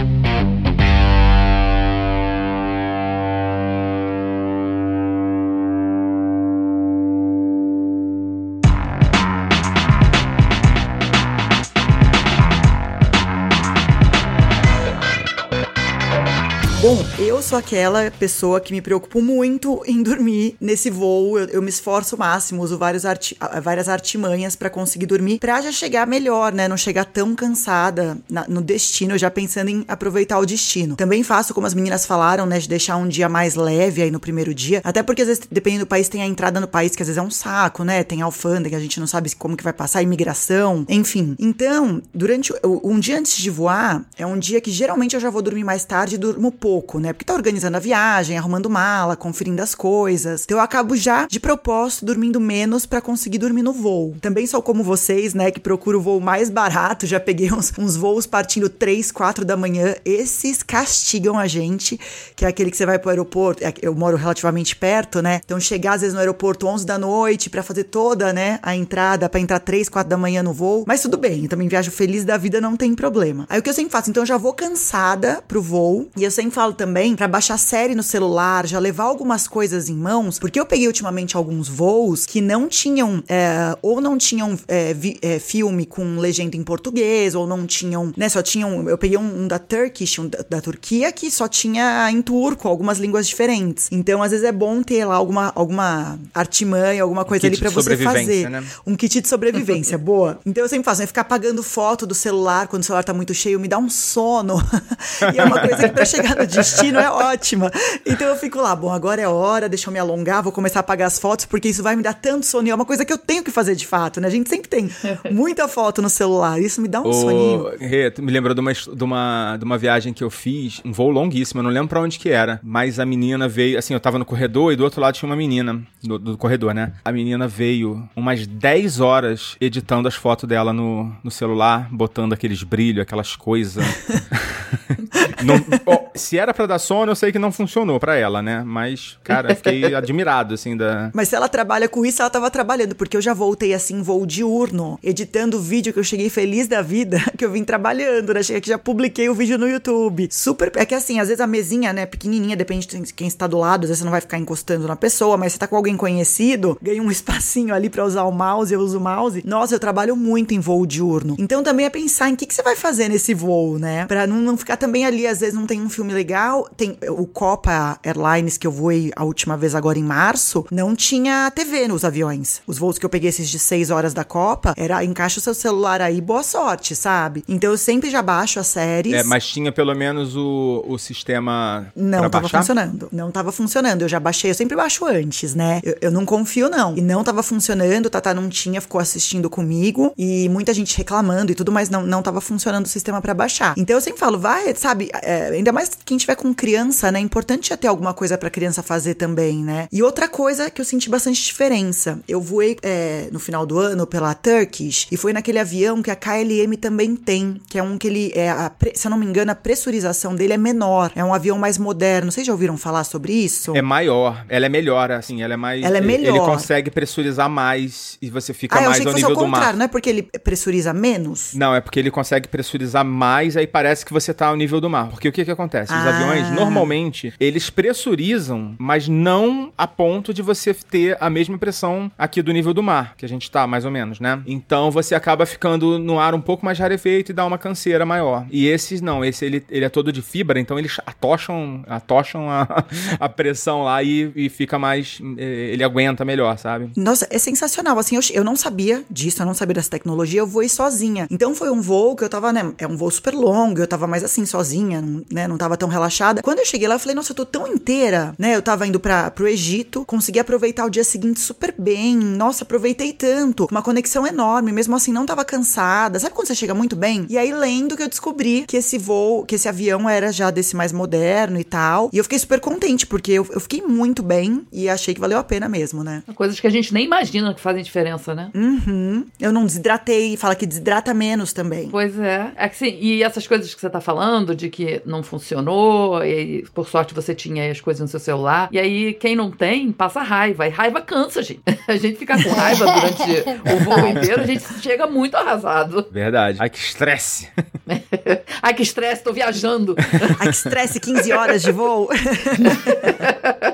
Bom, 16.83 16.99
eu 17.17 17.41
sou 17.41 17.57
aquela 17.57 18.11
pessoa 18.11 18.61
que 18.61 18.73
me 18.73 18.83
preocupo 18.83 19.23
muito 19.23 19.85
em 19.87 20.03
dormir 20.03 20.57
nesse 20.61 20.91
voo. 20.91 21.39
Eu, 21.39 21.47
eu 21.51 21.63
me 21.63 21.69
esforço 21.69 22.17
o 22.17 22.19
máximo, 22.19 22.61
uso 22.61 22.77
vários 22.77 23.07
arti 23.07 23.37
várias 23.63 23.89
artimanhas 23.89 24.57
para 24.57 24.69
conseguir 24.69 25.07
dormir, 25.07 25.39
pra 25.39 25.61
já 25.61 25.71
chegar 25.71 26.09
melhor, 26.09 26.53
né? 26.53 26.67
Não 26.67 26.77
chegar 26.77 27.05
tão 27.05 27.37
cansada 27.37 28.19
na, 28.29 28.49
no 28.49 28.61
destino, 28.61 29.17
já 29.17 29.31
pensando 29.31 29.69
em 29.69 29.85
aproveitar 29.87 30.41
o 30.41 30.45
destino. 30.45 30.97
Também 30.97 31.23
faço, 31.23 31.55
como 31.55 31.69
as 31.69 31.73
meninas 31.73 32.05
falaram, 32.05 32.47
né? 32.47 32.59
De 32.59 32.69
deixar 32.69 32.97
um 32.97 33.07
dia 33.07 33.29
mais 33.29 33.55
leve 33.55 34.03
aí 34.03 34.11
no 34.11 34.19
primeiro 34.19 34.53
dia. 34.53 34.81
Até 34.83 35.05
porque 35.05 35.23
às 35.23 35.29
vezes, 35.29 35.45
dependendo 35.49 35.85
do 35.85 35.89
país, 35.89 36.09
tem 36.09 36.21
a 36.21 36.27
entrada 36.27 36.59
no 36.59 36.67
país 36.67 36.97
que 36.97 37.03
às 37.05 37.07
vezes 37.07 37.19
é 37.19 37.23
um 37.23 37.31
saco, 37.31 37.85
né? 37.85 38.03
Tem 38.03 38.23
alfândega, 38.23 38.77
a 38.77 38.81
gente 38.81 38.99
não 38.99 39.07
sabe 39.07 39.33
como 39.37 39.57
que 39.57 39.63
vai 39.63 39.73
passar, 39.73 40.03
imigração, 40.03 40.85
enfim. 40.89 41.37
Então, 41.39 42.03
durante 42.13 42.53
um 42.65 42.99
dia 42.99 43.21
antes 43.21 43.37
de 43.37 43.51
voar, 43.51 44.05
é 44.19 44.27
um 44.27 44.37
dia 44.37 44.61
que 44.61 44.73
geralmente 44.73 45.15
eu 45.15 45.21
já 45.21 45.31
vou 45.31 45.43
dormir 45.43 45.63
mais 45.63 45.85
tarde 45.85 46.17
e 46.17 46.19
durmo 46.19 46.51
pouco 46.51 46.72
pouco, 46.73 46.99
né? 46.99 47.13
Porque 47.13 47.27
tá 47.27 47.35
organizando 47.35 47.77
a 47.77 47.81
viagem, 47.81 48.39
arrumando 48.39 48.71
mala, 48.71 49.15
conferindo 49.15 49.61
as 49.61 49.75
coisas. 49.75 50.45
Então 50.45 50.57
eu 50.57 50.63
acabo 50.63 50.97
já, 50.97 51.27
de 51.27 51.39
propósito, 51.39 52.07
dormindo 52.07 52.41
menos 52.41 52.87
para 52.87 53.03
conseguir 53.03 53.37
dormir 53.37 53.63
no 53.63 53.75
voo. 53.75 54.17
Também 54.23 54.47
sou 54.47 54.63
como 54.63 54.83
vocês, 54.83 55.35
né? 55.35 55.51
Que 55.51 55.61
procuro 55.61 55.99
o 55.99 56.01
voo 56.01 56.19
mais 56.19 56.49
barato. 56.49 57.07
Já 57.07 57.21
peguei 57.21 57.53
uns, 57.53 57.71
uns 57.79 57.95
voos 57.95 58.27
partindo 58.27 58.71
3, 58.71 59.13
4 59.13 59.45
da 59.45 59.55
manhã. 59.55 59.95
Esses 60.03 60.63
castigam 60.63 61.39
a 61.39 61.47
gente, 61.47 62.01
que 62.35 62.47
é 62.47 62.49
aquele 62.49 62.71
que 62.71 62.77
você 62.79 62.87
vai 62.87 62.99
pro 62.99 63.11
aeroporto. 63.11 63.63
É, 63.63 63.75
eu 63.83 63.95
moro 63.95 64.17
relativamente 64.17 64.75
perto, 64.75 65.21
né? 65.21 65.43
Então 65.45 65.61
chegar 65.61 65.93
às 65.97 66.01
vezes 66.01 66.15
no 66.15 66.21
aeroporto 66.21 66.67
11 66.67 66.87
da 66.87 66.97
noite 66.97 67.51
para 67.51 67.63
fazer 67.63 67.85
toda, 67.85 68.33
né? 68.33 68.59
A 68.63 68.75
entrada, 68.75 69.29
para 69.29 69.41
entrar 69.41 69.59
3, 69.59 69.91
4 69.91 70.09
da 70.09 70.17
manhã 70.17 70.43
no 70.43 70.55
voo. 70.55 70.85
Mas 70.87 71.03
tudo 71.03 71.19
bem, 71.19 71.43
eu 71.43 71.51
também 71.51 71.69
viajo 71.69 71.91
feliz 71.91 72.25
da 72.25 72.39
vida, 72.39 72.63
não 72.63 72.79
tem 72.79 72.95
problema. 72.95 73.45
Aí 73.51 73.59
o 73.59 73.63
que 73.63 73.69
eu 73.69 73.75
sempre 73.75 73.93
faço? 73.93 74.09
Então 74.09 74.23
eu 74.23 74.27
já 74.27 74.39
vou 74.39 74.55
cansada 74.55 75.43
pro 75.47 75.61
voo 75.61 76.09
e 76.17 76.25
eu 76.25 76.31
sempre 76.31 76.53
falo 76.63 76.75
também 76.75 77.17
para 77.17 77.27
baixar 77.27 77.59
série 77.59 77.93
no 77.93 78.05
celular, 78.05 78.69
já 78.69 78.79
levar 78.79 79.03
algumas 79.03 79.49
coisas 79.49 79.89
em 79.89 79.97
mãos, 79.97 80.39
porque 80.39 80.61
eu 80.61 80.65
peguei 80.65 80.87
ultimamente 80.87 81.37
alguns 81.37 81.69
voos 81.69 82.25
que 82.25 82.41
não 82.41 82.69
tinham, 82.69 83.21
é, 83.29 83.77
ou 83.83 84.01
não 84.01 84.17
tinham 84.17 84.57
é, 84.69 84.95
vi, 84.95 85.19
é, 85.21 85.41
filme 85.41 85.85
com 85.85 86.19
legenda 86.19 86.57
em 86.57 86.63
português, 86.63 87.35
ou 87.35 87.49
não 87.49 87.67
tinham, 87.67 88.13
né, 88.17 88.29
só 88.29 88.41
tinham, 88.41 88.89
eu 88.89 88.97
peguei 88.97 89.19
um, 89.19 89.43
um 89.43 89.49
da 89.49 89.59
Turkish, 89.59 90.21
um 90.21 90.29
da, 90.29 90.39
da, 90.49 90.61
Turquia, 90.61 91.11
que 91.11 91.33
só 91.33 91.49
tinha 91.49 92.09
em 92.13 92.23
turco, 92.23 92.69
algumas 92.69 92.99
línguas 92.99 93.27
diferentes. 93.27 93.89
Então, 93.91 94.23
às 94.23 94.31
vezes 94.31 94.47
é 94.47 94.53
bom 94.53 94.85
ter 94.85 95.05
lá 95.05 95.17
alguma, 95.17 95.51
alguma 95.57 96.17
artimanha, 96.33 97.03
alguma 97.03 97.25
coisa 97.25 97.45
um 97.45 97.49
ali 97.49 97.59
para 97.59 97.71
você 97.71 97.97
fazer. 97.97 98.49
Né? 98.49 98.63
Um 98.87 98.95
kit 98.95 99.21
de 99.21 99.27
sobrevivência, 99.27 99.99
boa. 99.99 100.39
Então 100.47 100.63
eu 100.63 100.69
sempre 100.69 100.85
faço, 100.85 101.01
né, 101.01 101.09
ficar 101.09 101.23
apagando 101.23 101.61
foto 101.61 102.07
do 102.07 102.15
celular 102.15 102.69
quando 102.69 102.83
o 102.83 102.85
celular 102.85 103.03
tá 103.03 103.13
muito 103.13 103.35
cheio, 103.35 103.59
me 103.59 103.67
dá 103.67 103.79
um 103.79 103.91
sono. 103.91 104.63
e 105.35 105.41
é 105.41 105.45
uma 105.45 105.59
coisa 105.59 105.89
que 105.89 105.95
pra 105.95 106.05
chegar 106.05 106.37
no 106.37 106.52
destino 106.53 106.99
é 106.99 107.11
ótima. 107.11 107.71
Então 108.07 108.29
eu 108.29 108.37
fico 108.37 108.61
lá, 108.61 108.75
bom, 108.75 108.93
agora 108.93 109.21
é 109.21 109.29
hora, 109.29 109.69
deixa 109.69 109.89
eu 109.89 109.93
me 109.93 109.99
alongar, 109.99 110.43
vou 110.43 110.53
começar 110.53 110.79
a 110.79 110.81
apagar 110.81 111.07
as 111.07 111.19
fotos, 111.19 111.47
porque 111.47 111.69
isso 111.69 111.83
vai 111.83 111.97
me 111.97 112.03
dar 112.03 112.15
tanto 112.15 112.47
sono. 112.47 112.69
É 112.69 112.75
uma 112.75 112.85
coisa 112.85 113.05
que 113.05 113.13
eu 113.13 113.19
tenho 113.19 113.43
que 113.43 113.51
fazer 113.51 113.75
de 113.75 113.87
fato, 113.87 114.21
né? 114.21 114.29
A 114.29 114.31
gente 114.31 114.49
sempre 114.49 114.69
tem 114.69 114.91
muita 115.31 115.67
foto 115.69 116.01
no 116.01 116.11
celular, 116.11 116.61
isso 116.61 116.81
me 116.81 116.89
dá 116.89 117.01
um 117.01 117.09
Ô, 117.09 117.13
soninho. 117.13 117.71
Rê, 117.79 118.13
me 118.19 118.31
lembrou 118.31 118.55
de 118.55 118.61
uma, 118.61 118.73
de, 118.73 119.05
uma, 119.05 119.57
de 119.57 119.65
uma 119.65 119.79
viagem 119.79 120.13
que 120.13 120.23
eu 120.23 120.31
fiz, 120.31 120.81
um 120.85 120.93
voo 120.93 121.11
longuíssimo, 121.11 121.61
eu 121.61 121.65
não 121.65 121.71
lembro 121.71 121.89
pra 121.89 122.01
onde 122.01 122.19
que 122.19 122.31
era, 122.31 122.61
mas 122.63 122.99
a 122.99 123.07
menina 123.07 123.49
veio, 123.49 123.79
assim, 123.79 123.95
eu 123.95 124.01
tava 124.01 124.19
no 124.19 124.25
corredor 124.25 124.73
e 124.73 124.77
do 124.77 124.85
outro 124.85 125.01
lado 125.01 125.15
tinha 125.15 125.29
uma 125.29 125.37
menina, 125.37 125.83
do, 126.03 126.19
do 126.19 126.39
corredor, 126.39 126.75
né? 126.75 126.93
A 127.05 127.13
menina 127.13 127.49
veio 127.49 128.09
umas 128.15 128.47
10 128.47 129.01
horas 129.01 129.57
editando 129.61 130.09
as 130.09 130.15
fotos 130.15 130.49
dela 130.49 130.73
no, 130.73 131.13
no 131.23 131.31
celular, 131.31 131.89
botando 131.91 132.33
aqueles 132.33 132.63
brilhos, 132.63 133.03
aquelas 133.03 133.37
coisas. 133.37 133.85
não, 135.45 135.57
oh, 135.87 136.03
se 136.15 136.39
era 136.39 136.53
pra 136.53 136.67
dar 136.67 136.79
sono, 136.79 137.13
eu 137.13 137.17
sei 137.17 137.33
que 137.33 137.39
não 137.39 137.53
funcionou 137.53 137.99
para 137.99 138.17
ela, 138.17 138.43
né? 138.43 138.63
Mas, 138.65 139.19
cara, 139.23 139.55
fiquei 139.55 139.83
admirado, 139.95 140.55
assim, 140.55 140.77
da. 140.77 141.11
Mas 141.15 141.29
se 141.29 141.37
ela 141.37 141.49
trabalha 141.49 141.89
com 141.89 142.05
isso, 142.05 142.23
ela 142.23 142.31
tava 142.31 142.51
trabalhando, 142.51 142.95
porque 142.95 143.17
eu 143.17 143.21
já 143.21 143.35
voltei 143.35 143.75
assim, 143.75 144.03
voo 144.03 144.27
diurno, 144.27 144.99
editando 145.03 145.57
o 145.57 145.61
vídeo 145.61 145.93
que 145.93 145.99
eu 145.99 146.05
cheguei 146.05 146.29
feliz 146.29 146.67
da 146.69 146.83
vida, 146.83 147.19
que 147.37 147.45
eu 147.45 147.51
vim 147.51 147.65
trabalhando, 147.65 148.35
né? 148.35 148.43
Cheguei 148.43 148.61
que 148.61 148.69
já 148.69 148.79
publiquei 148.79 149.29
o 149.29 149.35
vídeo 149.35 149.59
no 149.59 149.69
YouTube. 149.69 150.29
Super. 150.31 150.73
É 150.77 150.85
que 150.85 150.95
assim, 150.95 151.21
às 151.21 151.29
vezes 151.29 151.41
a 151.41 151.47
mesinha, 151.47 151.93
né, 151.93 152.07
pequenininha, 152.07 152.57
depende 152.57 152.87
de 152.87 153.13
quem 153.13 153.27
está 153.27 153.47
do 153.47 153.59
lado, 153.59 153.85
às 153.85 153.89
vezes 153.89 153.99
você 153.99 154.05
não 154.05 154.11
vai 154.11 154.21
ficar 154.21 154.39
encostando 154.39 154.87
na 154.87 154.97
pessoa, 154.97 155.37
mas 155.37 155.53
você 155.53 155.59
tá 155.59 155.67
com 155.67 155.77
alguém 155.77 155.97
conhecido, 155.97 156.79
ganha 156.81 157.03
um 157.03 157.11
espacinho 157.11 157.75
ali 157.75 157.89
para 157.89 158.05
usar 158.05 158.25
o 158.25 158.33
mouse, 158.33 158.73
eu 158.73 158.81
uso 158.81 158.99
o 158.99 159.01
mouse. 159.01 159.43
Nossa, 159.47 159.75
eu 159.75 159.79
trabalho 159.79 160.17
muito 160.17 160.55
em 160.55 160.61
voo 160.61 160.87
diurno. 160.87 161.37
Então 161.39 161.63
também 161.63 161.87
é 161.87 161.91
pensar 161.91 162.29
em 162.29 162.35
o 162.35 162.37
que, 162.37 162.47
que 162.47 162.55
você 162.55 162.63
vai 162.63 162.77
fazer 162.77 163.09
nesse 163.09 163.35
voo, 163.35 163.79
né? 163.79 164.07
Pra 164.07 164.27
não, 164.27 164.37
não 164.37 164.57
ficar 164.57 164.77
também 164.77 165.05
ali, 165.07 165.27
às 165.33 165.41
vezes 165.41 165.55
não 165.55 165.67
tem 165.67 165.81
um 165.81 165.89
filme 165.89 166.13
legal. 166.13 166.69
Tem 166.77 166.97
o 167.09 167.27
Copa 167.27 167.99
Airlines 168.05 168.57
que 168.57 168.67
eu 168.67 168.73
voei 168.73 169.11
a 169.17 169.25
última 169.25 169.57
vez 169.57 169.75
agora 169.75 169.99
em 169.99 170.05
março, 170.05 170.65
não 170.71 170.95
tinha 170.95 171.51
TV 171.51 171.89
nos 171.89 172.05
aviões. 172.05 172.61
Os 172.67 172.79
voos 172.79 172.99
que 172.99 173.07
eu 173.07 173.11
peguei 173.11 173.29
esses 173.29 173.49
de 173.49 173.59
6 173.59 173.91
horas 173.91 174.15
da 174.15 174.25
Copa, 174.25 174.75
era 174.77 175.05
encaixa 175.05 175.39
o 175.39 175.43
seu 175.43 175.55
celular 175.55 176.01
aí, 176.01 176.21
boa 176.21 176.43
sorte, 176.43 176.95
sabe? 176.95 177.45
Então 177.49 177.71
eu 177.71 177.79
sempre 177.79 178.11
já 178.11 178.23
baixo 178.23 178.61
as 178.61 178.67
séries. 178.67 179.13
É, 179.13 179.25
mas 179.25 179.47
tinha 179.47 179.73
pelo 179.73 179.95
menos 179.95 180.37
o, 180.37 180.85
o 180.87 180.99
sistema. 180.99 181.87
Não 181.97 182.23
tava 182.23 182.41
baixar? 182.41 182.59
funcionando. 182.59 183.09
Não 183.11 183.31
tava 183.31 183.53
funcionando. 183.53 184.03
Eu 184.03 184.09
já 184.09 184.21
baixei, 184.21 184.51
eu 184.51 184.55
sempre 184.55 184.77
baixo 184.77 185.05
antes, 185.05 185.55
né? 185.55 185.81
Eu, 185.83 185.97
eu 186.01 186.11
não 186.11 186.25
confio, 186.25 186.69
não. 186.69 186.97
E 186.97 187.01
não 187.01 187.25
tava 187.25 187.43
funcionando, 187.43 188.11
Tata 188.11 188.35
não 188.35 188.49
tinha, 188.49 188.81
ficou 188.81 189.01
assistindo 189.01 189.49
comigo. 189.49 190.13
E 190.17 190.49
muita 190.49 190.73
gente 190.75 190.97
reclamando 190.97 191.53
e 191.53 191.55
tudo, 191.55 191.73
mas 191.73 191.89
não, 191.89 192.05
não 192.05 192.23
tava 192.23 192.41
funcionando 192.41 192.87
o 192.87 192.89
sistema 192.89 193.21
para 193.21 193.35
baixar. 193.35 193.75
Então 193.77 193.97
eu 193.97 194.01
sempre 194.01 194.21
falo, 194.21 194.39
vai, 194.39 194.75
sabe? 194.75 195.11
É, 195.23 195.49
ainda 195.55 195.73
mais 195.73 195.91
quem 196.05 196.17
tiver 196.17 196.35
com 196.35 196.53
criança, 196.55 197.11
né? 197.11 197.19
É 197.19 197.23
importante 197.23 197.75
ter 197.77 197.87
alguma 197.87 198.13
coisa 198.13 198.37
pra 198.37 198.51
criança 198.51 198.83
fazer 198.83 199.15
também, 199.15 199.63
né? 199.65 199.89
E 199.93 200.03
outra 200.03 200.29
coisa 200.29 200.71
que 200.71 200.81
eu 200.81 200.85
senti 200.85 201.09
bastante 201.09 201.43
diferença. 201.43 202.21
Eu 202.29 202.41
voei 202.41 202.77
é, 202.83 203.29
no 203.31 203.39
final 203.39 203.65
do 203.65 203.79
ano 203.79 204.07
pela 204.07 204.35
Turkish 204.35 205.07
e 205.11 205.17
foi 205.17 205.33
naquele 205.33 205.59
avião 205.59 206.03
que 206.03 206.11
a 206.11 206.17
KLM 206.17 206.77
também 206.81 207.17
tem, 207.17 207.61
que 207.69 207.79
é 207.79 207.83
um 207.83 207.97
que 207.97 208.07
ele 208.07 208.33
é, 208.35 208.51
a, 208.51 208.71
se 208.95 209.07
eu 209.07 209.11
não 209.11 209.19
me 209.19 209.27
engano, 209.27 209.51
a 209.51 209.55
pressurização 209.55 210.35
dele 210.35 210.53
é 210.55 210.59
menor. 210.59 211.13
É 211.15 211.25
um 211.25 211.33
avião 211.33 211.59
mais 211.59 211.79
moderno. 211.79 212.31
Vocês 212.31 212.47
já 212.47 212.53
ouviram 212.53 212.77
falar 212.77 213.05
sobre 213.05 213.33
isso? 213.33 213.77
É 213.77 213.83
maior. 213.83 214.45
Ela 214.49 214.67
é 214.67 214.69
melhor, 214.69 215.11
assim. 215.11 215.43
Ela 215.43 215.55
é 215.55 215.57
mais. 215.57 215.85
Ela 215.85 215.99
é 215.99 216.01
melhor. 216.01 216.35
Ele 216.35 216.41
consegue 216.41 216.91
pressurizar 216.91 217.49
mais 217.49 218.19
e 218.21 218.31
você 218.31 218.53
fica 218.53 218.79
ah, 218.79 218.83
mais 218.83 219.07
ao 219.07 219.13
nível 219.13 219.35
do 219.35 219.47
mar. 219.47 219.75
Não 219.75 219.85
é 219.85 219.89
porque 219.89 220.11
ele 220.11 220.23
pressuriza 220.23 220.93
menos? 220.93 221.55
Não, 221.55 221.75
é 221.75 221.81
porque 221.81 221.99
ele 221.99 222.11
consegue 222.11 222.49
pressurizar 222.49 223.05
mais, 223.05 223.57
aí 223.57 223.67
parece 223.67 224.05
que 224.05 224.13
você 224.13 224.33
tá 224.33 224.47
ao 224.47 224.57
nível 224.57 224.81
do 224.81 224.91
mar. 224.91 225.12
Porque 225.13 225.29
o 225.29 225.33
que 225.33 225.45
que 225.45 225.51
acontece? 225.51 225.93
Os 225.93 225.99
ah. 225.99 226.09
aviões, 226.09 226.51
normalmente, 226.51 227.33
eles 227.39 227.71
pressurizam, 227.71 228.75
mas 228.79 229.09
não 229.09 229.73
a 229.77 229.87
ponto 229.87 230.33
de 230.33 230.43
você 230.43 230.75
ter 230.75 231.17
a 231.21 231.29
mesma 231.29 231.59
pressão 231.59 232.11
aqui 232.19 232.43
do 232.43 232.53
nível 232.53 232.75
do 232.75 232.83
mar, 232.83 233.15
que 233.17 233.25
a 233.25 233.29
gente 233.29 233.51
tá, 233.51 233.67
mais 233.67 233.85
ou 233.85 233.91
menos, 233.91 234.19
né? 234.21 234.43
Então 234.47 234.91
você 234.91 235.15
acaba 235.15 235.47
ficando 235.47 235.99
no 235.99 236.19
ar 236.19 236.35
um 236.35 236.41
pouco 236.41 236.65
mais 236.65 236.79
rarefeito 236.79 237.31
e 237.31 237.35
dá 237.35 237.45
uma 237.45 237.59
canseira 237.59 238.05
maior. 238.05 238.47
E 238.51 238.67
esses 238.67 239.01
não, 239.01 239.25
esse 239.25 239.45
ele, 239.45 239.65
ele 239.71 239.85
é 239.85 239.89
todo 239.89 240.13
de 240.13 240.23
fibra, 240.23 240.59
então 240.59 240.79
eles 240.79 240.99
atocham, 241.07 241.85
atocham 241.87 242.51
a, 242.51 242.85
a 243.21 243.29
pressão 243.29 243.83
lá 243.83 244.03
e, 244.03 244.33
e 244.35 244.49
fica 244.49 244.79
mais. 244.79 245.21
Eh, 245.39 245.71
ele 245.73 245.85
aguenta 245.85 246.25
melhor, 246.25 246.57
sabe? 246.59 246.91
Nossa, 246.97 247.27
é 247.31 247.39
sensacional. 247.39 247.99
Assim, 247.99 248.17
eu, 248.17 248.23
eu 248.33 248.45
não 248.45 248.57
sabia 248.57 249.05
disso, 249.11 249.43
eu 249.43 249.47
não 249.47 249.55
sabia 249.55 249.75
dessa 249.75 249.91
tecnologia, 249.91 250.41
eu 250.41 250.47
voei 250.47 250.69
sozinha. 250.69 251.27
Então 251.31 251.55
foi 251.55 251.71
um 251.71 251.81
voo 251.81 252.17
que 252.17 252.25
eu 252.25 252.29
tava, 252.29 252.53
né? 252.53 252.73
É 252.79 252.87
um 252.87 252.97
voo 252.97 253.11
super 253.11 253.35
longo, 253.35 253.81
eu 253.81 253.87
tava 253.87 254.07
mais 254.07 254.25
assim, 254.25 254.45
sozinha, 254.47 254.92
né? 255.01 255.47
Não 255.49 255.57
tava 255.57 255.77
tão 255.77 255.89
relaxada. 255.89 256.43
Quando 256.43 256.59
eu 256.59 256.67
cheguei 256.67 256.89
lá, 256.89 256.97
eu 256.97 256.99
falei, 256.99 257.15
nossa, 257.15 257.33
eu 257.33 257.37
tô 257.37 257.47
tão 257.47 257.67
inteira, 257.67 258.35
né? 258.39 258.55
Eu 258.55 258.63
tava 258.63 258.87
indo 258.87 259.01
para 259.01 259.31
pro 259.31 259.49
Egito, 259.49 260.05
consegui 260.05 260.39
aproveitar 260.39 260.85
o 260.85 260.91
dia 260.91 261.05
seguinte 261.05 261.41
super 261.41 261.75
bem. 261.79 262.17
Nossa, 262.17 262.65
aproveitei 262.65 263.13
tanto. 263.13 263.69
Uma 263.71 263.83
conexão 263.83 264.27
enorme, 264.27 264.73
mesmo 264.73 264.95
assim 264.95 265.13
não 265.13 265.27
tava 265.27 265.45
cansada. 265.45 266.19
Sabe 266.19 266.35
quando 266.35 266.49
você 266.49 266.55
chega 266.55 266.75
muito 266.75 266.97
bem? 266.97 267.27
E 267.29 267.39
aí, 267.39 267.53
lendo 267.53 267.97
que 267.97 268.03
eu 268.03 268.09
descobri 268.09 268.65
que 268.67 268.77
esse 268.77 268.99
voo, 268.99 269.45
que 269.45 269.55
esse 269.55 269.69
avião 269.69 270.09
era 270.09 270.33
já 270.33 270.51
desse 270.51 270.77
mais 270.77 270.93
moderno 270.93 271.59
e 271.59 271.65
tal. 271.65 272.11
E 272.13 272.19
eu 272.19 272.25
fiquei 272.25 272.39
super 272.39 272.61
contente, 272.61 273.07
porque 273.07 273.33
eu, 273.33 273.47
eu 273.51 273.61
fiquei 273.61 273.83
muito 273.83 274.23
bem 274.23 274.67
e 274.73 274.89
achei 274.89 275.15
que 275.15 275.21
valeu 275.21 275.39
a 275.39 275.45
pena 275.45 275.69
mesmo, 275.69 276.03
né? 276.03 276.23
Coisas 276.35 276.59
que 276.59 276.67
a 276.67 276.71
gente 276.71 276.93
nem 276.93 277.05
imagina 277.05 277.55
que 277.55 277.61
fazem 277.61 277.83
diferença, 277.83 278.35
né? 278.35 278.51
Uhum. 278.55 279.27
Eu 279.41 279.53
não 279.53 279.65
desidratei, 279.65 280.37
fala 280.37 280.55
que 280.55 280.67
desidrata 280.67 281.13
menos 281.15 281.53
também. 281.53 281.89
Pois 281.91 282.19
é. 282.19 282.53
É 282.57 282.69
que 282.69 282.77
sim, 282.77 282.99
e 283.01 283.23
essas 283.23 283.47
coisas 283.47 283.75
que 283.75 283.81
você 283.81 283.91
tá 283.91 284.01
falando, 284.01 284.55
de 284.55 284.69
que 284.69 284.82
não 285.05 285.23
funcionou, 285.23 286.25
e 286.25 286.65
por 286.75 286.89
sorte 286.89 287.15
você 287.15 287.35
tinha 287.35 287.71
as 287.71 287.81
coisas 287.81 288.01
no 288.01 288.09
seu 288.09 288.21
celular. 288.21 288.69
E 288.73 288.79
aí, 288.79 289.15
quem 289.15 289.37
não 289.37 289.51
tem, 289.51 289.93
passa 289.93 290.23
raiva. 290.23 290.67
E 290.67 290.71
raiva 290.71 291.01
cansa, 291.01 291.43
gente. 291.43 291.63
A 291.89 291.97
gente 291.97 292.17
fica 292.17 292.41
com 292.41 292.49
raiva 292.51 292.85
durante 292.85 293.23
o 293.75 293.85
voo 293.85 294.07
inteiro, 294.07 294.43
a 294.43 294.47
gente 294.47 294.65
chega 294.81 295.07
muito 295.07 295.37
arrasado. 295.37 296.07
Verdade. 296.11 296.59
Ai, 296.61 296.71
que 296.71 296.79
estresse. 296.79 297.49
Ai, 298.63 298.73
que 298.75 298.83
estresse, 298.83 299.23
tô 299.23 299.33
viajando. 299.33 299.95
Ai, 300.39 300.49
que 300.49 300.55
estresse, 300.55 301.01
15 301.01 301.33
horas 301.33 301.63
de 301.63 301.73
voo. 301.73 302.09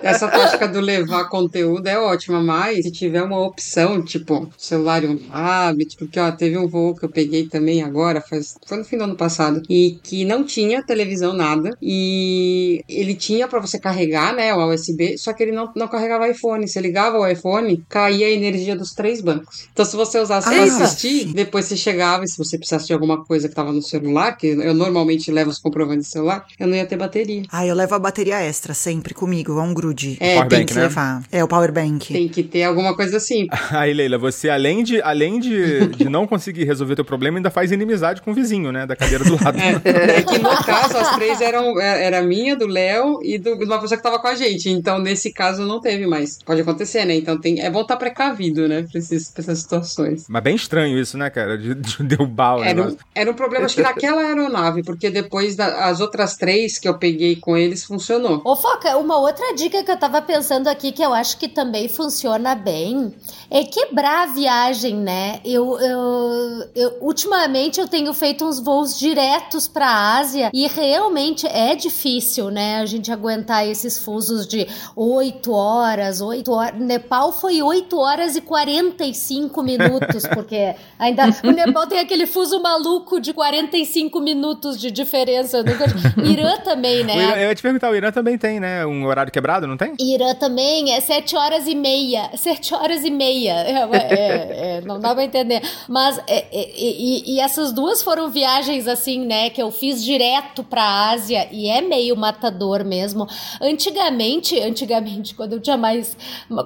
Essa 0.03 0.29
tática 0.29 0.67
do 0.67 0.81
levar 0.81 1.29
conteúdo 1.29 1.87
é 1.87 1.99
ótima, 1.99 2.41
mas 2.41 2.85
se 2.85 2.91
tiver 2.91 3.23
uma 3.23 3.41
opção, 3.41 4.03
tipo, 4.03 4.51
celular 4.57 5.05
e 5.05 5.09
um 5.09 5.17
tablet, 5.19 5.97
porque 5.97 6.19
ó, 6.19 6.31
teve 6.33 6.57
um 6.57 6.67
voo 6.67 6.95
que 6.95 7.05
eu 7.05 7.09
peguei 7.09 7.47
também 7.47 7.83
agora, 7.83 8.21
faz, 8.21 8.57
foi 8.67 8.79
no 8.79 8.85
fim 8.85 8.97
do 8.97 9.05
ano 9.05 9.17
passado, 9.17 9.63
e 9.69 9.99
que 10.03 10.25
não 10.25 10.45
tinha 10.45 10.83
televisão, 10.99 11.33
nada, 11.33 11.71
e 11.81 12.83
ele 12.89 13.15
tinha 13.15 13.47
para 13.47 13.61
você 13.61 13.79
carregar, 13.79 14.35
né, 14.35 14.53
o 14.53 14.73
USB, 14.73 15.17
só 15.17 15.33
que 15.33 15.43
ele 15.43 15.53
não, 15.53 15.71
não 15.77 15.87
carregava 15.87 16.29
iPhone. 16.29 16.67
Você 16.67 16.81
ligava 16.81 17.19
o 17.19 17.27
iPhone, 17.27 17.83
caía 17.89 18.27
a 18.27 18.31
energia 18.31 18.75
dos 18.75 18.93
três 18.93 19.21
bancos. 19.21 19.69
Então, 19.73 19.85
se 19.85 19.97
você 19.97 20.19
usasse 20.19 20.49
pra 20.49 20.59
Ah, 20.59 20.65
assistir, 20.65 21.33
depois 21.33 21.67
você 21.67 21.77
chegava, 21.77 22.25
e 22.25 22.29
se 22.29 22.37
você 22.37 22.59
precisasse 22.59 22.87
de 22.87 22.93
alguma 22.93 23.25
coisa 23.25 23.49
que 23.49 23.55
tava 23.55 23.73
no 23.73 23.81
celular, 23.83 24.37
que 24.37 24.49
eu 24.49 24.75
normalmente 24.75 25.31
levo 25.31 25.51
os 25.51 25.59
comprovantes 25.59 26.09
do 26.09 26.11
celular, 26.11 26.45
eu 26.59 26.67
não 26.67 26.77
ia 26.77 26.85
ter 26.87 26.97
bateria. 26.97 27.43
Ah, 27.51 27.65
eu 27.65 27.75
levo 27.75 27.95
a 27.95 27.99
bateria 27.99 28.41
extra 28.41 28.75
sempre 28.75 29.15
comigo, 29.15 29.59
é 29.59 29.63
um 29.63 29.73
grude. 29.73 30.17
É, 30.21 30.35
Power 30.35 30.49
tem 30.49 30.59
bank, 30.61 30.69
que 30.73 30.75
né? 30.75 30.83
levar. 30.83 31.23
É, 31.31 31.45
o 31.45 31.49
power 31.49 31.73
bank. 31.73 32.13
Tem 32.13 32.29
que 32.29 32.43
ter 32.43 32.65
alguma 32.65 32.95
coisa 32.97 33.17
assim. 33.19 33.47
Aí, 33.71 33.95
Leila, 33.95 34.19
você 34.19 34.51
além 34.51 34.83
de, 34.83 35.01
além 35.03 35.39
de, 35.39 35.87
de 35.89 36.09
não 36.09 36.27
conseguir 36.27 36.65
resolver 36.65 36.97
teu 36.97 37.05
problema, 37.05 37.39
ainda 37.39 37.51
faz 37.51 37.71
inimizade 37.71 38.21
com 38.21 38.33
o 38.33 38.35
vizinho, 38.35 38.73
né? 38.73 38.87
Da 38.87 38.97
cadeira 38.97 39.25
do 39.25 39.33
lado. 39.43 39.59
É 39.59 40.23
que 40.23 40.39
no 40.39 40.49
caso, 40.65 40.88
as 40.97 41.15
três 41.17 41.41
eram 41.41 41.81
é, 41.81 42.05
era 42.05 42.23
minha, 42.23 42.57
do 42.57 42.67
Léo 42.67 43.19
e 43.23 43.39
do, 43.39 43.57
de 43.57 43.65
uma 43.65 43.81
pessoa 43.81 43.97
que 43.97 44.03
tava 44.03 44.19
com 44.19 44.29
a 44.29 44.35
gente. 44.35 44.69
Então, 44.71 44.99
nesse 44.99 45.33
caso, 45.33 45.65
não 45.65 45.81
teve 45.81 46.07
mais. 46.07 46.39
Pode 46.43 46.61
acontecer, 46.61 47.05
né? 47.05 47.15
Então 47.15 47.39
tem, 47.41 47.61
é 47.61 47.71
bom 47.71 47.83
estar 47.83 47.97
precavido, 47.97 48.67
né? 48.69 48.87
Pra, 48.91 48.99
esses, 48.99 49.31
pra 49.31 49.43
essas 49.43 49.59
situações. 49.61 50.27
Mas 50.29 50.43
bem 50.43 50.55
estranho 50.57 50.99
isso, 50.99 51.17
né, 51.19 51.31
cara? 51.31 51.57
De, 51.59 51.75
de 51.75 52.03
derrubar 52.05 52.59
o 52.59 52.65
Era 52.65 52.83
um, 52.89 52.97
era 53.15 53.31
um 53.31 53.35
problema, 53.35 53.67
acho 53.67 53.75
que 53.77 53.83
naquela 53.83 54.23
aeronave, 54.23 54.83
porque 54.83 55.11
depois 55.11 55.57
da- 55.57 55.87
as 55.89 56.01
outras 56.01 56.37
três 56.37 56.79
que 56.79 56.89
eu 56.89 56.99
peguei 56.99 57.37
com 57.37 57.57
eles 57.57 57.85
funcionou. 57.85 58.41
Ô, 58.45 58.57
Foca, 58.57 58.97
uma 58.97 59.19
outra 59.19 59.55
dica 59.55 59.83
que 59.83 59.91
eu 59.91 59.99
tava 59.99 60.21
pensando 60.23 60.69
aqui 60.69 60.93
que 60.93 61.03
eu 61.03 61.13
acho 61.15 61.39
que 61.39 61.49
também 61.49 61.89
funciona 61.89 62.55
bem 62.55 63.13
é 63.51 63.65
quebrar 63.65 64.25
a 64.25 64.27
viagem, 64.33 64.97
né? 64.97 65.41
Eu, 65.45 65.79
eu, 65.81 66.65
eu- 66.75 66.97
ultimamente 67.01 67.81
eu 67.81 67.89
tenho 67.89 68.13
feito 68.15 68.45
uns 68.45 68.61
voos 68.61 68.99
diretos 68.99 69.67
pra 69.69 70.17
Ásia 70.19 70.51
e 70.53 70.67
realmente 70.81 71.47
é 71.47 71.75
difícil, 71.75 72.51
né? 72.51 72.77
A 72.77 72.87
gente 72.87 73.11
aguentar 73.13 73.67
esses 73.67 73.99
fusos 73.99 74.47
de 74.47 74.67
8 74.95 75.53
horas, 75.53 76.21
8 76.21 76.53
horas. 76.53 76.81
Nepal 76.81 77.33
foi 77.33 77.61
8 77.63 77.99
horas 77.99 78.37
e 78.37 78.41
45 78.41 79.63
minutos, 79.63 80.27
porque 80.35 80.75
ainda 80.99 81.25
o 81.45 81.51
Nepal 81.51 81.87
tem 81.87 81.99
aquele 81.99 82.27
fuso 82.27 82.61
maluco 82.61 83.21
de 83.21 83.33
45 83.33 84.21
minutos 84.21 84.81
de 84.81 84.91
diferença. 84.91 85.63
Nunca... 85.63 85.85
Irã 86.25 86.57
também, 86.59 87.05
né? 87.05 87.17
Irã- 87.17 87.37
eu 87.37 87.49
ia 87.49 87.55
te 87.55 87.63
perguntar, 87.63 87.91
o 87.91 87.97
Irã 87.97 88.11
também 88.11 88.37
tem, 88.39 88.61
né? 88.61 88.85
Um 88.87 89.05
horário 89.07 89.33
quebrado, 89.33 89.67
não 89.67 89.77
tem? 89.77 89.95
Irã 89.99 90.35
também 90.35 90.93
é 90.93 91.01
sete 91.01 91.37
horas 91.37 91.67
e 91.67 91.75
meia. 91.75 92.31
Sete 92.37 92.75
horas 92.75 93.05
e 93.05 93.11
meia. 93.11 93.67
É, 93.99 94.15
é, 94.15 94.77
é, 94.77 94.81
não 94.83 95.01
dá 95.01 95.15
pra 95.15 95.25
entender. 95.25 95.63
Mas, 95.89 96.19
é, 96.27 96.45
é, 96.53 96.71
e, 96.77 97.35
e 97.35 97.41
essas 97.41 97.73
duas 97.73 98.03
foram 98.03 98.31
viagens 98.31 98.87
assim, 98.87 99.25
né? 99.27 99.51
Que 99.51 99.63
eu 99.63 99.71
fiz 99.71 100.05
direto 100.05 100.63
pra 100.69 101.11
Ásia 101.11 101.49
e 101.51 101.69
é 101.69 101.81
meio 101.81 102.17
matador 102.17 102.85
mesmo. 102.85 103.27
Antigamente, 103.61 104.59
antigamente, 104.61 105.35
quando 105.35 105.55
eu 105.55 105.61
tinha 105.61 105.77
mais. 105.77 106.17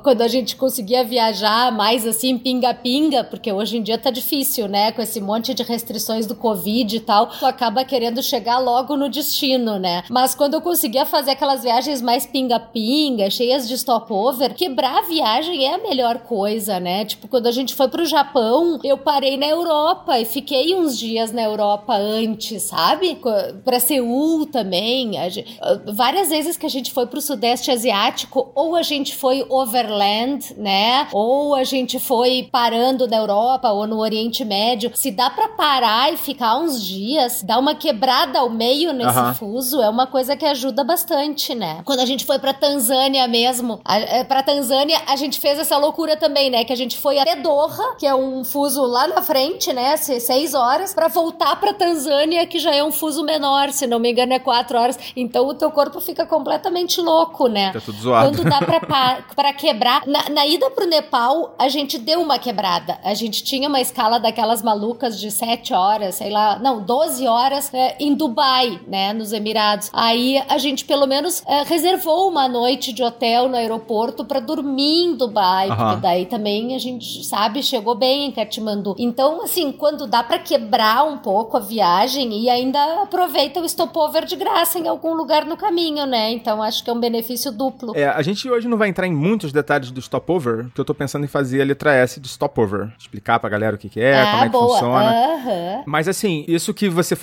Quando 0.02 0.22
a 0.22 0.28
gente 0.28 0.56
conseguia 0.56 1.04
viajar 1.04 1.72
mais 1.72 2.06
assim, 2.06 2.38
pinga-pinga, 2.38 3.24
porque 3.24 3.52
hoje 3.52 3.78
em 3.78 3.82
dia 3.82 3.98
tá 3.98 4.10
difícil, 4.10 4.68
né? 4.68 4.92
Com 4.92 5.02
esse 5.02 5.20
monte 5.20 5.54
de 5.54 5.62
restrições 5.62 6.26
do 6.26 6.34
Covid 6.34 6.96
e 6.96 7.00
tal, 7.00 7.26
tu 7.26 7.46
acaba 7.46 7.84
querendo 7.84 8.22
chegar 8.22 8.58
logo 8.58 8.96
no 8.96 9.08
destino, 9.08 9.78
né? 9.78 10.02
Mas 10.08 10.34
quando 10.34 10.54
eu 10.54 10.60
conseguia 10.60 11.06
fazer 11.06 11.32
aquelas 11.32 11.62
viagens 11.62 12.00
mais 12.02 12.26
pinga-pinga, 12.26 13.30
cheias 13.30 13.68
de 13.68 13.76
stopover, 13.78 14.54
quebrar 14.54 14.98
a 14.98 15.02
viagem 15.02 15.64
é 15.64 15.74
a 15.74 15.78
melhor 15.78 16.18
coisa, 16.18 16.78
né? 16.80 17.04
Tipo, 17.04 17.28
quando 17.28 17.46
a 17.46 17.52
gente 17.52 17.74
foi 17.74 17.88
pro 17.88 18.04
Japão, 18.04 18.78
eu 18.82 18.98
parei 18.98 19.36
na 19.36 19.46
Europa 19.46 20.18
e 20.18 20.24
fiquei 20.24 20.74
uns 20.74 20.98
dias 20.98 21.32
na 21.32 21.42
Europa 21.42 21.94
antes, 21.94 22.62
sabe? 22.64 23.18
Pra 23.64 23.80
Seul 23.92 24.46
também. 24.46 25.18
A 25.18 25.28
gen- 25.28 25.44
ah, 25.60 25.78
Várias 25.92 26.28
vezes 26.30 26.56
que 26.56 26.64
a 26.66 26.70
gente 26.70 26.90
foi 26.92 27.06
pro 27.06 27.20
Sudeste 27.20 27.70
Asiático, 27.70 28.50
ou 28.54 28.74
a 28.74 28.82
gente 28.82 29.14
foi 29.14 29.44
overland, 29.48 30.54
né? 30.56 31.08
Ou 31.12 31.54
a 31.54 31.64
gente 31.64 31.98
foi 31.98 32.48
parando 32.50 33.06
na 33.06 33.16
Europa 33.18 33.70
ou 33.70 33.86
no 33.86 33.98
Oriente 33.98 34.44
Médio. 34.44 34.90
Se 34.94 35.10
dá 35.10 35.28
pra 35.30 35.48
parar 35.48 36.12
e 36.12 36.16
ficar 36.16 36.56
uns 36.58 36.82
dias, 36.82 37.42
dar 37.42 37.58
uma 37.58 37.74
quebrada 37.74 38.38
ao 38.38 38.48
meio 38.50 38.92
nesse 38.92 39.10
Aham. 39.18 39.34
fuso, 39.34 39.80
é 39.82 39.88
uma 39.88 40.06
coisa 40.06 40.36
que 40.36 40.44
ajuda 40.46 40.82
bastante, 40.84 41.54
né? 41.54 41.82
Quando 41.84 42.00
a 42.00 42.06
gente 42.06 42.24
foi 42.24 42.38
pra 42.38 42.52
Tanzânia 42.54 43.26
mesmo, 43.28 43.80
a, 43.84 43.98
é, 43.98 44.24
pra 44.24 44.42
Tanzânia, 44.42 44.98
a 45.06 45.16
gente 45.16 45.38
fez 45.38 45.58
essa 45.58 45.76
loucura 45.76 46.16
também, 46.16 46.50
né? 46.50 46.64
Que 46.64 46.72
a 46.72 46.76
gente 46.76 46.96
foi 46.96 47.18
até 47.18 47.36
Doha, 47.36 47.96
que 47.98 48.06
é 48.06 48.14
um 48.14 48.44
fuso 48.44 48.82
lá 48.84 49.06
na 49.08 49.20
frente, 49.22 49.72
né? 49.72 49.96
Se- 49.96 50.20
Seis 50.22 50.54
horas, 50.54 50.94
pra 50.94 51.08
voltar 51.08 51.58
pra 51.58 51.74
Tanzânia, 51.74 52.46
que 52.46 52.58
já 52.58 52.72
é 52.74 52.82
um 52.82 52.92
fuso 52.92 53.24
menor, 53.24 53.70
se 53.82 53.86
não 53.88 53.98
me 53.98 54.12
engano, 54.12 54.32
é 54.32 54.38
quatro 54.38 54.78
horas. 54.78 54.98
Então 55.16 55.46
o 55.48 55.54
teu 55.54 55.70
corpo 55.70 56.00
fica 56.00 56.24
completamente 56.24 57.00
louco, 57.00 57.48
né? 57.48 57.72
Tá 57.72 57.80
tudo 57.80 57.98
zoado. 57.98 58.28
Quando 58.28 58.48
dá 58.48 58.58
pra, 58.58 59.22
pra 59.34 59.52
quebrar. 59.52 60.06
Na, 60.06 60.28
na 60.28 60.46
ida 60.46 60.70
pro 60.70 60.86
Nepal, 60.86 61.54
a 61.58 61.68
gente 61.68 61.98
deu 61.98 62.20
uma 62.20 62.38
quebrada. 62.38 62.98
A 63.02 63.14
gente 63.14 63.42
tinha 63.42 63.68
uma 63.68 63.80
escala 63.80 64.20
daquelas 64.20 64.62
malucas 64.62 65.18
de 65.18 65.30
7 65.30 65.74
horas, 65.74 66.14
sei 66.14 66.30
lá, 66.30 66.58
não, 66.60 66.80
12 66.82 67.26
horas 67.26 67.72
é, 67.74 67.96
em 67.98 68.14
Dubai, 68.14 68.80
né, 68.86 69.12
nos 69.12 69.32
Emirados. 69.32 69.90
Aí 69.92 70.42
a 70.48 70.58
gente 70.58 70.84
pelo 70.84 71.06
menos 71.06 71.42
é, 71.46 71.62
reservou 71.62 72.28
uma 72.28 72.46
noite 72.48 72.92
de 72.92 73.02
hotel 73.02 73.48
no 73.48 73.56
aeroporto 73.56 74.24
pra 74.24 74.38
dormir 74.38 75.06
em 75.06 75.16
Dubai, 75.16 75.68
Aham. 75.70 75.84
porque 75.84 76.00
daí 76.02 76.26
também 76.26 76.74
a 76.76 76.78
gente, 76.78 77.24
sabe, 77.24 77.62
chegou 77.62 77.94
bem 77.96 78.26
em 78.26 78.30
Katmandu. 78.30 78.94
Então, 78.98 79.42
assim, 79.42 79.72
quando 79.72 80.06
dá 80.06 80.22
pra 80.22 80.38
quebrar 80.38 81.04
um 81.04 81.18
pouco 81.18 81.56
a 81.56 81.60
viagem 81.60 82.32
e 82.40 82.48
ainda 82.48 83.02
aproveita 83.02 83.60
o 83.64 83.68
stopover 83.68 84.24
de 84.24 84.36
graça 84.36 84.78
em 84.78 84.88
algum 84.88 85.14
lugar 85.14 85.44
no 85.44 85.56
caminho, 85.56 86.06
né? 86.06 86.30
Então, 86.32 86.62
acho 86.62 86.82
que 86.84 86.90
é 86.90 86.92
um 86.92 87.00
benefício 87.00 87.50
duplo. 87.52 87.92
É, 87.96 88.06
a 88.06 88.22
gente 88.22 88.48
hoje 88.50 88.68
não 88.68 88.76
vai 88.78 88.88
entrar 88.88 89.06
em 89.06 89.12
muitos 89.12 89.52
detalhes 89.52 89.90
do 89.90 90.00
stopover, 90.00 90.66
que 90.74 90.80
eu 90.80 90.84
tô 90.84 90.94
pensando 90.94 91.24
em 91.24 91.28
fazer 91.28 91.60
a 91.62 91.64
letra 91.64 91.94
S 91.94 92.20
de 92.20 92.28
stopover. 92.28 92.92
Explicar 92.98 93.38
pra 93.38 93.48
galera 93.50 93.76
o 93.76 93.78
que, 93.78 93.88
que 93.88 94.00
é, 94.00 94.20
ah, 94.20 94.30
como 94.30 94.42
é 94.42 94.46
que 94.46 94.52
boa. 94.52 94.68
funciona. 94.68 95.10
Aham. 95.10 95.82
Mas 95.86 96.08
assim, 96.08 96.44
isso 96.48 96.72
que 96.74 96.88
você 96.88 97.16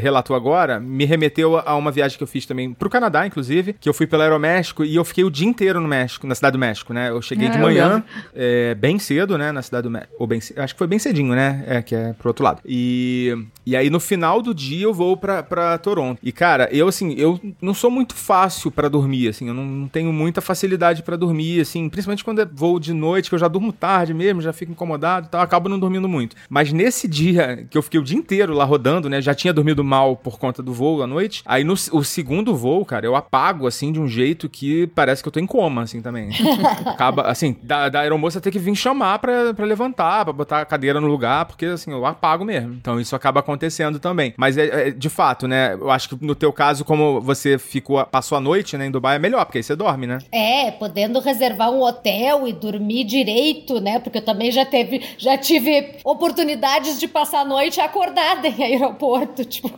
relatou 0.00 0.34
agora 0.36 0.78
me 0.80 1.04
remeteu 1.04 1.56
a 1.58 1.74
uma 1.76 1.90
viagem 1.90 2.16
que 2.16 2.22
eu 2.22 2.28
fiz 2.28 2.46
também 2.46 2.72
pro 2.72 2.90
Canadá, 2.90 3.26
inclusive, 3.26 3.74
que 3.74 3.88
eu 3.88 3.94
fui 3.94 4.06
pelo 4.06 4.22
Aeroméxico 4.22 4.84
e 4.84 4.94
eu 4.96 5.04
fiquei 5.04 5.24
o 5.24 5.30
dia 5.30 5.46
inteiro 5.46 5.80
no 5.80 5.88
México, 5.88 6.26
na 6.26 6.34
cidade 6.34 6.52
do 6.52 6.58
México, 6.58 6.92
né? 6.92 7.10
Eu 7.10 7.20
cheguei 7.22 7.48
Ah, 7.48 7.50
de 7.50 7.58
manhã, 7.58 8.04
é, 8.34 8.74
bem 8.74 8.98
cedo, 8.98 9.36
né, 9.38 9.52
na 9.52 9.62
cidade 9.62 9.82
do 9.84 9.90
México. 9.90 10.14
Ou 10.18 10.26
bem, 10.26 10.38
acho 10.38 10.74
que 10.74 10.78
foi 10.78 10.86
bem 10.86 10.98
cedinho, 10.98 11.34
né? 11.34 11.64
É, 11.66 11.82
que 11.82 11.94
é 11.94 12.12
pro 12.12 12.28
outro 12.28 12.44
lado. 12.44 12.60
E, 12.64 13.34
e 13.66 13.76
aí 13.76 13.90
no 13.90 14.00
final 14.00 14.40
do 14.42 14.54
dia 14.54 14.84
eu 14.84 14.94
vou 14.94 15.16
pra, 15.16 15.42
pra 15.42 15.78
Toronto. 15.84 16.18
E 16.22 16.32
cara, 16.32 16.68
eu 16.72 16.88
assim, 16.88 17.14
eu 17.14 17.40
não 17.60 17.74
sou 17.74 17.90
muito 17.90 18.14
fácil 18.14 18.70
pra 18.70 18.88
dormir, 18.88 19.28
assim, 19.28 19.48
eu 19.48 19.54
não, 19.54 19.64
não 19.64 19.88
tenho 19.88 20.12
muita 20.12 20.40
facilidade 20.40 21.02
pra 21.02 21.16
dormir, 21.16 21.60
assim, 21.60 21.88
principalmente 21.88 22.24
quando 22.24 22.40
é 22.40 22.44
voo 22.44 22.80
de 22.80 22.92
noite, 22.92 23.28
que 23.28 23.34
eu 23.34 23.38
já 23.38 23.48
durmo 23.48 23.72
tarde 23.72 24.12
mesmo, 24.14 24.40
já 24.40 24.52
fico 24.52 24.72
incomodado 24.72 25.26
e 25.26 25.30
tal, 25.30 25.40
acabo 25.40 25.68
não 25.68 25.78
dormindo 25.78 26.08
muito. 26.08 26.34
Mas 26.48 26.72
nesse 26.72 27.06
dia 27.06 27.66
que 27.68 27.76
eu 27.76 27.82
fiquei 27.82 28.00
o 28.00 28.04
dia 28.04 28.16
inteiro 28.16 28.54
lá 28.54 28.64
rodando, 28.64 29.08
né, 29.08 29.20
já 29.20 29.34
tinha 29.34 29.52
dormido 29.52 29.84
mal 29.84 30.16
por 30.16 30.38
conta 30.38 30.62
do 30.62 30.72
voo 30.72 31.02
à 31.02 31.06
noite, 31.06 31.42
aí 31.44 31.62
no 31.62 31.74
o 31.92 32.02
segundo 32.04 32.54
voo, 32.54 32.84
cara, 32.84 33.04
eu 33.04 33.14
apago, 33.14 33.66
assim, 33.66 33.92
de 33.92 34.00
um 34.00 34.08
jeito 34.08 34.48
que 34.48 34.86
parece 34.88 35.22
que 35.22 35.28
eu 35.28 35.32
tô 35.32 35.40
em 35.40 35.46
coma, 35.46 35.82
assim, 35.82 36.00
também. 36.00 36.30
Acaba, 36.86 37.22
assim, 37.22 37.56
da, 37.62 37.88
da 37.88 38.00
aeromoça 38.00 38.40
ter 38.40 38.50
que 38.50 38.58
vir 38.58 38.74
chamar 38.74 39.18
pra, 39.18 39.52
pra 39.52 39.66
levantar, 39.66 40.24
pra 40.24 40.32
botar 40.32 40.60
a 40.60 40.64
cadeira 40.64 41.00
no 41.00 41.06
lugar, 41.06 41.44
porque, 41.44 41.66
assim, 41.66 41.90
eu 41.90 42.04
apago 42.06 42.44
mesmo. 42.44 42.74
Então 42.74 43.00
isso 43.00 43.14
acaba 43.14 43.40
acontecendo 43.40 43.98
também. 43.98 44.34
Mas, 44.36 44.56
é, 44.56 44.88
é, 44.88 44.90
de 44.90 45.08
fato, 45.08 45.46
né, 45.46 45.73
eu 45.80 45.90
acho 45.90 46.08
que 46.08 46.24
no 46.24 46.34
teu 46.34 46.52
caso, 46.52 46.84
como 46.84 47.20
você 47.20 47.58
ficou, 47.58 48.04
passou 48.06 48.36
a 48.36 48.40
noite, 48.40 48.76
né, 48.76 48.86
em 48.86 48.90
Dubai, 48.90 49.16
é 49.16 49.18
melhor, 49.18 49.44
porque 49.44 49.58
aí 49.58 49.64
você 49.64 49.76
dorme, 49.76 50.06
né? 50.06 50.18
É, 50.32 50.70
podendo 50.70 51.20
reservar 51.20 51.70
um 51.70 51.82
hotel 51.82 52.46
e 52.46 52.52
dormir 52.52 53.04
direito, 53.04 53.80
né? 53.80 53.98
Porque 53.98 54.18
eu 54.18 54.24
também 54.24 54.50
já 54.50 54.64
teve, 54.64 55.02
já 55.18 55.36
tive 55.36 55.96
oportunidades 56.04 56.98
de 56.98 57.08
passar 57.08 57.40
a 57.40 57.44
noite 57.44 57.80
acordada 57.80 58.46
em 58.48 58.62
aeroporto, 58.62 59.44
tipo. 59.44 59.70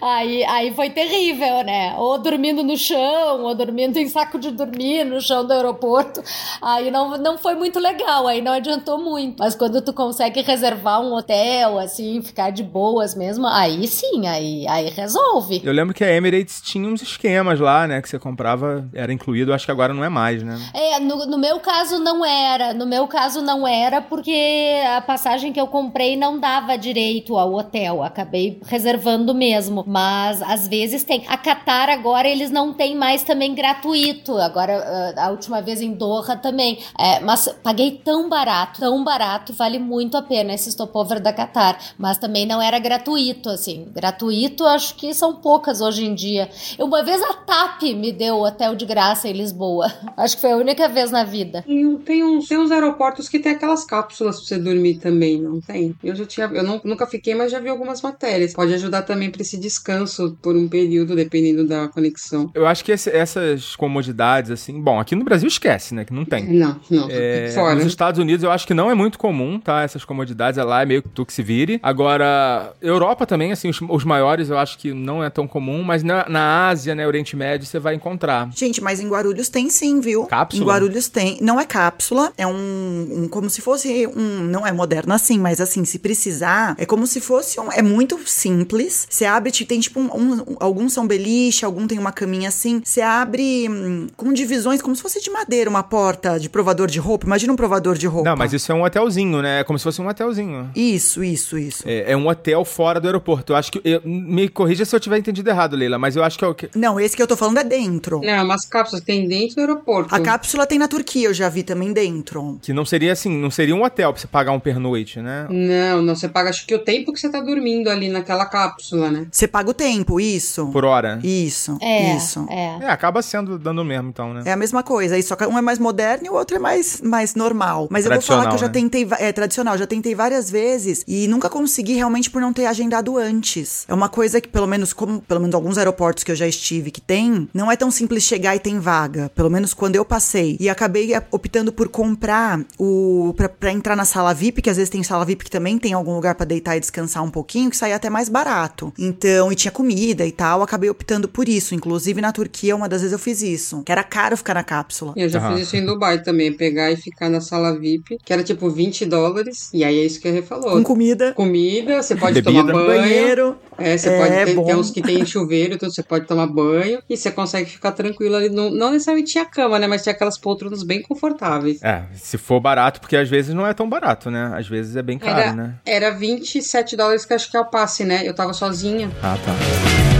Aí, 0.00 0.44
aí 0.44 0.74
foi 0.74 0.90
terrível, 0.90 1.62
né? 1.64 1.94
Ou 1.96 2.18
dormindo 2.18 2.62
no 2.62 2.76
chão, 2.76 3.42
ou 3.42 3.54
dormindo 3.54 3.98
em 3.98 4.08
saco 4.08 4.38
de 4.38 4.50
dormir 4.50 5.04
no 5.04 5.20
chão 5.20 5.46
do 5.46 5.52
aeroporto. 5.52 6.22
Aí 6.60 6.90
não, 6.90 7.16
não 7.18 7.38
foi 7.38 7.54
muito 7.54 7.78
legal, 7.78 8.26
aí 8.26 8.40
não 8.40 8.52
adiantou 8.52 8.98
muito. 8.98 9.38
Mas 9.38 9.54
quando 9.54 9.80
tu 9.80 9.92
consegue 9.92 10.42
reservar 10.42 11.00
um 11.00 11.14
hotel, 11.14 11.78
assim, 11.78 12.20
ficar 12.22 12.50
de 12.50 12.62
boas 12.62 13.14
mesmo, 13.14 13.46
aí 13.46 13.86
sim, 13.86 14.26
aí, 14.26 14.66
aí 14.68 14.90
resolve. 14.90 15.29
Eu 15.64 15.72
lembro 15.72 15.94
que 15.94 16.04
a 16.04 16.12
Emirates 16.12 16.60
tinha 16.60 16.88
uns 16.88 17.02
esquemas 17.02 17.60
lá, 17.60 17.86
né, 17.86 18.00
que 18.00 18.08
você 18.08 18.18
comprava, 18.18 18.88
era 18.92 19.12
incluído, 19.12 19.52
acho 19.52 19.64
que 19.64 19.70
agora 19.70 19.92
não 19.94 20.04
é 20.04 20.08
mais, 20.08 20.42
né? 20.42 20.58
É, 20.74 21.00
no, 21.00 21.26
no 21.26 21.38
meu 21.38 21.60
caso 21.60 21.98
não 21.98 22.24
era. 22.24 22.74
No 22.74 22.86
meu 22.86 23.06
caso 23.06 23.42
não 23.42 23.66
era 23.66 24.00
porque 24.00 24.80
a 24.96 25.00
passagem 25.00 25.52
que 25.52 25.60
eu 25.60 25.66
comprei 25.66 26.16
não 26.16 26.38
dava 26.38 26.76
direito 26.76 27.36
ao 27.36 27.54
hotel. 27.54 28.02
Acabei 28.02 28.60
reservando 28.66 29.34
mesmo. 29.34 29.84
Mas 29.86 30.42
às 30.42 30.66
vezes 30.66 31.04
tem. 31.04 31.24
A 31.28 31.36
Qatar 31.36 31.88
agora 31.88 32.28
eles 32.28 32.50
não 32.50 32.72
tem 32.72 32.96
mais 32.96 33.22
também 33.22 33.54
gratuito. 33.54 33.80
gratuito. 33.80 34.38
Agora, 34.38 35.12
ah, 35.16 35.26
a 35.26 35.30
última 35.30 35.60
vez 35.60 35.80
em 35.80 35.92
Doha 35.92 36.36
também. 36.36 36.78
É, 36.98 37.20
mas 37.20 37.48
paguei 37.62 38.00
tão 38.04 38.28
barato, 38.28 38.80
tão 38.80 39.02
barato, 39.02 39.52
vale 39.52 39.78
muito 39.78 40.16
a 40.16 40.22
pena 40.22 40.52
esse 40.52 40.70
stopover 40.70 41.20
da 41.20 41.32
Qatar. 41.32 41.78
Mas 41.98 42.18
também 42.18 42.46
não 42.46 42.60
era 42.60 42.78
gratuito, 42.78 43.48
assim. 43.48 43.88
Gratuito, 43.92 44.64
acho 44.64 44.94
que 44.94 45.12
são 45.20 45.36
poucas 45.36 45.80
hoje 45.80 46.04
em 46.04 46.14
dia. 46.14 46.48
Uma 46.78 47.04
vez 47.04 47.22
a 47.22 47.34
TAP 47.34 47.82
me 47.94 48.10
deu 48.10 48.40
hotel 48.40 48.74
de 48.74 48.84
graça 48.86 49.28
em 49.28 49.32
Lisboa. 49.32 49.92
Acho 50.16 50.34
que 50.36 50.40
foi 50.40 50.52
a 50.52 50.56
única 50.56 50.88
vez 50.88 51.10
na 51.10 51.22
vida. 51.24 51.62
Tem, 51.66 51.96
tem, 51.98 52.24
uns, 52.24 52.48
tem 52.48 52.58
uns 52.58 52.70
aeroportos 52.70 53.28
que 53.28 53.38
tem 53.38 53.52
aquelas 53.52 53.84
cápsulas 53.84 54.36
pra 54.38 54.44
você 54.46 54.58
dormir 54.58 54.96
também, 54.96 55.40
não 55.40 55.60
tem? 55.60 55.94
Eu 56.02 56.14
já 56.16 56.24
tinha. 56.26 56.46
Eu 56.52 56.62
não, 56.62 56.80
nunca 56.84 57.06
fiquei, 57.06 57.34
mas 57.34 57.52
já 57.52 57.60
vi 57.60 57.68
algumas 57.68 58.02
matérias. 58.02 58.52
Pode 58.54 58.72
ajudar 58.74 59.02
também 59.02 59.30
pra 59.30 59.42
esse 59.42 59.56
descanso 59.58 60.36
por 60.42 60.56
um 60.56 60.68
período, 60.68 61.14
dependendo 61.14 61.66
da 61.66 61.88
conexão. 61.88 62.50
Eu 62.54 62.66
acho 62.66 62.84
que 62.84 62.92
esse- 62.92 63.10
essas 63.10 63.76
comodidades, 63.76 64.50
assim. 64.50 64.80
Bom, 64.80 64.98
aqui 64.98 65.14
no 65.14 65.24
Brasil 65.24 65.48
esquece, 65.48 65.94
né? 65.94 66.04
Que 66.04 66.12
não 66.12 66.24
tem. 66.24 66.44
Não, 66.46 66.80
não, 66.90 67.08
É, 67.10 67.50
fora. 67.54 67.74
Nos 67.74 67.84
Estados 67.86 68.18
Unidos 68.18 68.42
eu 68.42 68.50
acho 68.50 68.66
que 68.66 68.74
não 68.74 68.90
é 68.90 68.94
muito 68.94 69.18
comum, 69.18 69.58
tá? 69.60 69.82
Essas 69.82 70.04
comodidades, 70.04 70.56
é 70.58 70.64
lá 70.64 70.82
é 70.82 70.86
meio 70.86 71.02
que 71.02 71.08
tu 71.08 71.26
que 71.26 71.32
se 71.32 71.42
vire. 71.42 71.78
Agora, 71.82 72.72
Europa 72.80 73.26
também, 73.26 73.52
assim, 73.52 73.68
os, 73.68 73.80
os 73.80 74.04
maiores 74.04 74.48
eu 74.50 74.56
acho 74.58 74.78
que 74.78 74.92
não 74.92 75.09
é 75.24 75.28
tão 75.30 75.46
comum, 75.48 75.82
mas 75.82 76.02
na, 76.02 76.28
na 76.28 76.68
Ásia, 76.68 76.94
né, 76.94 77.06
Oriente 77.06 77.34
Médio, 77.36 77.66
você 77.66 77.78
vai 77.78 77.94
encontrar. 77.94 78.48
Gente, 78.54 78.80
mas 78.82 79.00
em 79.00 79.08
Guarulhos 79.08 79.48
tem 79.48 79.68
sim, 79.68 80.00
viu? 80.00 80.24
Cápsula? 80.26 80.62
Em 80.62 80.66
Guarulhos 80.68 81.08
tem. 81.08 81.38
Não 81.40 81.58
é 81.58 81.64
cápsula, 81.64 82.32
é 82.38 82.46
um, 82.46 83.08
um- 83.24 83.28
como 83.28 83.48
se 83.50 83.60
fosse 83.60 84.06
um. 84.06 84.44
Não 84.44 84.66
é 84.66 84.72
moderno 84.72 85.12
assim, 85.14 85.38
mas 85.38 85.60
assim, 85.60 85.84
se 85.84 85.98
precisar, 85.98 86.74
é 86.78 86.84
como 86.86 87.06
se 87.06 87.20
fosse 87.20 87.58
um. 87.60 87.70
É 87.72 87.82
muito 87.82 88.18
simples. 88.26 89.06
Você 89.10 89.24
abre, 89.24 89.50
te- 89.50 89.64
tem 89.64 89.80
tipo 89.80 89.98
um, 90.00 90.06
um- 90.14 90.56
alguns 90.60 90.92
são 90.92 91.06
beliche, 91.06 91.64
algum 91.64 91.86
tem 91.86 91.98
uma 91.98 92.12
caminha 92.12 92.48
assim. 92.48 92.80
Você 92.84 93.00
abre 93.00 93.68
hum, 93.68 94.06
com 94.16 94.32
divisões, 94.32 94.80
como 94.82 94.94
se 94.94 95.02
fosse 95.02 95.20
de 95.20 95.30
madeira, 95.30 95.68
uma 95.70 95.82
porta 95.82 96.38
de 96.38 96.48
provador 96.48 96.88
de 96.88 96.98
roupa. 96.98 97.26
Imagina 97.26 97.52
um 97.52 97.56
provador 97.56 97.96
de 97.96 98.06
roupa. 98.06 98.28
Não, 98.30 98.36
mas 98.36 98.52
isso 98.52 98.70
é 98.70 98.74
um 98.74 98.82
hotelzinho, 98.84 99.42
né? 99.42 99.60
É 99.60 99.64
como 99.64 99.78
se 99.78 99.82
fosse 99.82 100.00
um 100.00 100.08
hotelzinho. 100.08 100.70
Isso, 100.74 101.22
isso, 101.24 101.58
isso. 101.58 101.82
É, 101.86 102.12
é 102.12 102.16
um 102.16 102.28
hotel 102.28 102.64
fora 102.64 103.00
do 103.00 103.06
aeroporto. 103.06 103.52
Eu 103.52 103.56
acho 103.56 103.72
que. 103.72 103.80
eu- 103.84 104.00
me 104.04 104.48
corrija 104.48 104.84
se 104.84 104.94
eu 104.94 104.99
tiver 105.00 105.18
entendido 105.18 105.48
errado, 105.50 105.74
Leila, 105.76 105.98
mas 105.98 106.16
eu 106.16 106.22
acho 106.22 106.38
que 106.38 106.44
é 106.44 106.48
o 106.48 106.54
que. 106.54 106.70
Não, 106.74 106.98
esse 107.00 107.16
que 107.16 107.22
eu 107.22 107.26
tô 107.26 107.36
falando 107.36 107.58
é 107.58 107.64
dentro. 107.64 108.20
Não, 108.22 108.44
umas 108.44 108.64
cápsulas 108.66 109.04
tem 109.04 109.26
dentro 109.26 109.56
do 109.56 109.60
aeroporto. 109.60 110.14
A 110.14 110.20
cápsula 110.20 110.66
tem 110.66 110.78
na 110.78 110.88
Turquia, 110.88 111.28
eu 111.28 111.34
já 111.34 111.48
vi 111.48 111.62
também 111.62 111.92
dentro. 111.92 112.58
Que 112.62 112.72
não 112.72 112.84
seria 112.84 113.12
assim, 113.12 113.30
não 113.30 113.50
seria 113.50 113.74
um 113.74 113.82
hotel 113.82 114.12
pra 114.12 114.20
você 114.20 114.26
pagar 114.26 114.52
um 114.52 114.60
pernoite, 114.60 115.20
né? 115.20 115.46
Não, 115.50 116.02
não, 116.02 116.14
você 116.14 116.28
paga 116.28 116.50
acho 116.50 116.66
que 116.66 116.74
o 116.74 116.78
tempo 116.78 117.12
que 117.12 117.20
você 117.20 117.28
tá 117.28 117.40
dormindo 117.40 117.88
ali 117.88 118.08
naquela 118.08 118.46
cápsula, 118.46 119.10
né? 119.10 119.26
Você 119.30 119.48
paga 119.48 119.70
o 119.70 119.74
tempo, 119.74 120.20
isso? 120.20 120.66
Por 120.68 120.84
hora. 120.84 121.18
Isso, 121.22 121.78
É, 121.80 122.16
isso. 122.16 122.46
é. 122.50 122.78
É, 122.82 122.90
acaba 122.90 123.22
sendo 123.22 123.58
dando 123.58 123.84
mesmo, 123.84 124.08
então, 124.08 124.34
né? 124.34 124.42
É 124.44 124.52
a 124.52 124.56
mesma 124.56 124.82
coisa, 124.82 125.14
aí 125.14 125.22
só 125.22 125.36
que 125.36 125.44
um 125.46 125.58
é 125.58 125.62
mais 125.62 125.78
moderno 125.78 126.26
e 126.26 126.30
o 126.30 126.34
outro 126.34 126.56
é 126.56 126.58
mais, 126.58 127.00
mais 127.00 127.34
normal. 127.34 127.88
Mas 127.90 128.04
eu 128.04 128.12
vou 128.12 128.20
falar 128.20 128.48
que 128.48 128.54
eu 128.54 128.58
já 128.58 128.66
né? 128.66 128.72
tentei, 128.72 129.06
é 129.18 129.32
tradicional, 129.32 129.76
já 129.78 129.86
tentei 129.86 130.14
várias 130.14 130.50
vezes 130.50 131.04
e 131.06 131.26
nunca 131.28 131.48
consegui 131.48 131.94
realmente 131.94 132.30
por 132.30 132.40
não 132.40 132.52
ter 132.52 132.66
agendado 132.66 133.16
antes. 133.16 133.84
É 133.88 133.94
uma 133.94 134.08
coisa 134.08 134.40
que 134.40 134.48
pelo 134.48 134.66
menos 134.66 134.89
como 134.92 135.20
pelo 135.20 135.40
menos 135.40 135.54
alguns 135.54 135.78
aeroportos 135.78 136.24
que 136.24 136.30
eu 136.30 136.36
já 136.36 136.46
estive 136.46 136.90
que 136.90 137.00
tem, 137.00 137.48
não 137.54 137.70
é 137.70 137.76
tão 137.76 137.90
simples 137.90 138.22
chegar 138.24 138.54
e 138.56 138.58
tem 138.58 138.78
vaga, 138.78 139.30
pelo 139.34 139.50
menos 139.50 139.72
quando 139.74 139.96
eu 139.96 140.04
passei. 140.04 140.56
E 140.60 140.68
acabei 140.68 141.14
é, 141.14 141.22
optando 141.30 141.72
por 141.72 141.88
comprar 141.88 142.60
o 142.78 143.32
pra, 143.36 143.48
pra 143.48 143.72
entrar 143.72 143.96
na 143.96 144.04
sala 144.04 144.32
VIP, 144.34 144.62
que 144.62 144.70
às 144.70 144.76
vezes 144.76 144.90
tem 144.90 145.02
sala 145.02 145.24
VIP 145.24 145.44
que 145.44 145.50
também 145.50 145.78
tem 145.78 145.92
algum 145.92 146.14
lugar 146.14 146.34
pra 146.34 146.44
deitar 146.46 146.76
e 146.76 146.80
descansar 146.80 147.22
um 147.22 147.30
pouquinho, 147.30 147.70
que 147.70 147.76
saía 147.76 147.96
até 147.96 148.10
mais 148.10 148.28
barato. 148.28 148.92
Então, 148.98 149.50
e 149.52 149.54
tinha 149.54 149.70
comida 149.72 150.26
e 150.26 150.32
tal, 150.32 150.62
acabei 150.62 150.90
optando 150.90 151.28
por 151.28 151.48
isso. 151.48 151.74
Inclusive 151.74 152.20
na 152.20 152.32
Turquia, 152.32 152.74
uma 152.76 152.88
das 152.88 153.00
vezes 153.02 153.12
eu 153.12 153.18
fiz 153.18 153.42
isso, 153.42 153.82
que 153.84 153.92
era 153.92 154.02
caro 154.02 154.36
ficar 154.36 154.54
na 154.54 154.64
cápsula. 154.64 155.12
Eu 155.16 155.28
já 155.28 155.40
fiz 155.52 155.62
isso 155.62 155.76
em 155.76 155.84
Dubai 155.84 156.22
também, 156.22 156.52
pegar 156.52 156.90
e 156.90 156.96
ficar 156.96 157.28
na 157.28 157.40
sala 157.40 157.78
VIP, 157.78 158.18
que 158.24 158.32
era 158.32 158.42
tipo 158.42 158.68
20 158.70 159.06
dólares, 159.06 159.70
e 159.72 159.84
aí 159.84 159.98
é 159.98 160.04
isso 160.04 160.20
que 160.20 160.28
a 160.28 160.32
Rê 160.32 160.42
falou. 160.42 160.72
Com 160.72 160.82
comida, 160.82 161.32
Comida, 161.34 162.02
você 162.02 162.14
pode 162.16 162.40
Bebida. 162.40 162.60
tomar 162.72 162.72
banho. 162.72 163.00
banheiro. 163.02 163.56
É, 163.78 163.96
você 163.96 164.08
É, 164.10 164.18
pode 164.18 164.44
ter, 164.44 164.54
bom. 164.54 164.64
tem 164.66 164.74
uns 164.80 164.90
que 164.90 165.02
tem 165.02 165.24
chuveiro, 165.24 165.78
tudo, 165.78 165.92
você 165.92 166.02
pode 166.02 166.26
tomar 166.26 166.46
banho 166.46 167.00
e 167.08 167.16
você 167.16 167.30
consegue 167.30 167.70
ficar 167.70 167.92
tranquilo 167.92 168.36
ali. 168.36 168.48
Não, 168.48 168.70
não 168.70 168.90
necessariamente 168.92 169.32
tinha 169.32 169.44
cama, 169.44 169.78
né? 169.78 169.86
Mas 169.86 170.02
tinha 170.02 170.12
aquelas 170.12 170.38
poltronas 170.38 170.82
bem 170.82 171.02
confortáveis. 171.02 171.82
É, 171.82 172.04
se 172.14 172.38
for 172.38 172.60
barato, 172.60 173.00
porque 173.00 173.16
às 173.16 173.28
vezes 173.28 173.54
não 173.54 173.66
é 173.66 173.74
tão 173.74 173.88
barato, 173.88 174.30
né? 174.30 174.52
Às 174.54 174.68
vezes 174.68 174.96
é 174.96 175.02
bem 175.02 175.18
caro, 175.18 175.40
Era, 175.40 175.52
né? 175.52 175.74
era 175.84 176.10
27 176.10 176.96
dólares 176.96 177.24
que 177.24 177.34
acho 177.34 177.50
que 177.50 177.56
é 177.56 177.60
o 177.60 177.66
passe, 177.66 178.04
né? 178.04 178.22
Eu 178.24 178.34
tava 178.34 178.52
sozinha. 178.52 179.10
Ah, 179.22 179.36
tá. 179.44 180.19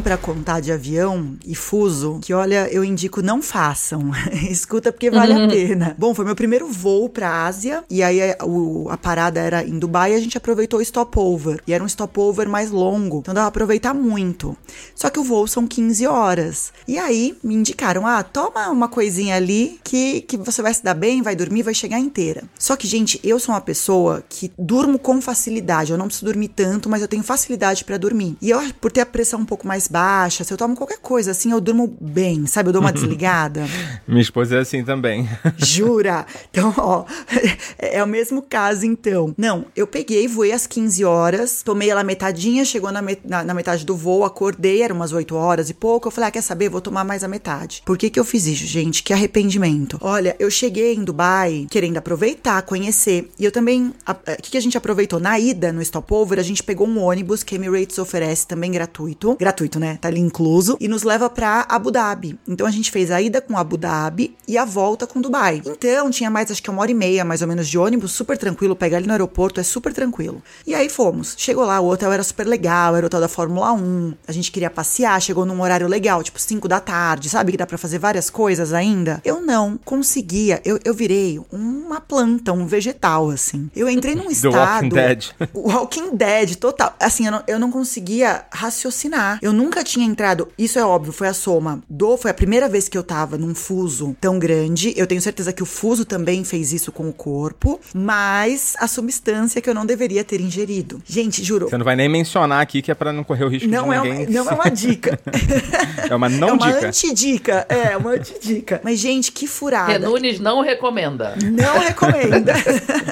Pra 0.00 0.16
contar 0.16 0.60
de 0.60 0.70
avião 0.70 1.36
e 1.44 1.54
fuso 1.56 2.20
que, 2.22 2.32
olha, 2.32 2.68
eu 2.72 2.84
indico 2.84 3.20
não 3.20 3.42
façam. 3.42 4.12
Escuta 4.48 4.92
porque 4.92 5.10
vale 5.10 5.32
a 5.32 5.48
pena. 5.48 5.94
Bom, 5.98 6.14
foi 6.14 6.24
meu 6.24 6.36
primeiro 6.36 6.68
voo 6.68 7.08
pra 7.08 7.44
Ásia 7.46 7.82
e 7.90 8.00
aí 8.02 8.20
a, 8.22 8.36
o- 8.44 8.88
a 8.90 8.96
parada 8.96 9.40
era 9.40 9.64
em 9.64 9.78
Dubai 9.78 10.12
e 10.12 10.14
a 10.14 10.20
gente 10.20 10.36
aproveitou 10.38 10.78
o 10.78 10.84
stopover. 10.84 11.60
E 11.66 11.72
era 11.72 11.82
um 11.82 11.88
stopover 11.88 12.48
mais 12.48 12.70
longo, 12.70 13.18
então 13.18 13.34
dava 13.34 13.50
pra 13.50 13.62
aproveitar 13.62 13.92
muito. 13.92 14.56
Só 14.94 15.10
que 15.10 15.18
o 15.18 15.24
voo 15.24 15.46
são 15.48 15.66
15 15.66 16.06
horas. 16.06 16.72
E 16.86 16.96
aí 16.98 17.36
me 17.42 17.54
indicaram, 17.54 18.06
ah, 18.06 18.22
toma 18.22 18.68
uma 18.70 18.88
coisinha 18.88 19.34
ali 19.36 19.80
que, 19.82 20.20
que 20.22 20.36
você 20.36 20.62
vai 20.62 20.72
se 20.74 20.82
dar 20.84 20.94
bem, 20.94 21.22
vai 21.22 21.34
dormir, 21.34 21.62
vai 21.64 21.74
chegar 21.74 21.98
inteira. 21.98 22.44
Só 22.58 22.76
que, 22.76 22.86
gente, 22.86 23.18
eu 23.24 23.38
sou 23.40 23.52
uma 23.54 23.60
pessoa 23.60 24.22
que 24.28 24.52
durmo 24.58 24.98
com 24.98 25.20
facilidade. 25.20 25.90
Eu 25.92 25.98
não 25.98 26.06
preciso 26.06 26.26
dormir 26.26 26.48
tanto, 26.48 26.88
mas 26.88 27.02
eu 27.02 27.08
tenho 27.08 27.22
facilidade 27.22 27.84
pra 27.84 27.96
dormir. 27.96 28.36
E 28.40 28.50
eu, 28.50 28.60
por 28.80 28.90
ter 28.92 29.00
a 29.00 29.06
pressão 29.06 29.40
um 29.40 29.44
pouco 29.44 29.66
mais 29.66 29.71
baixa, 29.88 30.44
se 30.44 30.52
eu 30.52 30.56
tomo 30.56 30.76
qualquer 30.76 30.98
coisa 30.98 31.30
assim, 31.30 31.50
eu 31.52 31.60
durmo 31.60 31.96
bem, 32.00 32.46
sabe? 32.46 32.68
Eu 32.68 32.72
dou 32.72 32.82
uma 32.82 32.92
desligada. 32.92 33.64
Minha 34.06 34.20
esposa 34.22 34.56
é 34.56 34.60
assim 34.60 34.84
também. 34.84 35.28
Jura? 35.56 36.26
Então, 36.50 36.72
ó, 36.76 37.04
é 37.78 38.02
o 38.02 38.06
mesmo 38.06 38.42
caso, 38.42 38.84
então. 38.86 39.34
Não, 39.36 39.64
eu 39.76 39.86
peguei, 39.86 40.26
voei 40.28 40.52
às 40.52 40.66
15 40.66 41.04
horas, 41.04 41.62
tomei 41.62 41.90
ela 41.90 42.04
metadinha, 42.04 42.64
chegou 42.64 42.90
na, 42.92 43.02
met- 43.02 43.22
na- 43.26 43.44
na 43.44 43.54
metade 43.54 43.84
do 43.84 43.96
voo, 43.96 44.24
acordei, 44.24 44.82
era 44.82 44.92
umas 44.94 45.12
8 45.12 45.34
horas 45.34 45.70
e 45.70 45.74
pouco. 45.74 46.08
Eu 46.08 46.12
falei, 46.12 46.28
ah, 46.28 46.32
quer 46.32 46.42
saber? 46.42 46.68
Vou 46.68 46.80
tomar 46.80 47.04
mais 47.04 47.24
a 47.24 47.28
metade. 47.28 47.82
Por 47.84 47.96
que 47.98 48.10
que 48.10 48.18
eu 48.20 48.24
fiz 48.24 48.46
isso, 48.46 48.66
gente? 48.66 49.02
Que 49.02 49.12
arrependimento. 49.12 49.98
Olha, 50.00 50.36
eu 50.38 50.50
cheguei 50.50 50.94
em 50.94 51.04
Dubai 51.04 51.66
querendo 51.70 51.96
aproveitar, 51.98 52.62
conhecer. 52.62 53.30
E 53.38 53.44
eu 53.44 53.52
também, 53.52 53.92
a- 54.06 54.16
é, 54.26 54.34
o 54.34 54.36
que, 54.36 54.50
que 54.52 54.56
a 54.58 54.60
gente 54.60 54.76
aproveitou? 54.76 55.18
Na 55.20 55.38
ida, 55.38 55.72
no 55.72 55.82
stopover, 55.84 56.38
a 56.38 56.42
gente 56.42 56.62
pegou 56.62 56.86
um 56.86 56.98
ônibus 57.00 57.42
que 57.42 57.54
a 57.54 57.58
Emirates 57.58 57.98
oferece 57.98 58.46
também 58.46 58.70
gratuito. 58.72 59.36
Gratuito, 59.38 59.61
né? 59.78 59.98
Tá 60.00 60.08
ali 60.08 60.20
incluso. 60.20 60.76
E 60.80 60.88
nos 60.88 61.02
leva 61.02 61.28
pra 61.28 61.66
Abu 61.68 61.90
Dhabi. 61.90 62.38
Então 62.46 62.66
a 62.66 62.70
gente 62.70 62.90
fez 62.90 63.10
a 63.10 63.20
ida 63.20 63.40
com 63.40 63.56
Abu 63.56 63.76
Dhabi 63.76 64.36
e 64.46 64.58
a 64.58 64.64
volta 64.64 65.06
com 65.06 65.20
Dubai. 65.20 65.62
Então 65.64 66.10
tinha 66.10 66.30
mais, 66.30 66.50
acho 66.50 66.62
que 66.62 66.70
uma 66.70 66.82
hora 66.82 66.90
e 66.90 66.94
meia 66.94 67.24
mais 67.24 67.42
ou 67.42 67.48
menos 67.48 67.68
de 67.68 67.78
ônibus, 67.78 68.12
super 68.12 68.36
tranquilo. 68.36 68.76
Pegar 68.76 68.98
ele 68.98 69.06
no 69.06 69.12
aeroporto 69.12 69.60
é 69.60 69.62
super 69.62 69.92
tranquilo. 69.92 70.42
E 70.66 70.74
aí 70.74 70.88
fomos. 70.88 71.34
Chegou 71.38 71.64
lá, 71.64 71.80
o 71.80 71.88
hotel 71.88 72.12
era 72.12 72.22
super 72.22 72.46
legal, 72.46 72.96
era 72.96 73.04
o 73.04 73.06
hotel 73.06 73.20
da 73.20 73.28
Fórmula 73.28 73.72
1. 73.72 74.14
A 74.26 74.32
gente 74.32 74.50
queria 74.50 74.70
passear, 74.70 75.20
chegou 75.20 75.44
num 75.44 75.60
horário 75.62 75.86
legal, 75.86 76.22
tipo 76.22 76.40
5 76.40 76.68
da 76.68 76.80
tarde, 76.80 77.28
sabe? 77.28 77.52
Que 77.52 77.58
dá 77.58 77.66
pra 77.66 77.78
fazer 77.78 77.98
várias 77.98 78.30
coisas 78.30 78.72
ainda. 78.72 79.20
Eu 79.24 79.40
não 79.40 79.78
conseguia. 79.84 80.60
Eu, 80.64 80.78
eu 80.84 80.94
virei 80.94 81.40
uma 81.50 82.00
planta, 82.00 82.52
um 82.52 82.66
vegetal, 82.66 83.30
assim. 83.30 83.70
Eu 83.74 83.88
entrei 83.88 84.14
num 84.14 84.26
The 84.28 84.32
estado. 84.32 84.84
Walking 84.84 84.88
Dead. 84.88 85.24
Walking 85.54 86.16
Dead, 86.16 86.56
total. 86.56 86.94
Assim, 86.98 87.26
eu 87.26 87.32
não, 87.32 87.42
eu 87.46 87.58
não 87.58 87.70
conseguia 87.70 88.44
raciocinar. 88.50 89.38
Eu 89.42 89.51
nunca 89.52 89.82
tinha 89.84 90.06
entrado. 90.06 90.48
Isso 90.56 90.78
é 90.78 90.84
óbvio, 90.84 91.12
foi 91.12 91.28
a 91.28 91.34
soma 91.34 91.82
do. 91.88 92.16
Foi 92.16 92.30
a 92.30 92.34
primeira 92.34 92.68
vez 92.68 92.88
que 92.88 92.96
eu 92.96 93.02
tava 93.02 93.36
num 93.36 93.54
fuso 93.54 94.16
tão 94.20 94.38
grande. 94.38 94.92
Eu 94.96 95.06
tenho 95.06 95.20
certeza 95.20 95.52
que 95.52 95.62
o 95.62 95.66
fuso 95.66 96.04
também 96.04 96.44
fez 96.44 96.72
isso 96.72 96.92
com 96.92 97.08
o 97.08 97.12
corpo, 97.12 97.80
mas 97.94 98.74
a 98.78 98.86
substância 98.86 99.60
que 99.60 99.68
eu 99.68 99.74
não 99.74 99.86
deveria 99.86 100.24
ter 100.24 100.40
ingerido. 100.40 101.02
Gente, 101.06 101.42
juro. 101.42 101.68
Você 101.68 101.78
não 101.78 101.84
vai 101.84 101.96
nem 101.96 102.08
mencionar 102.08 102.60
aqui 102.60 102.82
que 102.82 102.90
é 102.90 102.94
pra 102.94 103.12
não 103.12 103.24
correr 103.24 103.44
o 103.44 103.48
risco 103.48 103.68
Não 103.68 103.88
de 103.88 103.94
é, 103.94 104.00
ninguém. 104.00 104.26
uma, 104.26 104.44
não 104.44 104.50
é 104.50 104.54
uma 104.54 104.70
dica. 104.70 105.18
É 106.10 106.14
uma 106.14 106.28
não 106.28 106.48
é 106.48 106.52
uma 106.52 106.72
dica. 106.72 106.88
antidica. 106.88 107.66
É, 107.68 107.96
uma 107.96 108.10
antidica. 108.10 108.80
Mas, 108.84 108.98
gente, 108.98 109.32
que 109.32 109.46
furada. 109.46 109.92
Renunes 109.92 110.40
não 110.40 110.60
recomenda. 110.60 111.34
Não 111.42 111.78
recomenda. 111.78 112.52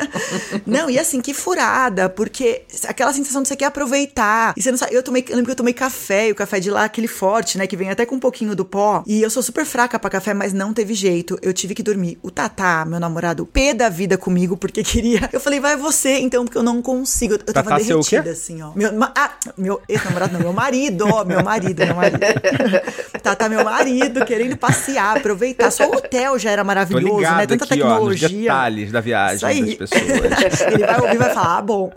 não, 0.67 0.91
e 0.91 0.99
assim, 0.99 1.21
que 1.21 1.33
furada, 1.33 2.09
porque 2.09 2.63
aquela 2.87 3.13
sensação 3.13 3.43
de 3.43 3.49
você 3.49 3.57
quer 3.57 3.67
aproveitar. 3.67 4.55
E 4.57 4.63
você 4.63 4.71
não 4.71 4.79
sabe. 4.79 4.95
Eu 4.95 5.03
tomei, 5.03 5.25
eu 5.29 5.37
lembro 5.37 5.47
que 5.47 5.53
eu 5.53 5.57
tomei 5.57 5.73
café 5.73 6.20
café 6.21 6.29
e 6.29 6.33
o 6.33 6.35
café 6.35 6.61
de 6.61 6.71
lá, 6.71 6.85
aquele 6.85 7.09
forte, 7.09 7.57
né? 7.57 7.67
Que 7.67 7.77
vem 7.77 7.91
até 7.91 8.05
com 8.05 8.17
um 8.17 8.21
pouquinho 8.21 8.55
do 8.55 8.65
pó. 8.65 9.03
E 9.07 9.23
eu 9.23 9.31
sou 9.31 9.43
super 9.43 9.65
fraca 9.65 9.99
pra 9.99 10.11
café, 10.11 10.35
mas 10.35 10.53
não 10.53 10.73
teve 10.73 10.95
jeito. 10.95 11.39
Eu 11.43 11.53
tive 11.53 11.75
que 11.75 11.83
dormir. 11.83 12.19
O 12.23 12.31
Tatá, 12.31 12.85
meu 12.85 13.01
namorado, 13.01 13.47
pé 13.47 13.73
da 13.73 13.89
vida 13.89 14.19
comigo, 14.19 14.57
porque 14.57 14.83
queria. 14.85 15.29
Eu 15.33 15.41
falei, 15.41 15.61
vai 15.61 15.77
você, 15.77 16.19
então, 16.19 16.45
porque 16.45 16.59
eu 16.59 16.63
não 16.63 16.83
consigo. 16.83 17.35
Eu 17.35 17.39
tava 17.39 17.71
Tatá, 17.71 17.83
derretida, 17.83 18.31
assim, 18.31 18.61
ó. 18.63 18.73
Meu, 18.75 18.91
ah, 19.17 19.31
meu 19.57 19.81
ex-namorado, 19.89 20.33
não, 20.33 20.41
meu 20.41 20.53
marido, 20.53 21.07
ó, 21.07 21.25
meu 21.25 21.43
marido, 21.43 21.85
meu 21.85 21.95
marido. 21.95 22.21
Tatá, 23.23 23.49
meu 23.49 23.65
marido, 23.65 24.25
querendo 24.25 24.57
passear, 24.57 25.17
aproveitar. 25.17 25.71
Só 25.71 25.89
o 25.89 25.97
hotel 25.97 26.39
já 26.39 26.51
era 26.51 26.65
maravilhoso, 26.65 27.21
né? 27.21 27.47
Tanta 27.47 27.65
aqui, 27.65 27.83
ó, 27.83 27.95
tecnologia. 27.95 28.29
detalhes 28.29 28.93
da 28.93 29.01
viagem 29.01 29.77
das 29.77 29.91
pessoas. 29.91 30.61
Ele 30.73 30.87
vai 30.87 31.01
ouvir 31.01 31.15
e 31.15 31.19
vai 31.19 31.35
falar, 31.35 31.59
ah, 31.59 31.63
bom. 31.63 31.93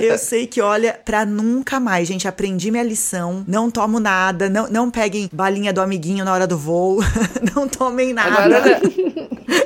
Eu 0.00 0.18
sei 0.18 0.46
que, 0.46 0.60
olha, 0.60 0.98
pra 1.04 1.24
nunca 1.24 1.80
mais, 1.80 2.06
gente, 2.06 2.26
aprendi 2.28 2.69
minha 2.70 2.82
lição. 2.82 3.44
Não 3.46 3.70
tomo 3.70 4.00
nada, 4.00 4.48
não, 4.48 4.68
não 4.68 4.90
peguem 4.90 5.28
balinha 5.32 5.72
do 5.72 5.80
amiguinho 5.80 6.24
na 6.24 6.32
hora 6.32 6.46
do 6.46 6.56
voo. 6.56 7.00
Não 7.54 7.66
tomem 7.66 8.12
nada. 8.12 8.44
Agora? 8.44 8.80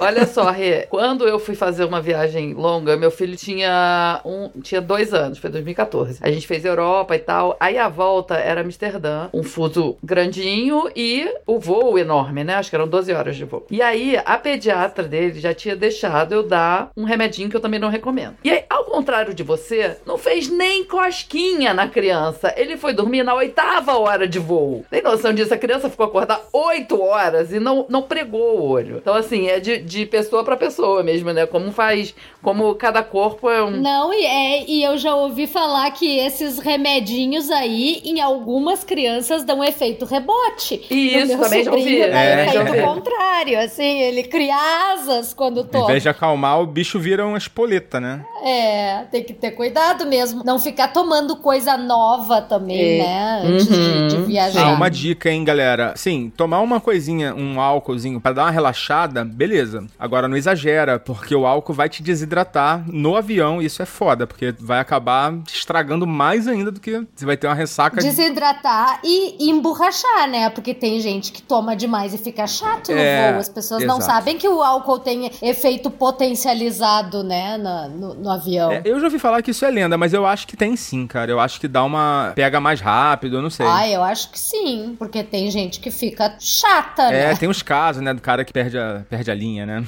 Olha 0.01 0.26
só, 0.26 0.51
Rê, 0.51 0.87
quando 0.89 1.26
eu 1.26 1.39
fui 1.39 1.55
fazer 1.55 1.85
uma 1.85 2.01
viagem 2.01 2.55
longa, 2.55 2.97
meu 2.97 3.11
filho 3.11 3.37
tinha 3.37 4.20
um, 4.24 4.49
tinha 4.61 4.80
dois 4.80 5.12
anos, 5.12 5.39
foi 5.39 5.51
2014. 5.51 6.18
A 6.22 6.30
gente 6.30 6.47
fez 6.47 6.64
Europa 6.64 7.14
e 7.16 7.18
tal. 7.18 7.57
Aí 7.61 7.78
a 7.78 7.89
volta 7.89 8.35
era 8.35 8.61
Amsterdã, 8.61 9.28
um 9.32 9.43
fuso 9.43 9.97
grandinho 10.03 10.91
e 10.95 11.28
o 11.47 11.59
voo 11.59 11.99
enorme, 11.99 12.45
né? 12.45 12.55
Acho 12.55 12.70
que 12.70 12.76
eram 12.76 12.89
12 12.89 13.12
horas 13.12 13.37
de 13.37 13.45
voo. 13.45 13.66
E 13.70 13.82
aí 13.82 14.16
a 14.24 14.37
pediatra 14.39 15.05
dele 15.05 15.41
já 15.41 15.55
tinha 15.55 15.76
deixado 15.76 16.32
eu 16.32 16.43
dar 16.43 16.91
um 16.97 17.05
remedinho 17.05 17.49
que 17.49 17.57
eu 17.57 17.61
também 17.61 17.80
não 17.80 17.89
recomendo. 17.89 18.37
E 18.45 18.51
aí, 18.51 18.64
ao 18.68 18.85
contrário 18.85 19.35
de 19.35 19.43
você, 19.43 19.97
não 20.07 20.16
fez 20.16 20.49
nem 20.49 20.85
cosquinha 20.85 21.74
na 21.74 21.89
criança. 21.89 22.53
Ele 22.57 22.76
foi 22.76 22.93
dormir 22.93 23.22
na 23.22 23.35
oitava 23.35 23.99
hora 23.99 24.26
de 24.26 24.39
voo. 24.39 24.85
Tem 24.91 25.03
noção 25.03 25.32
disso? 25.32 25.53
A 25.53 25.59
criança 25.59 25.91
ficou 25.91 26.07
acordada 26.07 26.43
oito 26.53 27.01
horas 27.01 27.53
e 27.53 27.59
não, 27.59 27.87
não 27.89 28.03
pregou 28.03 28.59
o 28.59 28.68
olho. 28.68 28.99
Então, 28.99 29.14
assim, 29.14 29.49
é 29.49 29.59
de, 29.61 29.73
de 29.78 30.06
pessoa 30.06 30.44
pra 30.44 30.56
pessoa 30.56 31.02
mesmo, 31.02 31.32
né? 31.32 31.46
Como 31.46 31.70
faz. 31.72 32.14
Como 32.42 32.74
cada 32.74 33.02
corpo 33.02 33.48
é 33.50 33.62
um. 33.64 33.70
Não, 33.70 34.12
e, 34.12 34.24
é, 34.24 34.64
e 34.68 34.82
eu 34.82 34.98
já 34.98 35.14
ouvi 35.14 35.46
falar 35.46 35.90
que 35.92 36.18
esses 36.18 36.58
remedinhos 36.58 37.50
aí, 37.50 38.02
em 38.04 38.20
algumas 38.20 38.84
crianças, 38.84 39.44
dão 39.44 39.64
efeito 39.64 40.04
rebote. 40.04 40.84
Isso, 40.90 41.24
O 41.24 41.28
meu 41.28 41.38
também 41.40 41.64
já 41.64 41.70
ouvi. 41.72 42.00
É, 42.02 42.48
já 42.52 42.62
efeito 42.62 42.68
ouvi. 42.68 42.82
contrário, 42.82 43.58
assim, 43.60 44.00
ele 44.00 44.22
cria 44.24 44.56
asas 44.92 45.32
quando 45.32 45.60
Em 45.60 45.64
toma. 45.66 45.86
vez 45.86 46.02
de 46.02 46.08
acalmar, 46.08 46.60
o 46.60 46.66
bicho 46.66 46.98
vira 46.98 47.24
uma 47.26 47.38
espoleta, 47.38 47.98
né? 48.00 48.24
É, 48.47 49.05
tem 49.11 49.24
que 49.24 49.32
ter 49.32 49.53
cuidado 49.53 50.05
mesmo. 50.07 50.42
Não 50.45 50.59
ficar 50.59 50.88
tomando 50.88 51.36
coisa 51.36 51.76
nova 51.78 52.42
também, 52.42 53.01
É. 53.01 53.03
né? 53.03 53.42
Antes 53.47 53.66
de, 53.68 54.09
de 54.09 54.16
Uhum. 54.16 54.24
viajar. 54.26 54.66
Ah, 54.66 54.72
uma 54.74 54.90
dica, 54.90 55.30
hein, 55.30 55.42
galera. 55.45 55.95
Sim, 55.97 56.30
tomar 56.36 56.61
uma 56.61 56.78
coisinha, 56.78 57.34
um 57.34 57.59
álcoolzinho 57.59 58.20
pra 58.20 58.32
dar 58.32 58.42
uma 58.42 58.51
relaxada, 58.51 59.24
beleza. 59.24 59.86
Agora 59.99 60.28
não 60.28 60.36
exagera, 60.36 60.99
porque 60.99 61.34
o 61.34 61.47
álcool 61.47 61.72
vai 61.72 61.88
te 61.88 62.03
desidratar 62.03 62.84
no 62.86 63.16
avião 63.16 63.62
e 63.62 63.64
isso 63.64 63.80
é 63.80 63.86
foda, 63.86 64.26
porque 64.26 64.55
vai 64.61 64.78
acabar 64.78 65.32
estragando 65.51 66.07
mais 66.07 66.47
ainda 66.47 66.70
do 66.70 66.80
que 66.80 67.03
você 67.14 67.24
vai 67.24 67.36
ter 67.38 67.47
uma 67.47 67.55
ressaca. 67.55 67.97
de- 68.01 68.07
Desidratar 68.09 69.01
e 69.03 69.49
emborrachar, 69.51 70.28
né? 70.28 70.51
Porque 70.51 70.74
tem 70.74 71.01
gente 71.01 71.32
que 71.32 71.40
toma 71.40 71.74
demais 71.74 72.12
e 72.12 72.18
fica 72.18 72.47
chato 72.47 72.92
no 72.92 72.99
É, 72.99 73.30
voo. 73.32 73.40
As 73.40 73.49
pessoas 73.49 73.84
não 73.84 73.97
exato. 73.97 74.12
sabem 74.12 74.36
que 74.36 74.47
o 74.49 74.62
álcool 74.62 74.99
tem 74.99 75.30
efeito 75.40 75.90
potencializado, 75.90 77.22
né? 77.22 77.57
na- 77.57 77.88
no, 77.88 78.14
no 78.14 78.30
avião. 78.35 78.72
É, 78.72 78.82
eu 78.85 78.99
já 79.01 79.07
ouvi 79.07 79.18
falar 79.18 79.43
que 79.43 79.51
isso 79.51 79.64
é 79.64 79.70
lenda, 79.70 79.97
mas 79.97 80.12
eu 80.12 80.26
acho 80.26 80.47
que 80.47 80.57
tem 80.57 80.76
sim, 80.76 81.07
cara. 81.07 81.30
Eu 81.30 81.41
acho 81.41 81.59
que 81.61 81.66
dá 81.68 81.82
uma. 81.85 82.32
pega 82.35 82.61
mais 82.61 82.80
rápido, 82.80 83.37
eu 83.37 83.43
não 83.43 83.51
sei. 83.51 83.66
Ah, 83.66 83.89
eu 83.89 84.03
acho 84.03 84.30
que 84.30 84.39
sim, 84.39 84.95
porque 84.99 85.22
tem 85.22 85.51
gente 85.51 85.80
que 85.80 85.91
fica 85.91 86.35
chata, 86.39 87.03
É, 87.05 87.28
né? 87.30 87.37
tem 87.37 87.49
uns 87.49 87.62
casos, 87.62 88.03
né, 88.03 88.12
do 88.14 88.20
cara 88.20 88.45
que 88.45 88.53
perde 88.53 88.78
a, 88.78 89.03
perde 89.09 89.30
a 89.30 89.35
linha, 89.35 89.64
né? 89.66 89.85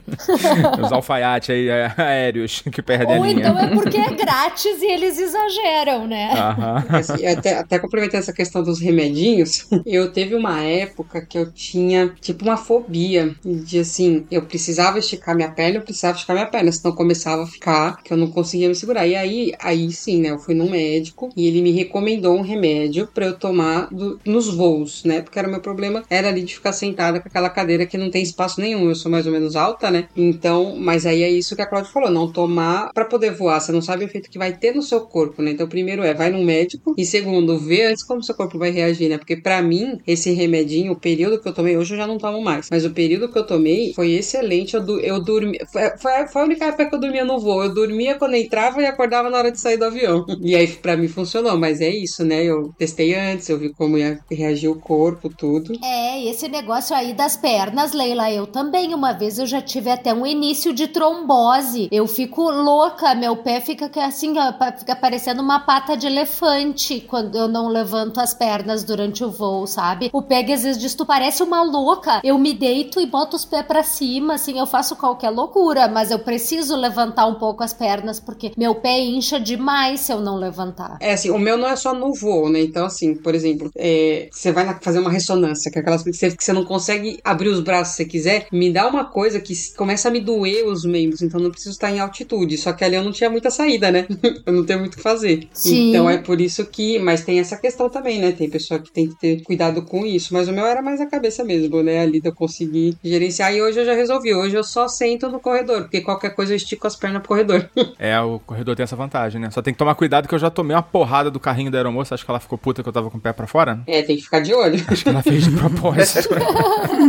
Os 0.82 0.92
alfaiates 0.92 1.50
aí, 1.50 1.68
é, 1.68 1.92
aéreos 1.96 2.62
que 2.70 2.82
perdem 2.82 3.16
Ou 3.18 3.24
a 3.24 3.26
linha. 3.26 3.40
então 3.40 3.58
é 3.58 3.68
porque 3.68 3.96
é 3.96 4.10
grátis 4.14 4.80
e 4.82 4.86
eles 4.86 5.18
exageram, 5.18 6.06
né? 6.06 6.30
Aham. 6.32 6.84
Assim, 6.90 7.26
até, 7.26 7.58
até 7.58 7.78
complementando 7.78 8.18
essa 8.22 8.32
questão 8.32 8.62
dos 8.62 8.80
remedinhos, 8.80 9.66
eu 9.86 10.12
teve 10.12 10.34
uma 10.34 10.60
época 10.62 11.24
que 11.24 11.38
eu 11.38 11.50
tinha 11.52 12.08
tipo 12.20 12.44
uma 12.44 12.56
fobia 12.56 13.34
de 13.44 13.80
assim, 13.80 14.26
eu 14.30 14.42
precisava 14.42 14.98
esticar 14.98 15.34
minha 15.34 15.50
perna, 15.50 15.78
eu 15.78 15.82
precisava 15.82 16.14
esticar 16.14 16.34
minha 16.36 16.46
perna, 16.46 16.70
senão 16.72 16.94
começava 16.94 17.42
a 17.42 17.46
ficar 17.46 17.85
que 17.92 18.12
eu 18.12 18.16
não 18.16 18.30
conseguia 18.30 18.68
me 18.68 18.74
segurar. 18.74 19.06
E 19.06 19.14
aí, 19.14 19.52
aí 19.60 19.90
sim, 19.92 20.20
né, 20.20 20.30
eu 20.30 20.38
fui 20.38 20.54
num 20.54 20.70
médico 20.70 21.30
e 21.36 21.46
ele 21.46 21.62
me 21.62 21.70
recomendou 21.72 22.36
um 22.36 22.42
remédio 22.42 23.08
pra 23.14 23.26
eu 23.26 23.38
tomar 23.38 23.88
do- 23.90 24.18
nos 24.24 24.48
voos, 24.48 25.04
né? 25.04 25.22
Porque 25.22 25.38
era 25.38 25.48
o 25.48 25.50
meu 25.50 25.60
problema, 25.60 26.02
era 26.10 26.28
ali 26.28 26.42
de 26.42 26.54
ficar 26.54 26.72
sentada 26.72 27.20
com 27.20 27.28
aquela 27.28 27.50
cadeira 27.50 27.86
que 27.86 27.98
não 27.98 28.10
tem 28.10 28.22
espaço 28.22 28.60
nenhum. 28.60 28.88
Eu 28.88 28.94
sou 28.94 29.10
mais 29.10 29.26
ou 29.26 29.32
menos 29.32 29.56
alta, 29.56 29.90
né? 29.90 30.08
Então, 30.16 30.76
mas 30.76 31.06
aí 31.06 31.22
é 31.22 31.30
isso 31.30 31.54
que 31.56 31.62
a 31.62 31.66
Claudia 31.66 31.90
falou, 31.90 32.10
não 32.10 32.30
tomar 32.32 32.90
pra 32.92 33.04
poder 33.04 33.32
voar, 33.32 33.60
você 33.60 33.72
não 33.72 33.82
sabe 33.82 34.04
o 34.04 34.06
efeito 34.06 34.30
que 34.30 34.38
vai 34.38 34.56
ter 34.56 34.74
no 34.74 34.82
seu 34.82 35.00
corpo, 35.02 35.42
né? 35.42 35.50
Então, 35.52 35.68
primeiro 35.68 36.02
é, 36.02 36.14
vai 36.14 36.30
num 36.30 36.44
médico 36.44 36.94
e 36.96 37.04
segundo, 37.04 37.58
vê 37.58 37.86
antes 37.86 38.04
como 38.04 38.22
seu 38.22 38.34
corpo 38.34 38.58
vai 38.58 38.70
reagir, 38.70 39.08
né? 39.08 39.18
Porque 39.18 39.36
pra 39.36 39.62
mim, 39.62 39.98
esse 40.06 40.30
remedinho, 40.32 40.92
o 40.92 41.00
período 41.00 41.40
que 41.40 41.48
eu 41.48 41.52
tomei, 41.54 41.76
hoje 41.76 41.94
eu 41.94 41.98
já 41.98 42.06
não 42.06 42.18
tomo 42.18 42.40
mais, 42.42 42.68
mas 42.70 42.84
o 42.84 42.90
período 42.90 43.30
que 43.30 43.38
eu 43.38 43.46
tomei 43.46 43.92
foi 43.94 44.12
excelente, 44.12 44.74
eu, 44.74 45.00
eu 45.00 45.22
dormi, 45.22 45.58
foi, 45.72 45.82
foi, 45.98 46.26
foi 46.28 46.42
a 46.42 46.44
única 46.44 46.64
época 46.66 46.88
que 46.88 46.94
eu 46.94 47.00
dormia 47.00 47.24
no 47.24 47.38
voo, 47.40 47.62
eu 47.62 47.74
dormia 47.76 48.14
quando 48.14 48.34
entrava 48.34 48.80
e 48.80 48.86
acordava 48.86 49.28
na 49.28 49.36
hora 49.36 49.52
de 49.52 49.60
sair 49.60 49.76
do 49.76 49.84
avião. 49.84 50.24
E 50.40 50.56
aí 50.56 50.66
pra 50.66 50.96
mim 50.96 51.08
funcionou, 51.08 51.58
mas 51.58 51.82
é 51.82 51.90
isso, 51.90 52.24
né? 52.24 52.42
Eu 52.42 52.72
testei 52.78 53.14
antes, 53.14 53.48
eu 53.50 53.58
vi 53.58 53.72
como 53.74 53.98
ia 53.98 54.18
reagir 54.30 54.70
o 54.70 54.80
corpo, 54.80 55.28
tudo. 55.28 55.74
É, 55.84 56.24
esse 56.24 56.48
negócio 56.48 56.96
aí 56.96 57.12
das 57.12 57.36
pernas, 57.36 57.92
Leila, 57.92 58.32
eu 58.32 58.46
também. 58.46 58.94
Uma 58.94 59.12
vez 59.12 59.38
eu 59.38 59.46
já 59.46 59.60
tive 59.60 59.90
até 59.90 60.14
um 60.14 60.26
início 60.26 60.72
de 60.72 60.88
trombose. 60.88 61.88
Eu 61.92 62.06
fico 62.06 62.50
louca, 62.50 63.14
meu 63.14 63.36
pé 63.36 63.60
fica 63.60 63.90
assim, 64.04 64.32
fica 64.78 64.96
parecendo 64.96 65.42
uma 65.42 65.60
pata 65.60 65.96
de 65.96 66.06
elefante 66.06 67.00
quando 67.00 67.36
eu 67.36 67.46
não 67.46 67.68
levanto 67.68 68.20
as 68.20 68.32
pernas 68.32 68.84
durante 68.84 69.22
o 69.22 69.30
voo, 69.30 69.66
sabe? 69.66 70.08
O 70.12 70.22
pé 70.22 70.40
às 70.40 70.62
vezes 70.62 70.78
diz, 70.78 70.94
tu 70.94 71.04
parece 71.04 71.42
uma 71.42 71.62
louca. 71.62 72.20
Eu 72.24 72.38
me 72.38 72.54
deito 72.54 73.00
e 73.00 73.06
boto 73.06 73.36
os 73.36 73.44
pés 73.44 73.66
pra 73.66 73.82
cima, 73.82 74.34
assim, 74.34 74.58
eu 74.58 74.66
faço 74.66 74.96
qualquer 74.96 75.30
loucura, 75.30 75.88
mas 75.88 76.10
eu 76.10 76.18
preciso 76.18 76.76
levantar 76.76 77.26
um 77.26 77.34
pouco 77.34 77.55
as 77.62 77.72
pernas 77.72 78.20
porque 78.20 78.52
meu 78.56 78.74
pé 78.74 78.98
incha 79.00 79.38
demais 79.40 80.00
se 80.00 80.12
eu 80.12 80.20
não 80.20 80.36
levantar. 80.36 80.96
É 81.00 81.12
assim, 81.12 81.30
o 81.30 81.38
meu 81.38 81.56
não 81.56 81.68
é 81.68 81.76
só 81.76 81.94
no 81.94 82.12
voo, 82.14 82.48
né? 82.48 82.60
Então, 82.60 82.86
assim, 82.86 83.14
por 83.14 83.34
exemplo, 83.34 83.70
é, 83.76 84.28
você 84.32 84.52
vai 84.52 84.64
na- 84.64 84.78
fazer 84.80 84.98
uma 84.98 85.10
ressonância, 85.10 85.70
que 85.70 85.78
é 85.78 85.80
aquelas 85.80 86.02
coisas 86.02 86.34
que 86.34 86.44
você, 86.44 86.52
não 86.52 86.64
consegue 86.64 87.18
abrir 87.24 87.48
os 87.48 87.60
braços 87.60 87.94
se 87.96 88.02
você 88.02 88.04
quiser, 88.06 88.46
me 88.52 88.72
dá 88.72 88.86
uma 88.88 89.04
coisa 89.04 89.40
que 89.40 89.54
começa 89.76 90.08
a 90.08 90.10
me 90.10 90.20
doer 90.20 90.66
os 90.66 90.84
membros, 90.84 91.22
então 91.22 91.40
não 91.40 91.50
preciso 91.50 91.70
estar 91.72 91.90
em 91.90 92.00
altitude. 92.00 92.56
Só 92.58 92.72
que 92.72 92.84
ali 92.84 92.96
eu 92.96 93.02
não 93.04 93.12
tinha 93.12 93.28
muita 93.30 93.50
saída, 93.50 93.90
né? 93.90 94.06
eu 94.46 94.52
não 94.52 94.64
tenho 94.64 94.80
muito 94.80 94.94
o 94.94 94.96
que 94.96 95.02
fazer. 95.02 95.48
Sim. 95.52 95.90
Então 95.90 96.08
é 96.08 96.18
por 96.18 96.40
isso 96.40 96.64
que. 96.66 96.98
Mas 96.98 97.22
tem 97.24 97.38
essa 97.38 97.56
questão 97.56 97.88
também, 97.90 98.20
né? 98.20 98.32
Tem 98.32 98.48
pessoa 98.48 98.80
que 98.80 98.90
tem 98.92 99.08
que 99.08 99.18
ter 99.18 99.42
cuidado 99.42 99.82
com 99.82 100.04
isso. 100.06 100.32
Mas 100.32 100.48
o 100.48 100.52
meu 100.52 100.64
era 100.66 100.82
mais 100.82 101.00
a 101.00 101.06
cabeça 101.06 101.44
mesmo, 101.44 101.82
né? 101.82 102.00
Ali 102.00 102.20
de 102.20 102.28
eu 102.28 102.34
conseguir 102.34 102.96
gerenciar. 103.04 103.52
E 103.54 103.60
hoje 103.62 103.80
eu 103.80 103.84
já 103.84 103.94
resolvi. 103.94 104.34
Hoje 104.34 104.56
eu 104.56 104.64
só 104.64 104.88
sento 104.88 105.28
no 105.28 105.40
corredor, 105.40 105.82
porque 105.82 106.00
qualquer 106.00 106.30
coisa 106.34 106.52
eu 106.52 106.56
estico 106.56 106.86
as 106.86 106.96
pernas 106.96 107.20
pro 107.20 107.28
corredor. 107.28 107.45
É, 107.98 108.18
o 108.20 108.38
corredor 108.40 108.76
tem 108.76 108.84
essa 108.84 108.94
vantagem, 108.96 109.40
né? 109.40 109.50
Só 109.50 109.62
tem 109.62 109.72
que 109.72 109.78
tomar 109.78 109.94
cuidado 109.94 110.28
que 110.28 110.34
eu 110.34 110.38
já 110.38 110.50
tomei 110.50 110.76
uma 110.76 110.82
porrada 110.82 111.30
do 111.30 111.40
carrinho 111.40 111.70
da 111.70 111.78
aeromoça. 111.78 112.14
Acho 112.14 112.24
que 112.24 112.30
ela 112.30 112.38
ficou 112.40 112.58
puta 112.58 112.82
que 112.82 112.88
eu 112.88 112.92
tava 112.92 113.10
com 113.10 113.18
o 113.18 113.20
pé 113.20 113.32
pra 113.32 113.46
fora. 113.46 113.80
é, 113.86 114.02
tem 114.02 114.16
que 114.16 114.22
ficar 114.22 114.40
de 114.40 114.52
olho. 114.54 114.82
Acho 114.88 115.02
que 115.02 115.08
ela 115.08 115.22
fez 115.22 115.44
de 115.44 115.50
propósito. 115.56 116.28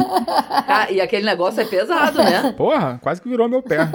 Ah, 0.70 0.92
e 0.92 1.00
aquele 1.00 1.26
negócio 1.26 1.62
é 1.62 1.66
pesado, 1.66 2.18
né? 2.18 2.54
Porra, 2.58 3.00
quase 3.02 3.22
que 3.22 3.30
virou 3.30 3.48
meu 3.48 3.62
pé. 3.64 3.88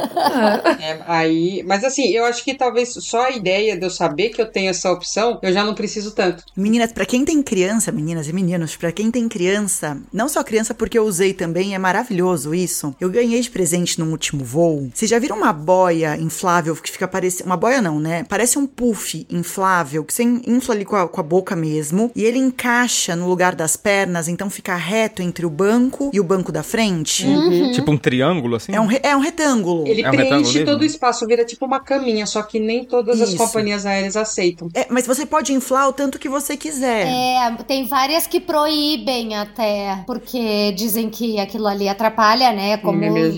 É, 0.81 0.99
aí, 1.07 1.63
mas 1.67 1.85
assim, 1.85 2.09
eu 2.09 2.25
acho 2.25 2.43
que 2.43 2.55
talvez 2.55 2.95
só 2.95 3.27
a 3.27 3.31
ideia 3.31 3.77
de 3.77 3.85
eu 3.85 3.91
saber 3.91 4.31
que 4.31 4.41
eu 4.41 4.47
tenho 4.47 4.71
essa 4.71 4.91
opção, 4.91 5.39
eu 5.43 5.53
já 5.53 5.65
não 5.65 5.75
preciso 5.75 6.13
tanto. 6.13 6.43
Meninas, 6.57 6.93
pra 6.93 7.05
quem 7.05 7.25
tem 7.25 7.43
criança, 7.43 7.93
meninas 7.93 8.27
e 8.27 8.33
meninos, 8.33 8.75
pra 8.75 8.91
quem 8.91 9.11
tem 9.11 9.29
criança, 9.29 9.99
não 10.13 10.29
só 10.29 10.43
criança 10.43 10.73
porque 10.75 10.99
eu 10.99 11.05
usei 11.05 11.35
também, 11.35 11.75
é 11.75 11.79
maravilhoso 11.79 12.55
isso. 12.55 12.95
Eu 12.99 13.11
ganhei 13.11 13.41
de 13.41 13.51
presente 13.51 13.99
no 14.01 14.11
último 14.11 14.43
voo. 14.45 14.91
Vocês 14.95 15.11
já 15.11 15.19
viram 15.19 15.37
uma 15.37 15.53
boia 15.53 16.17
inflável 16.33 16.75
que 16.77 16.91
fica 16.91 17.07
parecendo. 17.07 17.47
Uma 17.51 17.57
boia 17.57 17.81
não, 17.83 18.01
né? 18.01 18.25
Parece 18.29 18.59
um 18.59 18.67
puff 18.67 19.27
inflável 19.31 20.05
que 20.05 20.13
você 20.15 20.23
infla 20.23 20.75
ali 20.75 20.85
com 20.85 20.97
a, 20.97 21.09
com 21.09 21.21
a 21.21 21.25
boca 21.25 21.55
mesmo 21.55 22.11
e 22.17 22.25
ele 22.25 22.39
encaixa 22.39 23.15
no 23.15 23.29
lugar 23.29 23.55
das 23.55 23.77
pernas, 23.77 24.29
então 24.29 24.49
fica 24.49 24.75
reto 24.75 25.23
entre 25.23 25.45
o 25.45 25.51
banco 25.51 26.11
e 26.13 26.19
o 26.21 26.25
banco 26.25 26.51
da 26.51 26.63
frente. 26.63 27.27
Tipo 27.75 27.93
um 27.93 27.99
triângulo, 27.99 28.57
assim. 28.57 28.75
É, 28.75 28.81
um, 28.81 28.87
re- 28.87 29.01
é 29.03 29.15
um 29.17 29.21
retângulo. 29.21 29.87
Ele 29.87 30.03
É 30.03 30.09
um 30.09 30.11
retângulo 30.11 30.29
preenche 30.41 30.59
mesmo? 30.61 30.73
todo 30.73 30.83
o 30.83 30.85
espaço, 30.85 31.27
vira 31.27 31.45
tipo 31.45 31.67
uma 31.67 31.81
caminha, 31.81 32.27
só 32.27 32.43
que 32.43 32.59
nem 32.59 32.85
todas 32.85 33.21
as 33.21 33.29
Isso. 33.31 33.39
companhias 33.39 33.85
aéreas 33.87 34.17
aceitam. 34.17 34.69
É, 34.75 34.87
mas 34.91 35.07
você 35.07 35.27
pode 35.27 35.53
inflar 35.53 35.89
o 35.89 35.93
tanto 35.93 36.19
que 36.19 36.29
você 36.29 36.57
quiser. 36.57 37.07
É, 37.07 37.57
tem 37.67 37.87
várias 37.87 38.27
que 38.27 38.41
proíbem 38.41 39.37
até, 39.37 40.03
porque 40.07 40.73
dizem 40.73 41.11
que 41.11 41.39
aquilo 41.39 41.67
ali 41.67 41.89
atrapalha, 41.89 42.53
né? 42.53 42.77
Como 42.79 43.03
Hum, 43.03 43.33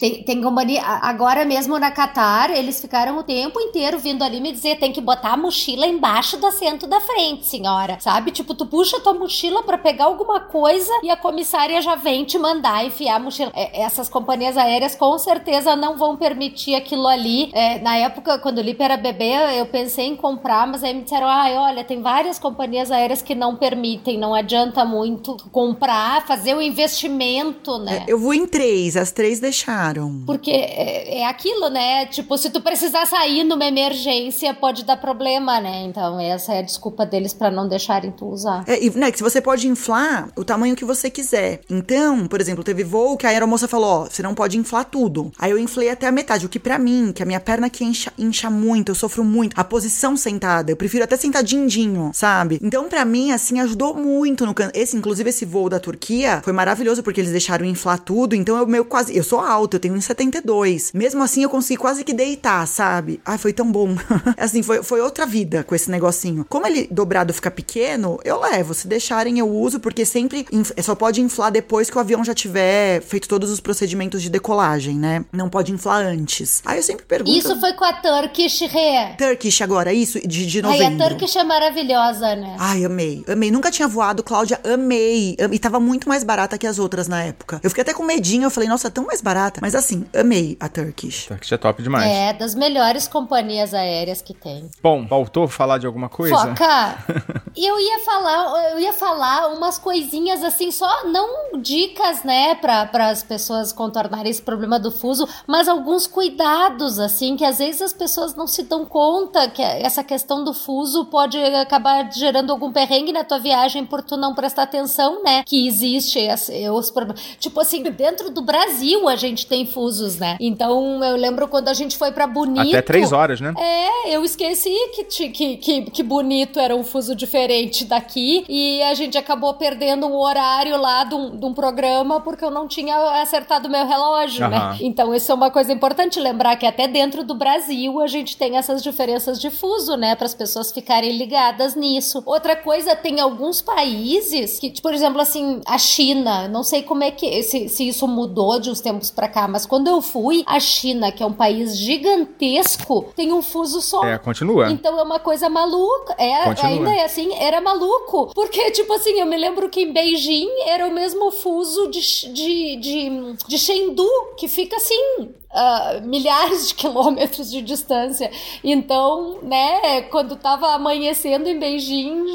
tem, 0.00 0.22
tem 0.24 0.40
companhia. 0.40 0.80
Agora 0.84 1.44
mesmo 1.44 1.78
na 1.78 1.90
Qatar, 1.90 2.37
ar, 2.38 2.50
eles 2.50 2.80
ficaram 2.80 3.18
o 3.18 3.22
tempo 3.22 3.60
inteiro 3.60 3.98
vindo 3.98 4.22
ali 4.22 4.40
me 4.40 4.52
dizer: 4.52 4.78
tem 4.78 4.92
que 4.92 5.00
botar 5.00 5.32
a 5.32 5.36
mochila 5.36 5.86
embaixo 5.86 6.36
do 6.36 6.46
assento 6.46 6.86
da 6.86 7.00
frente, 7.00 7.46
senhora. 7.46 7.98
Sabe? 8.00 8.30
Tipo, 8.30 8.54
tu 8.54 8.66
puxa 8.66 9.00
tua 9.00 9.14
mochila 9.14 9.62
para 9.62 9.78
pegar 9.78 10.04
alguma 10.04 10.40
coisa 10.40 10.92
e 11.02 11.10
a 11.10 11.16
comissária 11.16 11.80
já 11.82 11.94
vem 11.94 12.24
te 12.24 12.38
mandar 12.38 12.84
enfiar 12.84 13.16
a 13.16 13.18
mochila. 13.18 13.50
É, 13.54 13.82
essas 13.82 14.08
companhias 14.08 14.56
aéreas 14.56 14.94
com 14.94 15.18
certeza 15.18 15.74
não 15.74 15.96
vão 15.96 16.16
permitir 16.16 16.74
aquilo 16.74 17.06
ali. 17.06 17.50
É, 17.52 17.78
na 17.80 17.96
época, 17.96 18.38
quando 18.38 18.58
o 18.58 18.62
Lipe 18.62 18.82
era 18.82 18.96
bebê, 18.96 19.58
eu 19.58 19.66
pensei 19.66 20.06
em 20.06 20.16
comprar, 20.16 20.66
mas 20.66 20.84
aí 20.84 20.94
me 20.94 21.02
disseram: 21.02 21.26
ah, 21.26 21.46
olha, 21.56 21.84
tem 21.84 22.00
várias 22.00 22.38
companhias 22.38 22.90
aéreas 22.90 23.22
que 23.22 23.34
não 23.34 23.56
permitem, 23.56 24.18
não 24.18 24.34
adianta 24.34 24.84
muito 24.84 25.36
comprar, 25.50 26.26
fazer 26.26 26.54
o 26.54 26.62
investimento, 26.62 27.78
né? 27.78 28.04
É, 28.06 28.12
eu 28.12 28.18
vou 28.18 28.34
em 28.34 28.46
três, 28.46 28.96
as 28.96 29.10
três 29.10 29.40
deixaram. 29.40 30.22
Porque 30.26 30.50
é, 30.50 31.20
é 31.20 31.26
aquilo, 31.26 31.68
né? 31.68 32.06
Tipo, 32.06 32.27
se 32.36 32.50
tu 32.50 32.60
precisar 32.60 33.06
sair 33.06 33.44
numa 33.44 33.64
emergência, 33.64 34.52
pode 34.52 34.84
dar 34.84 34.96
problema, 34.96 35.60
né? 35.60 35.84
Então, 35.84 36.20
essa 36.20 36.52
é 36.52 36.58
a 36.58 36.62
desculpa 36.62 37.06
deles 37.06 37.32
para 37.32 37.50
não 37.50 37.68
deixarem 37.68 38.10
tu 38.10 38.26
usar. 38.26 38.64
É, 38.66 38.82
e, 38.84 38.90
né, 38.90 39.10
que 39.10 39.22
você 39.22 39.40
pode 39.40 39.68
inflar 39.68 40.28
o 40.36 40.44
tamanho 40.44 40.76
que 40.76 40.84
você 40.84 41.08
quiser. 41.08 41.60
Então, 41.70 42.26
por 42.26 42.40
exemplo, 42.40 42.62
teve 42.64 42.84
voo 42.84 43.16
que 43.16 43.26
a 43.26 43.30
aeromoça 43.30 43.66
falou, 43.66 44.02
ó, 44.02 44.04
você 44.04 44.22
não 44.22 44.34
pode 44.34 44.58
inflar 44.58 44.84
tudo. 44.84 45.32
Aí 45.38 45.50
eu 45.50 45.58
inflei 45.58 45.88
até 45.90 46.06
a 46.06 46.12
metade, 46.12 46.46
o 46.46 46.48
que 46.48 46.58
para 46.58 46.78
mim, 46.78 47.12
que 47.14 47.22
a 47.22 47.26
minha 47.26 47.40
perna 47.40 47.68
aqui 47.68 47.84
incha, 47.84 48.12
incha 48.18 48.50
muito, 48.50 48.90
eu 48.90 48.94
sofro 48.94 49.24
muito. 49.24 49.58
A 49.58 49.64
posição 49.64 50.16
sentada, 50.16 50.70
eu 50.70 50.76
prefiro 50.76 51.04
até 51.04 51.16
sentar 51.16 51.42
dindinho, 51.42 52.10
sabe? 52.12 52.58
Então, 52.62 52.88
para 52.88 53.04
mim, 53.04 53.32
assim, 53.32 53.60
ajudou 53.60 53.94
muito 53.94 54.44
no 54.44 54.54
can... 54.54 54.70
Esse, 54.74 54.96
inclusive, 54.96 55.30
esse 55.30 55.44
voo 55.44 55.68
da 55.68 55.80
Turquia 55.80 56.40
foi 56.44 56.52
maravilhoso, 56.52 57.02
porque 57.02 57.20
eles 57.20 57.30
deixaram 57.30 57.64
inflar 57.64 57.98
tudo, 57.98 58.34
então 58.34 58.56
eu 58.56 58.66
meio 58.66 58.84
quase... 58.84 59.16
Eu 59.16 59.24
sou 59.24 59.40
alto, 59.40 59.76
eu 59.76 59.80
tenho 59.80 59.94
1,72. 59.94 60.90
Mesmo 60.94 61.22
assim, 61.22 61.42
eu 61.42 61.50
consegui 61.50 61.78
quase 61.78 62.04
que 62.04 62.17
deitar, 62.18 62.66
sabe? 62.66 63.20
Ai, 63.24 63.38
foi 63.38 63.52
tão 63.52 63.70
bom. 63.70 63.94
assim, 64.36 64.62
foi, 64.62 64.82
foi 64.82 65.00
outra 65.00 65.24
vida 65.24 65.62
com 65.62 65.74
esse 65.74 65.88
negocinho. 65.88 66.44
Como 66.48 66.66
ele 66.66 66.88
dobrado 66.90 67.32
fica 67.32 67.50
pequeno, 67.50 68.18
eu 68.24 68.40
levo. 68.40 68.74
Se 68.74 68.88
deixarem, 68.88 69.38
eu 69.38 69.48
uso, 69.48 69.78
porque 69.78 70.04
sempre 70.04 70.44
só 70.82 70.94
pode 70.94 71.20
inflar 71.20 71.52
depois 71.52 71.88
que 71.88 71.96
o 71.96 72.00
avião 72.00 72.24
já 72.24 72.34
tiver 72.34 73.00
feito 73.02 73.28
todos 73.28 73.50
os 73.50 73.60
procedimentos 73.60 74.20
de 74.20 74.28
decolagem, 74.28 74.96
né? 74.96 75.24
Não 75.32 75.48
pode 75.48 75.72
inflar 75.72 76.04
antes. 76.04 76.60
Aí 76.66 76.78
eu 76.78 76.82
sempre 76.82 77.06
pergunto. 77.06 77.36
Isso 77.36 77.58
foi 77.60 77.72
com 77.74 77.84
a 77.84 77.92
Turkish 77.92 78.60
Re. 78.62 79.16
Turkish 79.16 79.62
agora, 79.62 79.92
isso, 79.92 80.18
de, 80.26 80.46
de 80.46 80.60
novembro. 80.60 80.86
Ai, 80.86 81.06
a 81.06 81.08
Turkish 81.08 81.36
é 81.36 81.44
maravilhosa, 81.44 82.34
né? 82.34 82.56
Ai, 82.58 82.84
amei. 82.84 83.24
Amei. 83.28 83.50
Nunca 83.50 83.70
tinha 83.70 83.86
voado, 83.86 84.22
Cláudia, 84.24 84.60
amei. 84.64 85.36
E 85.52 85.58
tava 85.58 85.78
muito 85.78 86.08
mais 86.08 86.24
barata 86.24 86.58
que 86.58 86.66
as 86.66 86.78
outras 86.78 87.06
na 87.06 87.22
época. 87.22 87.60
Eu 87.62 87.70
fiquei 87.70 87.82
até 87.82 87.94
com 87.94 88.02
medinho, 88.02 88.44
eu 88.44 88.50
falei, 88.50 88.68
nossa, 88.68 88.90
tão 88.90 89.04
mais 89.06 89.20
barata. 89.20 89.60
Mas 89.62 89.74
assim, 89.76 90.04
amei 90.12 90.56
a 90.58 90.68
Turkish. 90.68 91.26
Turkish 91.26 91.52
é 91.52 91.56
top 91.56 91.82
demais. 91.82 92.07
É, 92.07 92.07
das 92.38 92.54
melhores 92.54 93.08
companhias 93.08 93.74
aéreas 93.74 94.22
que 94.22 94.34
tem. 94.34 94.70
Bom, 94.82 95.06
faltou 95.06 95.48
falar 95.48 95.78
de 95.78 95.86
alguma 95.86 96.08
coisa? 96.08 96.36
Foca! 96.36 97.38
E 97.58 97.66
eu 97.66 97.80
ia 97.80 97.98
falar, 98.04 98.70
eu 98.70 98.78
ia 98.78 98.92
falar 98.92 99.48
umas 99.48 99.80
coisinhas 99.80 100.44
assim, 100.44 100.70
só 100.70 101.06
não 101.06 101.60
dicas, 101.60 102.22
né, 102.22 102.54
para 102.54 103.08
as 103.08 103.24
pessoas 103.24 103.72
contornarem 103.72 104.30
esse 104.30 104.40
problema 104.40 104.78
do 104.78 104.92
fuso, 104.92 105.28
mas 105.44 105.66
alguns 105.66 106.06
cuidados, 106.06 107.00
assim, 107.00 107.36
que 107.36 107.44
às 107.44 107.58
vezes 107.58 107.82
as 107.82 107.92
pessoas 107.92 108.36
não 108.36 108.46
se 108.46 108.62
dão 108.62 108.84
conta 108.84 109.48
que 109.50 109.60
essa 109.60 110.04
questão 110.04 110.44
do 110.44 110.54
fuso 110.54 111.06
pode 111.06 111.36
acabar 111.36 112.08
gerando 112.12 112.52
algum 112.52 112.70
perrengue 112.70 113.12
na 113.12 113.24
tua 113.24 113.40
viagem 113.40 113.84
por 113.84 114.04
tu 114.04 114.16
não 114.16 114.36
prestar 114.36 114.62
atenção, 114.62 115.24
né, 115.24 115.42
que 115.44 115.66
existe 115.66 116.20
esse, 116.20 116.70
os 116.70 116.92
problemas. 116.92 117.20
Tipo 117.40 117.60
assim, 117.60 117.82
dentro 117.82 118.30
do 118.30 118.40
Brasil 118.40 119.08
a 119.08 119.16
gente 119.16 119.48
tem 119.48 119.66
fusos, 119.66 120.16
né? 120.16 120.36
Então 120.38 121.02
eu 121.02 121.16
lembro 121.16 121.48
quando 121.48 121.66
a 121.66 121.74
gente 121.74 121.96
foi 121.98 122.12
para 122.12 122.26
Bonito. 122.26 122.68
Até 122.68 122.80
três 122.80 123.12
horas, 123.12 123.40
né? 123.40 123.52
É, 123.58 124.14
eu 124.14 124.24
esqueci 124.24 124.72
que, 124.94 125.04
que, 125.04 125.56
que, 125.56 125.82
que 125.90 126.02
Bonito 126.02 126.60
era 126.60 126.74
um 126.74 126.84
fuso 126.84 127.14
diferente 127.14 127.84
daqui 127.84 128.44
e 128.48 128.80
a 128.82 128.94
gente 128.94 129.18
acabou 129.18 129.54
perdendo 129.54 130.06
um 130.06 130.16
horário 130.16 130.80
lá 130.80 131.04
de 131.04 131.14
um, 131.14 131.36
de 131.36 131.44
um 131.44 131.52
programa 131.52 132.20
porque 132.20 132.44
eu 132.44 132.50
não 132.50 132.68
tinha 132.68 132.96
acertado 133.20 133.68
meu 133.68 133.86
relógio, 133.86 134.44
uhum. 134.44 134.50
né? 134.50 134.78
Então 134.80 135.14
isso 135.14 135.30
é 135.32 135.34
uma 135.34 135.50
coisa 135.50 135.72
importante 135.72 136.20
lembrar 136.20 136.56
que 136.56 136.66
até 136.66 136.86
dentro 136.86 137.24
do 137.24 137.34
Brasil 137.34 138.00
a 138.00 138.06
gente 138.06 138.36
tem 138.36 138.56
essas 138.56 138.82
diferenças 138.82 139.40
de 139.40 139.50
fuso, 139.50 139.96
né? 139.96 140.14
Para 140.14 140.26
as 140.26 140.34
pessoas 140.34 140.70
ficarem 140.70 141.16
ligadas 141.16 141.74
nisso. 141.74 142.22
Outra 142.24 142.54
coisa, 142.54 142.94
tem 142.94 143.20
alguns 143.20 143.60
países 143.60 144.58
que, 144.58 144.80
por 144.80 144.94
exemplo, 144.94 145.20
assim, 145.20 145.60
a 145.66 145.78
China, 145.78 146.48
não 146.48 146.62
sei 146.62 146.82
como 146.82 147.02
é 147.02 147.10
que 147.10 147.42
se, 147.42 147.68
se 147.68 147.88
isso 147.88 148.06
mudou 148.06 148.60
de 148.60 148.70
uns 148.70 148.80
tempos 148.80 149.10
para 149.10 149.28
cá, 149.28 149.48
mas 149.48 149.66
quando 149.66 149.88
eu 149.88 150.00
fui, 150.00 150.42
a 150.46 150.60
China, 150.60 151.10
que 151.10 151.22
é 151.22 151.26
um 151.26 151.32
país 151.32 151.77
gigantesco, 151.78 153.12
tem 153.14 153.32
um 153.32 153.42
fuso 153.42 153.80
só. 153.80 154.04
É, 154.04 154.18
continua. 154.18 154.70
Então 154.70 154.98
é 154.98 155.02
uma 155.02 155.18
coisa 155.18 155.48
maluca. 155.48 156.14
É, 156.18 156.44
continua. 156.44 156.70
ainda 156.70 156.90
é 156.92 157.04
assim, 157.04 157.34
era 157.34 157.60
maluco. 157.60 158.32
Porque, 158.34 158.70
tipo 158.70 158.92
assim, 158.92 159.18
eu 159.18 159.26
me 159.26 159.36
lembro 159.36 159.68
que 159.68 159.82
em 159.82 159.92
Beijing 159.92 160.48
era 160.66 160.86
o 160.86 160.92
mesmo 160.92 161.30
fuso 161.30 161.88
de, 161.88 162.00
de, 162.32 162.76
de, 162.76 163.36
de 163.46 163.58
Chengdu, 163.58 164.08
que 164.36 164.48
fica 164.48 164.76
assim, 164.76 165.30
Uh, 165.50 166.06
milhares 166.06 166.68
de 166.68 166.74
quilômetros 166.76 167.50
de 167.50 167.62
distância. 167.62 168.30
Então, 168.62 169.38
né, 169.42 170.02
quando 170.02 170.36
tava 170.36 170.74
amanhecendo 170.74 171.48
em 171.48 171.58
Beijing, 171.58 172.26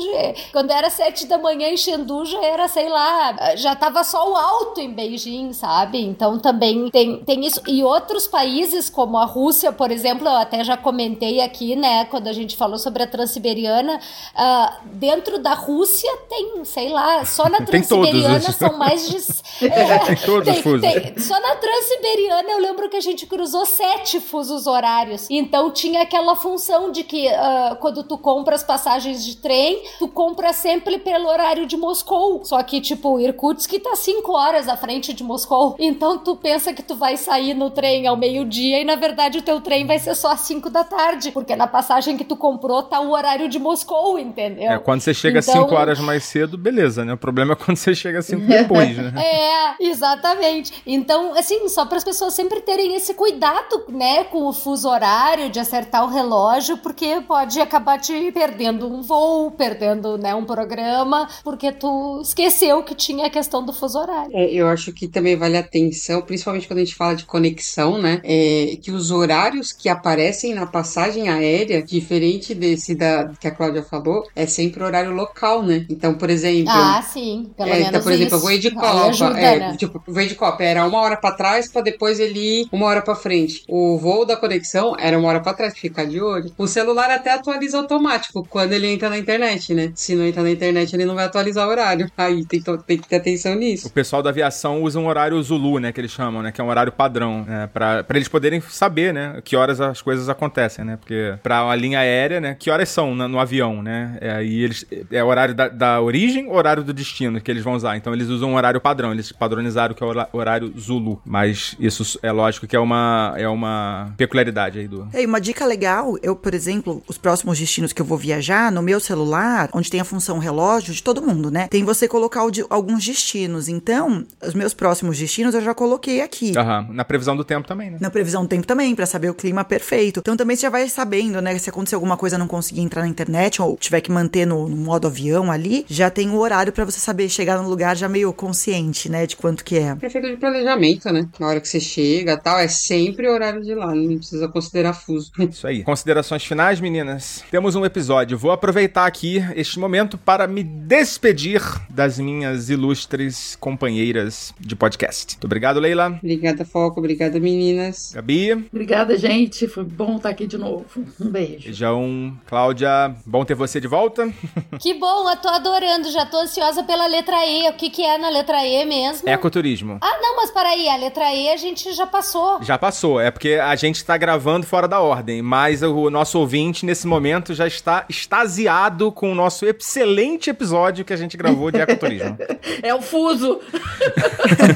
quando 0.51 0.72
era 0.72 0.89
sete 0.89 1.28
da 1.28 1.38
manhã 1.38 1.70
em 1.70 1.78
Chengdu, 1.78 2.26
já 2.26 2.43
era, 2.43 2.68
sei 2.68 2.89
lá, 2.89 3.55
já 3.55 3.76
tava 3.76 4.03
sol 4.03 4.36
alto 4.36 4.82
em 4.82 4.91
Beijing, 4.91 5.53
sabe? 5.53 6.01
Então 6.03 6.39
também 6.39 6.89
tem, 6.89 7.24
tem 7.24 7.45
isso. 7.45 7.61
E 7.68 7.84
outros 7.84 8.26
países, 8.26 8.89
como 8.89 9.18
a 9.18 9.26
Rússia, 9.26 9.72
por 9.72 9.91
exemplo, 9.91 10.28
eu 10.28 10.36
até 10.36 10.64
já 10.64 10.76
comentei 10.76 11.39
aqui, 11.39 11.76
né, 11.76 12.05
quando 12.05 12.28
a 12.28 12.34
gente 12.34 12.57
falou 12.57 12.80
sobre 12.80 13.03
a 13.03 13.07
Transiberiana, 13.07 13.99
uh, 14.36 14.88
dentro 14.93 15.38
da 15.38 15.53
Rússia 15.53 16.11
tem, 16.28 16.66
sei 16.66 16.89
lá, 16.89 17.24
só 17.26 17.47
na 17.47 17.61
Transiberiana 17.66 18.51
são 18.51 18.78
mais 18.78 19.07
de. 19.07 19.14
É, 19.64 19.99
tem 19.99 20.16
todos 20.18 20.61
tem, 20.61 20.74
os 20.74 20.82
tem, 20.82 21.18
Só 21.20 21.39
na 21.39 21.55
Transiberiana 21.55 22.49
eu 22.51 22.59
lembro 22.59 22.89
que 22.89 22.97
a 22.97 23.01
gente 23.04 23.26
cruzou 23.26 23.66
sete 23.66 24.20
fusos 24.20 24.68
horários. 24.68 25.28
Então 25.30 25.72
tinha 25.72 26.01
aquela 26.01 26.36
função 26.36 26.91
de 26.91 27.04
que 27.04 27.28
uh, 27.28 27.76
quando 27.78 28.04
tu 28.04 28.18
compra 28.18 28.56
as 28.56 28.64
passagens 28.64 29.24
de 29.24 29.38
trem, 29.38 29.84
tu 29.99 30.08
compra 30.08 30.54
sempre 30.54 30.97
pelo 30.97 31.28
horário 31.28 31.66
de 31.66 31.78
Moscou. 31.78 32.43
Só 32.43 32.62
que, 32.64 32.82
tipo, 32.82 33.20
Irkutsk 33.20 33.74
tá 33.80 33.95
cinco 33.95 34.34
horas 34.34 34.68
à 34.68 34.78
frente 34.78 35.14
de 35.14 35.24
Moscou. 35.24 35.76
Então 35.80 36.18
tu 36.18 36.36
pensa 36.36 36.74
que 36.74 36.82
tu 36.82 36.95
vai 36.95 37.18
sair 37.18 37.54
no 37.54 37.70
trem 37.70 38.08
ao 38.08 38.18
meio-dia 38.18 38.82
e 38.82 38.86
na 38.86 38.95
verdade 38.95 39.38
o 39.38 39.41
teu 39.41 39.60
trem 39.62 39.86
vai 39.86 39.99
ser 39.99 40.16
só 40.16 40.32
às 40.32 40.41
cinco 40.41 40.70
da 40.70 40.84
tarde. 40.84 41.32
Porque 41.32 41.56
na 41.56 41.68
passagem 41.68 42.18
que 42.18 42.24
tu 42.24 42.36
comprou 42.36 42.84
tá 42.84 42.99
o 42.99 43.12
horário 43.12 43.49
de 43.49 43.60
Moscou, 43.60 44.18
entendeu? 44.18 44.72
É, 44.72 44.80
quando 44.80 45.01
você 45.01 45.14
chega 45.14 45.39
então... 45.39 45.54
cinco 45.54 45.76
horas 45.76 45.99
mais 45.99 46.24
cedo, 46.24 46.58
beleza, 46.58 47.04
né? 47.04 47.14
O 47.14 47.18
problema 47.18 47.54
é 47.54 47.56
quando 47.56 47.78
você 47.78 47.93
chega 47.93 48.22
cinco 48.22 48.45
depois, 48.47 48.95
né? 48.97 49.14
é, 49.16 49.86
exatamente. 49.86 50.74
Então, 50.86 51.34
assim, 51.38 51.68
só 51.68 51.86
para 51.86 51.97
as 51.97 52.04
pessoas 52.04 52.34
sempre 52.34 52.62
terem 52.62 52.93
esse 52.96 53.14
cuidado, 53.14 53.86
né, 53.89 54.24
com 54.26 54.48
o 54.48 54.54
fuso 54.54 54.89
horário, 54.89 55.50
de 55.50 55.60
acertar 55.60 56.04
o 56.04 56.10
relógio, 56.10 56.78
porque 56.78 57.22
pode 57.28 57.60
acabar 57.60 58.00
te 58.00 58.32
perdendo 58.32 58.88
um 58.88 59.02
voo, 59.02 59.52
perdendo, 59.52 60.18
né, 60.18 60.34
um 60.34 60.46
programa, 60.46 61.28
porque 61.44 61.72
tu 61.72 62.22
esqueceu 62.22 62.84
que 62.84 62.96
tinha 62.96 63.28
a 63.28 63.30
questão 63.30 63.64
do 63.64 63.74
fuso 63.74 64.00
horário. 64.00 64.32
É, 64.34 64.52
eu 64.52 64.68
acho 64.68 64.91
que 64.91 65.08
também 65.08 65.36
vale 65.36 65.58
atenção, 65.58 66.22
principalmente 66.22 66.68
quando 66.68 66.80
a 66.80 66.84
gente 66.84 66.96
fala 66.96 67.16
de 67.16 67.26
conexão, 67.26 67.98
né, 67.98 68.22
é, 68.24 68.78
que 68.82 68.91
os 68.91 69.12
horários 69.12 69.72
que 69.72 69.89
aparecem 69.89 70.54
na 70.54 70.66
passagem 70.66 71.30
aérea, 71.30 71.82
diferente 71.82 72.54
desse 72.54 72.96
da 72.96 73.32
que 73.39 73.48
a 73.48 73.52
Cláudia 73.52 73.84
falou, 73.84 74.28
é 74.36 74.46
sempre 74.46 74.84
horário 74.84 75.12
local, 75.12 75.64
né? 75.64 75.86
Então, 75.89 76.16
por 76.16 76.30
exemplo. 76.30 76.72
Ah, 76.72 77.02
sim. 77.02 77.52
Pelo 77.58 77.70
é, 77.70 77.74
menos 77.74 77.89
então, 77.89 78.02
por 78.02 78.12
exemplo, 78.12 78.38
isso. 78.38 78.46
eu 78.46 78.50
vou 78.50 78.60
de 78.60 78.72
Copa. 78.72 79.08
Ajuda, 79.08 79.39
é, 79.39 79.60
né? 79.60 79.78
Tipo, 79.78 80.02
voo 80.06 80.26
de 80.26 80.36
Copa 80.36 80.64
era 80.64 80.86
uma 80.86 81.00
hora 81.02 81.18
para 81.18 81.36
trás 81.36 81.72
para 81.72 81.82
depois 81.82 82.20
ele 82.20 82.62
ir 82.62 82.68
uma 82.72 82.83
hora 82.88 83.02
para 83.02 83.16
frente. 83.16 83.64
O 83.68 83.98
voo 83.98 84.26
da 84.26 84.38
conexão 84.38 84.96
era 85.00 85.18
uma 85.18 85.28
hora 85.30 85.40
para 85.40 85.54
trás, 85.54 85.78
ficar 85.78 86.06
de 86.06 86.22
olho. 86.22 86.52
O 86.58 86.68
celular 86.68 87.10
até 87.10 87.34
atualiza 87.34 87.78
automático 87.78 88.46
quando 88.50 88.74
ele 88.74 88.88
entra 88.88 89.10
na 89.10 89.18
internet, 89.18 89.74
né? 89.74 89.92
Se 89.96 90.16
não 90.16 90.26
entrar 90.26 90.44
na 90.44 90.52
internet, 90.52 90.94
ele 90.94 91.06
não 91.06 91.16
vai 91.16 91.26
atualizar 91.26 91.68
o 91.68 91.72
horário. 91.72 92.10
Aí 92.18 92.46
tem, 92.46 92.62
tem 92.62 92.98
que 92.98 93.08
ter 93.08 93.18
atenção 93.18 93.56
nisso. 93.56 93.88
O 93.88 93.92
pessoal 93.92 94.22
da 94.22 94.30
aviação 94.30 94.82
usa 94.84 95.00
um 95.00 95.08
horário 95.08 95.42
Zulu, 95.42 95.80
né? 95.80 95.92
Que 95.92 96.02
eles 96.02 96.12
chamam, 96.12 96.42
né? 96.42 96.52
Que 96.52 96.62
é 96.62 96.64
um 96.64 96.70
horário 96.70 96.92
padrão, 96.92 97.44
né? 97.48 97.70
Pra, 97.74 98.06
eles 98.14 98.28
poderem 98.28 98.62
saber, 98.62 99.14
né? 99.14 99.42
Que 99.44 99.56
horas 99.56 99.80
as 99.82 100.02
coisas 100.02 100.30
acontecem, 100.30 100.86
né? 100.86 100.98
Porque 100.98 101.36
pra 101.42 101.64
uma 101.64 101.76
linha 101.76 102.00
aérea, 102.00 102.40
né? 102.40 102.56
Que 102.58 102.70
horas 102.70 102.90
são 102.90 103.16
no, 103.16 103.28
no 103.28 103.40
avião, 103.40 103.82
né? 103.82 104.18
É, 104.22 104.44
e 104.44 104.64
eles, 104.64 104.86
é 105.12 105.24
horário 105.24 105.54
da, 105.54 105.68
da 105.68 106.02
origem 106.02 106.48
ou 106.48 106.56
horário 106.56 106.84
do 106.84 106.94
destino 106.94 107.42
que 107.42 107.52
eles 107.52 107.64
vão 107.64 107.74
usar. 107.74 107.98
Então 107.98 108.14
eles 108.14 108.30
usam 108.30 108.52
um 108.52 108.56
horário 108.56 108.80
padrão. 108.80 109.12
Eles 109.12 109.32
padronizaram 109.32 109.94
que 109.94 110.04
é 110.04 110.08
o 110.08 110.38
horário 110.38 110.74
Zulu. 110.80 111.22
Mas 111.26 111.76
isso 111.80 112.20
é 112.22 112.32
lógico 112.32 112.68
que 112.68 112.73
que 112.74 112.78
é 112.78 112.80
uma, 112.80 113.36
é 113.38 113.48
uma 113.48 114.12
peculiaridade 114.18 114.80
aí 114.80 114.88
do. 114.88 115.08
É, 115.14 115.22
e 115.22 115.28
uma 115.28 115.40
dica 115.40 115.64
legal, 115.64 116.18
eu, 116.24 116.36
por 116.36 116.56
exemplo, 116.56 117.04
os 117.08 117.20
próximos 117.20 117.60
destinos 117.60 117.94
que 117.94 118.02
eu 118.02 118.06
vou 118.06 118.18
viajar, 118.18 118.72
no 118.72 118.82
meu 118.82 119.00
celular, 119.00 119.70
onde 119.74 119.92
tem 119.92 120.00
a 120.00 120.04
função 120.04 120.40
relógio 120.40 120.92
de 120.92 121.04
todo 121.04 121.22
mundo, 121.22 121.52
né? 121.52 121.68
Tem 121.68 121.84
você 121.84 122.08
colocar 122.08 122.50
de- 122.50 122.66
alguns 122.72 123.06
destinos. 123.06 123.68
Então, 123.68 124.26
os 124.44 124.56
meus 124.56 124.74
próximos 124.74 125.20
destinos 125.20 125.54
eu 125.54 125.62
já 125.62 125.76
coloquei 125.76 126.22
aqui. 126.22 126.58
Aham, 126.58 126.88
na 126.90 127.06
previsão 127.06 127.38
do 127.38 127.44
tempo 127.44 127.68
também, 127.68 127.92
né? 127.92 128.00
Na 128.02 128.10
previsão 128.10 128.42
do 128.42 128.48
tempo 128.48 128.66
também, 128.66 128.96
pra 128.96 129.06
saber 129.06 129.30
o 129.30 129.36
clima 129.36 129.64
perfeito. 129.64 130.20
Então 130.22 130.36
também 130.36 130.56
você 130.56 130.64
já 130.64 130.72
vai 130.72 130.90
sabendo, 130.90 131.40
né? 131.44 131.56
Se 131.60 131.70
acontecer 131.70 131.94
alguma 131.94 132.18
coisa 132.18 132.38
e 132.38 132.40
não 132.40 132.48
conseguir 132.48 132.82
entrar 132.82 133.04
na 133.04 133.08
internet 133.08 133.62
ou 133.62 133.78
tiver 133.78 134.02
que 134.02 134.12
manter 134.12 134.48
no, 134.48 134.68
no 134.68 134.76
modo 134.78 135.06
avião 135.06 135.52
ali, 135.52 135.86
já 135.88 136.10
tem 136.10 136.32
o 136.32 136.38
horário 136.40 136.74
pra 136.74 136.86
você 136.86 137.00
saber 137.00 137.30
chegar 137.30 137.62
no 137.62 137.70
lugar 137.70 137.96
já 137.96 138.10
meio 138.10 138.34
consciente, 138.34 139.10
né? 139.10 139.28
De 139.28 139.36
quanto 139.36 139.64
que 139.64 139.78
é. 139.78 139.94
Prefeito 139.94 140.28
de 140.28 140.38
planejamento, 140.38 141.12
né? 141.12 141.30
Na 141.40 141.48
hora 141.50 141.62
que 141.62 141.68
você 141.68 141.80
chega 141.80 142.36
tal, 142.36 142.62
é 142.64 142.68
sempre 142.68 143.28
o 143.28 143.32
horário 143.32 143.61
de 143.61 143.76
lá, 143.76 143.93
não 143.93 144.18
precisa 144.18 144.47
considerar 144.47 144.93
fuso. 144.93 145.32
Isso 145.49 145.68
aí. 145.68 145.84
Considerações 145.84 146.43
finais, 146.43 146.80
meninas? 146.80 147.43
Temos 147.51 147.76
um 147.76 147.86
episódio. 147.86 148.38
Vou 148.38 148.51
aproveitar 148.51 149.05
aqui 149.05 149.43
este 149.55 149.80
momento 149.80 150.18
para 150.18 150.47
me 150.47 150.64
despedir 150.64 151.61
das 151.89 152.18
minhas 152.20 152.70
ilustres 152.70 153.55
companheiras 153.59 154.53
de 154.59 154.76
podcast. 154.76 155.34
Muito 155.36 155.45
obrigado, 155.45 155.80
Leila. 155.80 156.18
Obrigada, 156.22 156.66
Foco. 156.66 156.99
Obrigada, 156.99 157.39
meninas. 157.39 158.11
Gabi. 158.14 158.53
Obrigada, 158.53 159.18
gente. 159.18 159.68
Foi 159.68 159.84
bom 159.84 160.18
estar 160.18 160.30
aqui 160.30 160.47
de 160.47 160.57
novo. 160.57 160.86
Um 161.20 161.30
beijo. 161.30 161.66
Beijão. 161.66 162.38
Cláudia, 162.45 163.16
bom 163.26 163.43
ter 163.43 163.55
você 163.55 163.80
de 163.80 163.88
volta. 163.88 164.32
Que 164.80 164.93
bom, 164.95 165.30
eu 165.30 165.38
tô 165.38 165.47
adorando, 165.47 166.09
já 166.11 166.26
tô 166.26 166.38
ansiosa 166.38 166.84
pela 166.84 167.05
letra 167.07 167.45
E. 167.45 167.70
O 167.70 167.74
que 167.74 167.89
que 167.89 168.03
é 168.03 168.18
na 168.18 168.30
letra 168.30 168.66
E 168.66 168.84
mesmo? 168.86 169.30
Ecoturismo. 169.30 169.97
Ah, 170.01 170.20
não, 170.22 170.36
mas 170.36 170.51
peraí, 170.51 170.89
a 170.89 170.97
letra 170.97 171.34
E 171.34 171.49
a 171.49 171.57
gente 171.57 171.93
já 171.93 172.05
passou. 172.05 172.53
Já 172.62 172.78
passou, 172.78 173.20
é 173.20 173.32
porque 173.32 173.54
a 173.56 173.76
gente 173.76 173.97
está 173.97 174.18
gravando 174.18 174.66
fora 174.66 174.88
da 174.88 174.99
ordem, 174.99 175.41
mas 175.41 175.82
o 175.84 176.10
nosso 176.10 176.39
ouvinte 176.39 176.86
nesse 176.86 177.08
momento 177.08 177.54
já 177.54 177.68
está 177.68 178.06
extasiado 178.10 179.12
com 179.12 179.32
o 179.32 179.36
nosso 179.36 179.66
excelente 179.66 180.49
episódio 180.49 181.06
que 181.06 181.14
a 181.14 181.18
gente 181.18 181.36
gravou 181.38 181.72
de 181.72 181.80
ecoturismo. 181.80 182.38
É 182.82 182.93
o 182.93 183.01
fuso. 183.01 183.60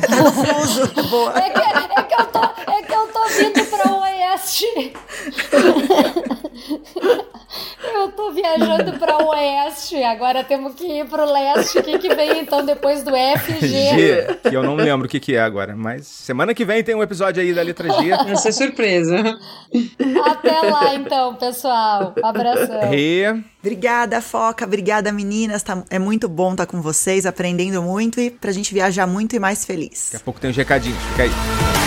Confuso. 0.07 1.09
Boa. 1.09 1.37
É 1.37 1.49
que, 1.49 1.59
é 1.59 2.03
que 2.03 2.13
eu 2.13 2.25
tô, 2.25 2.43
é 2.71 2.81
que 2.81 2.93
eu 2.93 3.07
tô 3.07 3.25
vindo 3.27 3.65
pra 3.65 3.93
oeste. 3.95 4.93
Eu 7.93 8.11
tô 8.11 8.31
viajando 8.31 8.93
pra 8.99 9.17
oeste, 9.25 10.01
agora 10.03 10.43
temos 10.43 10.75
que 10.75 10.85
ir 10.85 11.05
pro 11.05 11.25
leste. 11.31 11.77
O 11.79 11.83
que, 11.83 11.97
que 11.99 12.13
vem 12.15 12.39
então 12.39 12.65
depois 12.65 13.03
do 13.03 13.11
FG? 13.11 13.67
G, 13.67 14.39
que 14.49 14.55
eu 14.55 14.63
não 14.63 14.75
lembro 14.75 15.07
o 15.07 15.09
que, 15.09 15.19
que 15.19 15.35
é 15.35 15.41
agora, 15.41 15.75
mas 15.75 16.05
semana 16.07 16.53
que 16.53 16.65
vem 16.65 16.83
tem 16.83 16.95
um 16.95 17.03
episódio 17.03 17.41
aí 17.41 17.53
da 17.53 17.61
letra 17.61 17.89
G. 18.01 18.09
Vai 18.09 18.35
ser 18.37 18.51
surpresa. 18.51 19.37
Até 20.25 20.61
lá 20.61 20.95
então, 20.95 21.35
pessoal. 21.35 22.13
Abração. 22.23 22.89
Re, 22.89 23.43
Obrigada, 23.61 24.21
Foca. 24.21 24.65
Obrigada, 24.65 25.11
meninas. 25.11 25.63
Tá- 25.63 25.83
é 25.89 25.99
muito 25.99 26.29
bom 26.29 26.51
estar 26.51 26.65
com 26.65 26.81
vocês, 26.81 27.25
aprendendo 27.25 27.81
muito 27.81 28.19
e 28.19 28.29
pra 28.31 28.51
gente 28.51 28.73
viajar 28.73 29.05
muito 29.07 29.35
e 29.35 29.39
mais 29.39 29.65
feliz. 29.65 30.09
daqui 30.11 30.21
a 30.21 30.25
pouco 30.25 30.39
tem 30.39 30.49
uns 30.49 30.57
recadinhos, 30.57 30.97
fica 31.11 31.23
aí. 31.23 31.86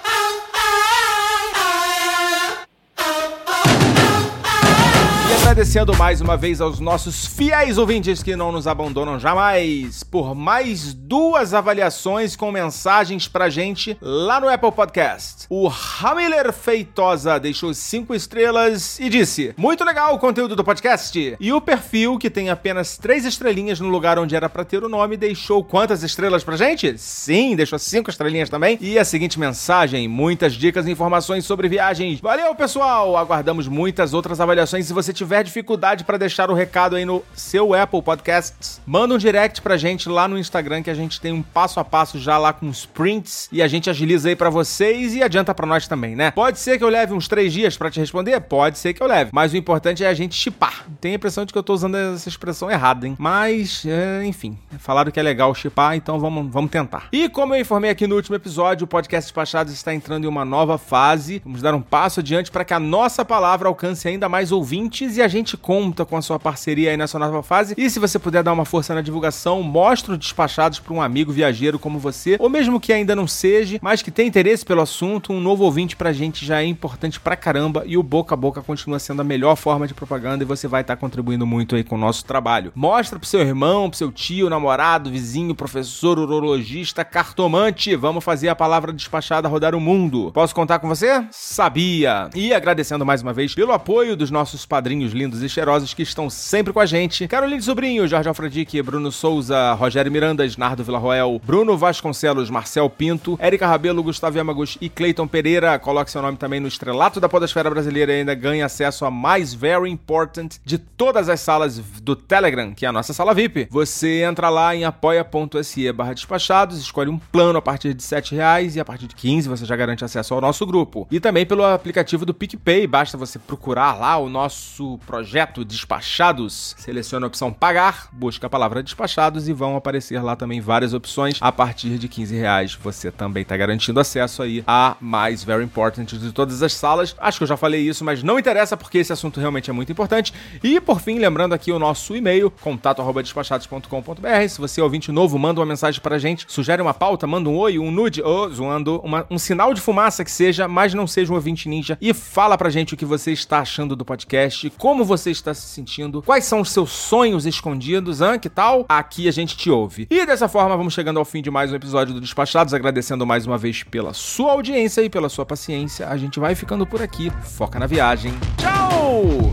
Agradecendo 5.51 5.93
mais 5.97 6.21
uma 6.21 6.37
vez 6.37 6.61
aos 6.61 6.79
nossos 6.79 7.25
fiéis 7.25 7.77
ouvintes 7.77 8.23
que 8.23 8.37
não 8.37 8.53
nos 8.53 8.67
abandonam 8.67 9.19
jamais, 9.19 10.01
por 10.01 10.33
mais 10.33 10.93
duas 10.93 11.53
avaliações 11.53 12.37
com 12.37 12.53
mensagens 12.53 13.27
pra 13.27 13.49
gente 13.49 13.97
lá 13.99 14.39
no 14.39 14.47
Apple 14.47 14.71
Podcast. 14.71 15.47
O 15.49 15.69
Hamiller 15.69 16.53
Feitosa 16.53 17.37
deixou 17.37 17.73
cinco 17.73 18.15
estrelas 18.15 18.97
e 18.97 19.09
disse: 19.09 19.53
Muito 19.57 19.83
legal 19.83 20.15
o 20.15 20.19
conteúdo 20.19 20.55
do 20.55 20.63
podcast. 20.63 21.35
E 21.37 21.51
o 21.51 21.59
perfil, 21.59 22.17
que 22.17 22.29
tem 22.29 22.49
apenas 22.49 22.97
três 22.97 23.25
estrelinhas 23.25 23.81
no 23.81 23.89
lugar 23.89 24.17
onde 24.17 24.37
era 24.37 24.47
pra 24.47 24.63
ter 24.63 24.81
o 24.81 24.87
nome, 24.87 25.17
deixou 25.17 25.61
quantas 25.65 26.01
estrelas 26.01 26.45
pra 26.45 26.55
gente? 26.55 26.97
Sim, 26.97 27.57
deixou 27.57 27.77
cinco 27.77 28.09
estrelinhas 28.09 28.49
também. 28.49 28.77
E 28.79 28.97
a 28.97 29.03
seguinte 29.03 29.37
mensagem: 29.37 30.07
muitas 30.07 30.53
dicas 30.53 30.87
e 30.87 30.91
informações 30.91 31.43
sobre 31.43 31.67
viagens. 31.67 32.21
Valeu, 32.21 32.55
pessoal! 32.55 33.17
Aguardamos 33.17 33.67
muitas 33.67 34.13
outras 34.13 34.39
avaliações. 34.39 34.85
Se 34.85 34.93
você 34.93 35.11
tiver 35.11 35.40
dificuldade 35.43 36.03
pra 36.03 36.17
deixar 36.17 36.49
o 36.49 36.53
recado 36.53 36.95
aí 36.95 37.05
no 37.05 37.23
seu 37.33 37.73
Apple 37.73 38.01
Podcasts, 38.01 38.81
manda 38.85 39.13
um 39.13 39.17
direct 39.17 39.61
pra 39.61 39.77
gente 39.77 40.09
lá 40.09 40.27
no 40.27 40.37
Instagram 40.37 40.81
que 40.81 40.89
a 40.89 40.93
gente 40.93 41.19
tem 41.19 41.31
um 41.31 41.41
passo 41.41 41.79
a 41.79 41.83
passo 41.83 42.19
já 42.19 42.37
lá 42.37 42.53
com 42.53 42.67
os 42.67 42.85
prints 42.85 43.49
e 43.51 43.61
a 43.61 43.67
gente 43.67 43.89
agiliza 43.89 44.29
aí 44.29 44.35
pra 44.35 44.49
vocês 44.49 45.13
e 45.15 45.23
adianta 45.23 45.53
pra 45.53 45.65
nós 45.65 45.87
também, 45.87 46.15
né? 46.15 46.31
Pode 46.31 46.59
ser 46.59 46.77
que 46.77 46.83
eu 46.83 46.89
leve 46.89 47.13
uns 47.13 47.27
três 47.27 47.51
dias 47.53 47.77
pra 47.77 47.89
te 47.89 47.99
responder? 47.99 48.39
Pode 48.41 48.77
ser 48.77 48.93
que 48.93 49.01
eu 49.01 49.07
leve. 49.07 49.31
Mas 49.33 49.53
o 49.53 49.57
importante 49.57 50.03
é 50.03 50.07
a 50.07 50.13
gente 50.13 50.35
chipar. 50.35 50.85
Tem 50.99 51.13
a 51.13 51.15
impressão 51.15 51.45
de 51.45 51.51
que 51.51 51.57
eu 51.57 51.63
tô 51.63 51.73
usando 51.73 51.95
essa 51.95 52.29
expressão 52.29 52.69
errada, 52.69 53.07
hein? 53.07 53.15
Mas, 53.17 53.83
é, 53.85 54.25
enfim, 54.25 54.57
falaram 54.79 55.11
que 55.11 55.19
é 55.19 55.23
legal 55.23 55.53
chipar, 55.53 55.95
então 55.95 56.19
vamos, 56.19 56.51
vamos 56.51 56.71
tentar. 56.71 57.07
E 57.11 57.29
como 57.29 57.55
eu 57.55 57.61
informei 57.61 57.89
aqui 57.89 58.07
no 58.07 58.15
último 58.15 58.35
episódio, 58.35 58.85
o 58.85 58.87
podcast 58.87 59.27
Despachados 59.27 59.73
está 59.73 59.93
entrando 59.93 60.25
em 60.25 60.27
uma 60.27 60.45
nova 60.45 60.77
fase. 60.77 61.41
Vamos 61.43 61.61
dar 61.61 61.73
um 61.73 61.81
passo 61.81 62.19
adiante 62.19 62.51
para 62.51 62.65
que 62.65 62.73
a 62.73 62.79
nossa 62.79 63.23
palavra 63.23 63.67
alcance 63.67 64.07
ainda 64.07 64.27
mais 64.27 64.51
ouvintes 64.51 65.17
e 65.17 65.21
a 65.21 65.27
gente 65.31 65.57
conta 65.57 66.05
com 66.05 66.15
a 66.15 66.21
sua 66.21 66.39
parceria 66.39 66.91
aí 66.91 66.97
nessa 66.97 67.17
nova 67.17 67.41
fase. 67.41 67.73
E 67.77 67.89
se 67.89 67.99
você 67.99 68.19
puder 68.19 68.43
dar 68.43 68.53
uma 68.53 68.65
força 68.65 68.93
na 68.93 69.01
divulgação, 69.01 69.63
mostre 69.63 70.13
o 70.13 70.17
Despachados 70.17 70.79
para 70.79 70.93
um 70.93 71.01
amigo 71.01 71.31
viajeiro 71.31 71.79
como 71.79 71.97
você, 71.97 72.37
ou 72.39 72.49
mesmo 72.49 72.79
que 72.79 72.93
ainda 72.93 73.15
não 73.15 73.25
seja, 73.25 73.79
mas 73.81 74.01
que 74.01 74.11
tem 74.11 74.27
interesse 74.27 74.65
pelo 74.65 74.81
assunto, 74.81 75.33
um 75.33 75.39
novo 75.39 75.63
ouvinte 75.63 75.95
pra 75.95 76.13
gente 76.13 76.45
já 76.45 76.61
é 76.61 76.65
importante 76.65 77.19
pra 77.19 77.35
caramba 77.35 77.83
e 77.85 77.97
o 77.97 78.03
boca 78.03 78.35
a 78.35 78.37
boca 78.37 78.61
continua 78.61 78.99
sendo 78.99 79.21
a 79.21 79.23
melhor 79.23 79.55
forma 79.55 79.87
de 79.87 79.93
propaganda 79.93 80.43
e 80.43 80.47
você 80.47 80.67
vai 80.67 80.81
estar 80.81 80.95
contribuindo 80.97 81.45
muito 81.45 81.75
aí 81.75 81.83
com 81.83 81.95
o 81.95 81.97
nosso 81.97 82.25
trabalho. 82.25 82.71
Mostra 82.75 83.17
pro 83.17 83.27
seu 83.27 83.39
irmão, 83.39 83.89
pro 83.89 83.97
seu 83.97 84.11
tio, 84.11 84.49
namorado, 84.49 85.09
vizinho, 85.09 85.55
professor, 85.55 86.19
urologista, 86.19 87.05
cartomante. 87.05 87.95
Vamos 87.95 88.23
fazer 88.23 88.49
a 88.49 88.55
palavra 88.55 88.91
despachada 88.91 89.47
rodar 89.47 89.73
o 89.73 89.79
mundo. 89.79 90.31
Posso 90.33 90.53
contar 90.53 90.79
com 90.79 90.87
você? 90.87 91.25
Sabia! 91.31 92.29
E 92.35 92.53
agradecendo 92.53 93.05
mais 93.05 93.21
uma 93.21 93.33
vez 93.33 93.55
pelo 93.55 93.71
apoio 93.71 94.15
dos 94.15 94.31
nossos 94.31 94.65
padrinhos 94.65 95.13
lindos 95.21 95.43
e 95.43 95.49
cheirosos 95.49 95.93
que 95.93 96.01
estão 96.01 96.31
sempre 96.31 96.73
com 96.73 96.79
a 96.79 96.85
gente. 96.85 97.27
Caroline 97.27 97.61
Sobrinho, 97.61 98.07
Jorge 98.07 98.27
Alfredique, 98.27 98.81
Bruno 98.81 99.11
Souza, 99.11 99.73
Rogério 99.73 100.11
Miranda, 100.11 100.43
Nardo 100.57 100.83
Villarroel, 100.83 101.39
Bruno 101.45 101.77
Vasconcelos, 101.77 102.49
Marcel 102.49 102.89
Pinto, 102.89 103.37
Érica 103.39 103.67
Rabelo, 103.67 104.01
Gustavo 104.01 104.35
Yamaguchi 104.35 104.79
e 104.81 104.89
Cleiton 104.89 105.27
Pereira. 105.27 105.77
Coloque 105.77 106.09
seu 106.09 106.23
nome 106.23 106.37
também 106.37 106.59
no 106.59 106.67
estrelato 106.67 107.19
da 107.19 107.29
podosfera 107.29 107.69
brasileira 107.69 108.11
e 108.11 108.19
ainda 108.21 108.33
ganhe 108.33 108.63
acesso 108.63 109.05
a 109.05 109.11
mais 109.11 109.53
very 109.53 109.91
important 109.91 110.57
de 110.65 110.79
todas 110.79 111.29
as 111.29 111.39
salas 111.39 111.77
do 111.77 112.15
Telegram, 112.15 112.73
que 112.73 112.85
é 112.85 112.89
a 112.89 112.91
nossa 112.91 113.13
sala 113.13 113.35
VIP. 113.35 113.67
Você 113.69 114.23
entra 114.23 114.49
lá 114.49 114.75
em 114.75 114.85
apoia.se 114.85 115.91
barra 115.91 116.13
despachados, 116.13 116.79
escolhe 116.79 117.11
um 117.11 117.19
plano 117.19 117.59
a 117.59 117.61
partir 117.61 117.93
de 117.93 118.01
7 118.01 118.33
reais 118.33 118.75
e 118.75 118.79
a 118.79 118.85
partir 118.85 119.05
de 119.05 119.15
15 119.15 119.47
você 119.47 119.65
já 119.65 119.75
garante 119.75 120.03
acesso 120.03 120.33
ao 120.33 120.41
nosso 120.41 120.65
grupo. 120.65 121.07
E 121.11 121.19
também 121.19 121.45
pelo 121.45 121.63
aplicativo 121.63 122.25
do 122.25 122.33
PicPay, 122.33 122.87
basta 122.87 123.17
você 123.17 123.37
procurar 123.37 123.99
lá 123.99 124.17
o 124.17 124.27
nosso 124.27 124.97
projeto 125.11 125.65
Despachados, 125.65 126.73
seleciona 126.77 127.25
a 127.25 127.27
opção 127.27 127.51
pagar, 127.51 128.07
busca 128.13 128.47
a 128.47 128.49
palavra 128.49 128.81
despachados 128.81 129.49
e 129.49 129.53
vão 129.53 129.75
aparecer 129.75 130.23
lá 130.23 130.37
também 130.37 130.61
várias 130.61 130.93
opções. 130.93 131.37
A 131.41 131.51
partir 131.51 131.97
de 131.97 132.07
15 132.07 132.33
reais 132.37 132.73
você 132.81 133.11
também 133.11 133.43
está 133.43 133.57
garantindo 133.57 133.99
acesso 133.99 134.41
aí 134.41 134.63
a 134.65 134.95
mais 135.01 135.43
very 135.43 135.65
important 135.65 136.05
de 136.05 136.31
todas 136.31 136.63
as 136.63 136.73
salas. 136.73 137.13
Acho 137.19 137.39
que 137.39 137.43
eu 137.43 137.47
já 137.47 137.57
falei 137.57 137.81
isso, 137.81 138.05
mas 138.05 138.23
não 138.23 138.39
interessa 138.39 138.77
porque 138.77 138.99
esse 138.99 139.11
assunto 139.11 139.37
realmente 139.37 139.69
é 139.69 139.73
muito 139.73 139.91
importante. 139.91 140.33
E 140.63 140.79
por 140.79 141.01
fim, 141.01 141.19
lembrando 141.19 141.51
aqui 141.53 141.73
o 141.73 141.77
nosso 141.79 142.15
e-mail, 142.15 142.49
contato@despachados.com.br. 142.49 144.47
Se 144.49 144.59
você 144.61 144.79
é 144.79 144.83
ouvinte 144.83 145.11
novo, 145.11 145.37
manda 145.37 145.59
uma 145.59 145.65
mensagem 145.65 145.99
pra 145.99 146.17
gente, 146.17 146.45
sugere 146.47 146.81
uma 146.81 146.93
pauta, 146.93 147.27
manda 147.27 147.49
um 147.49 147.57
oi, 147.57 147.77
um 147.77 147.91
nude, 147.91 148.21
ou 148.21 148.49
zoando, 148.49 149.01
uma- 149.03 149.25
um 149.29 149.37
sinal 149.37 149.73
de 149.73 149.81
fumaça 149.81 150.23
que 150.23 150.31
seja, 150.31 150.67
mas 150.69 150.93
não 150.93 151.05
seja 151.05 151.31
um 151.33 151.35
ouvinte 151.35 151.67
ninja. 151.67 151.97
E 151.99 152.13
fala 152.13 152.57
pra 152.57 152.69
gente 152.69 152.93
o 152.93 152.97
que 152.97 153.05
você 153.05 153.31
está 153.33 153.59
achando 153.59 153.95
do 153.95 154.05
podcast, 154.05 154.71
como 154.77 155.00
como 155.01 155.05
você 155.05 155.31
está 155.31 155.51
se 155.51 155.67
sentindo, 155.67 156.21
quais 156.21 156.45
são 156.45 156.61
os 156.61 156.69
seus 156.69 156.91
sonhos 156.91 157.47
escondidos, 157.47 158.21
hein? 158.21 158.37
Que 158.39 158.49
tal? 158.49 158.85
Aqui 158.87 159.27
a 159.27 159.31
gente 159.31 159.57
te 159.57 159.69
ouve. 159.69 160.07
E 160.11 160.25
dessa 160.27 160.47
forma, 160.47 160.77
vamos 160.77 160.93
chegando 160.93 161.17
ao 161.17 161.25
fim 161.25 161.41
de 161.41 161.49
mais 161.49 161.71
um 161.71 161.75
episódio 161.75 162.13
do 162.13 162.21
Despachados, 162.21 162.71
agradecendo 162.71 163.25
mais 163.25 163.47
uma 163.47 163.57
vez 163.57 163.81
pela 163.81 164.13
sua 164.13 164.51
audiência 164.51 165.01
e 165.01 165.09
pela 165.09 165.27
sua 165.27 165.43
paciência. 165.43 166.07
A 166.07 166.17
gente 166.17 166.39
vai 166.39 166.53
ficando 166.53 166.85
por 166.85 167.01
aqui. 167.01 167.31
Foca 167.41 167.79
na 167.79 167.87
viagem. 167.87 168.31
Tchau! 168.57 169.51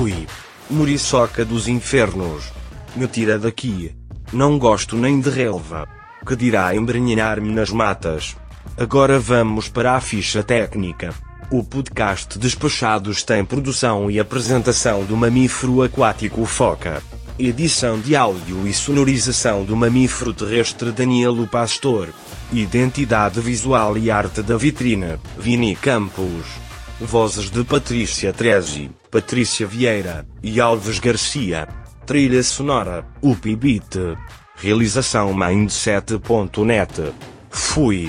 Ui, 0.00 0.28
muriçoca 0.70 1.44
dos 1.44 1.66
infernos. 1.66 2.52
Me 2.94 3.08
tira 3.08 3.40
daqui. 3.40 3.92
Não 4.32 4.56
gosto 4.56 4.96
nem 4.96 5.18
de 5.18 5.30
relva. 5.30 5.88
Que 6.24 6.36
dirá 6.36 6.76
embrenhar-me 6.76 7.52
nas 7.52 7.70
matas. 7.70 8.36
Agora 8.78 9.18
vamos 9.18 9.68
para 9.68 9.96
a 9.96 10.00
ficha 10.00 10.44
técnica. 10.44 11.12
O 11.52 11.64
podcast 11.64 12.38
Despachados 12.38 13.24
tem 13.24 13.44
produção 13.44 14.08
e 14.08 14.20
apresentação 14.20 15.04
do 15.04 15.16
mamífero 15.16 15.82
aquático 15.82 16.46
foca. 16.46 17.02
Edição 17.36 17.98
de 17.98 18.14
áudio 18.14 18.68
e 18.68 18.72
sonorização 18.72 19.64
do 19.64 19.74
mamífero 19.74 20.32
terrestre 20.32 20.92
Danielo 20.92 21.48
Pastor. 21.48 22.10
Identidade 22.52 23.40
visual 23.40 23.98
e 23.98 24.12
arte 24.12 24.42
da 24.42 24.56
vitrine, 24.56 25.18
Vini 25.36 25.74
Campos. 25.74 26.46
Vozes 27.00 27.50
de 27.50 27.64
Patrícia 27.64 28.32
Trezi, 28.32 28.88
Patrícia 29.10 29.66
Vieira 29.66 30.24
e 30.40 30.60
Alves 30.60 31.00
Garcia. 31.00 31.66
Trilha 32.06 32.44
sonora, 32.44 33.04
Upbeat. 33.20 34.16
Realização 34.54 35.34
Mindset.net. 35.34 37.12
Fui. 37.50 38.08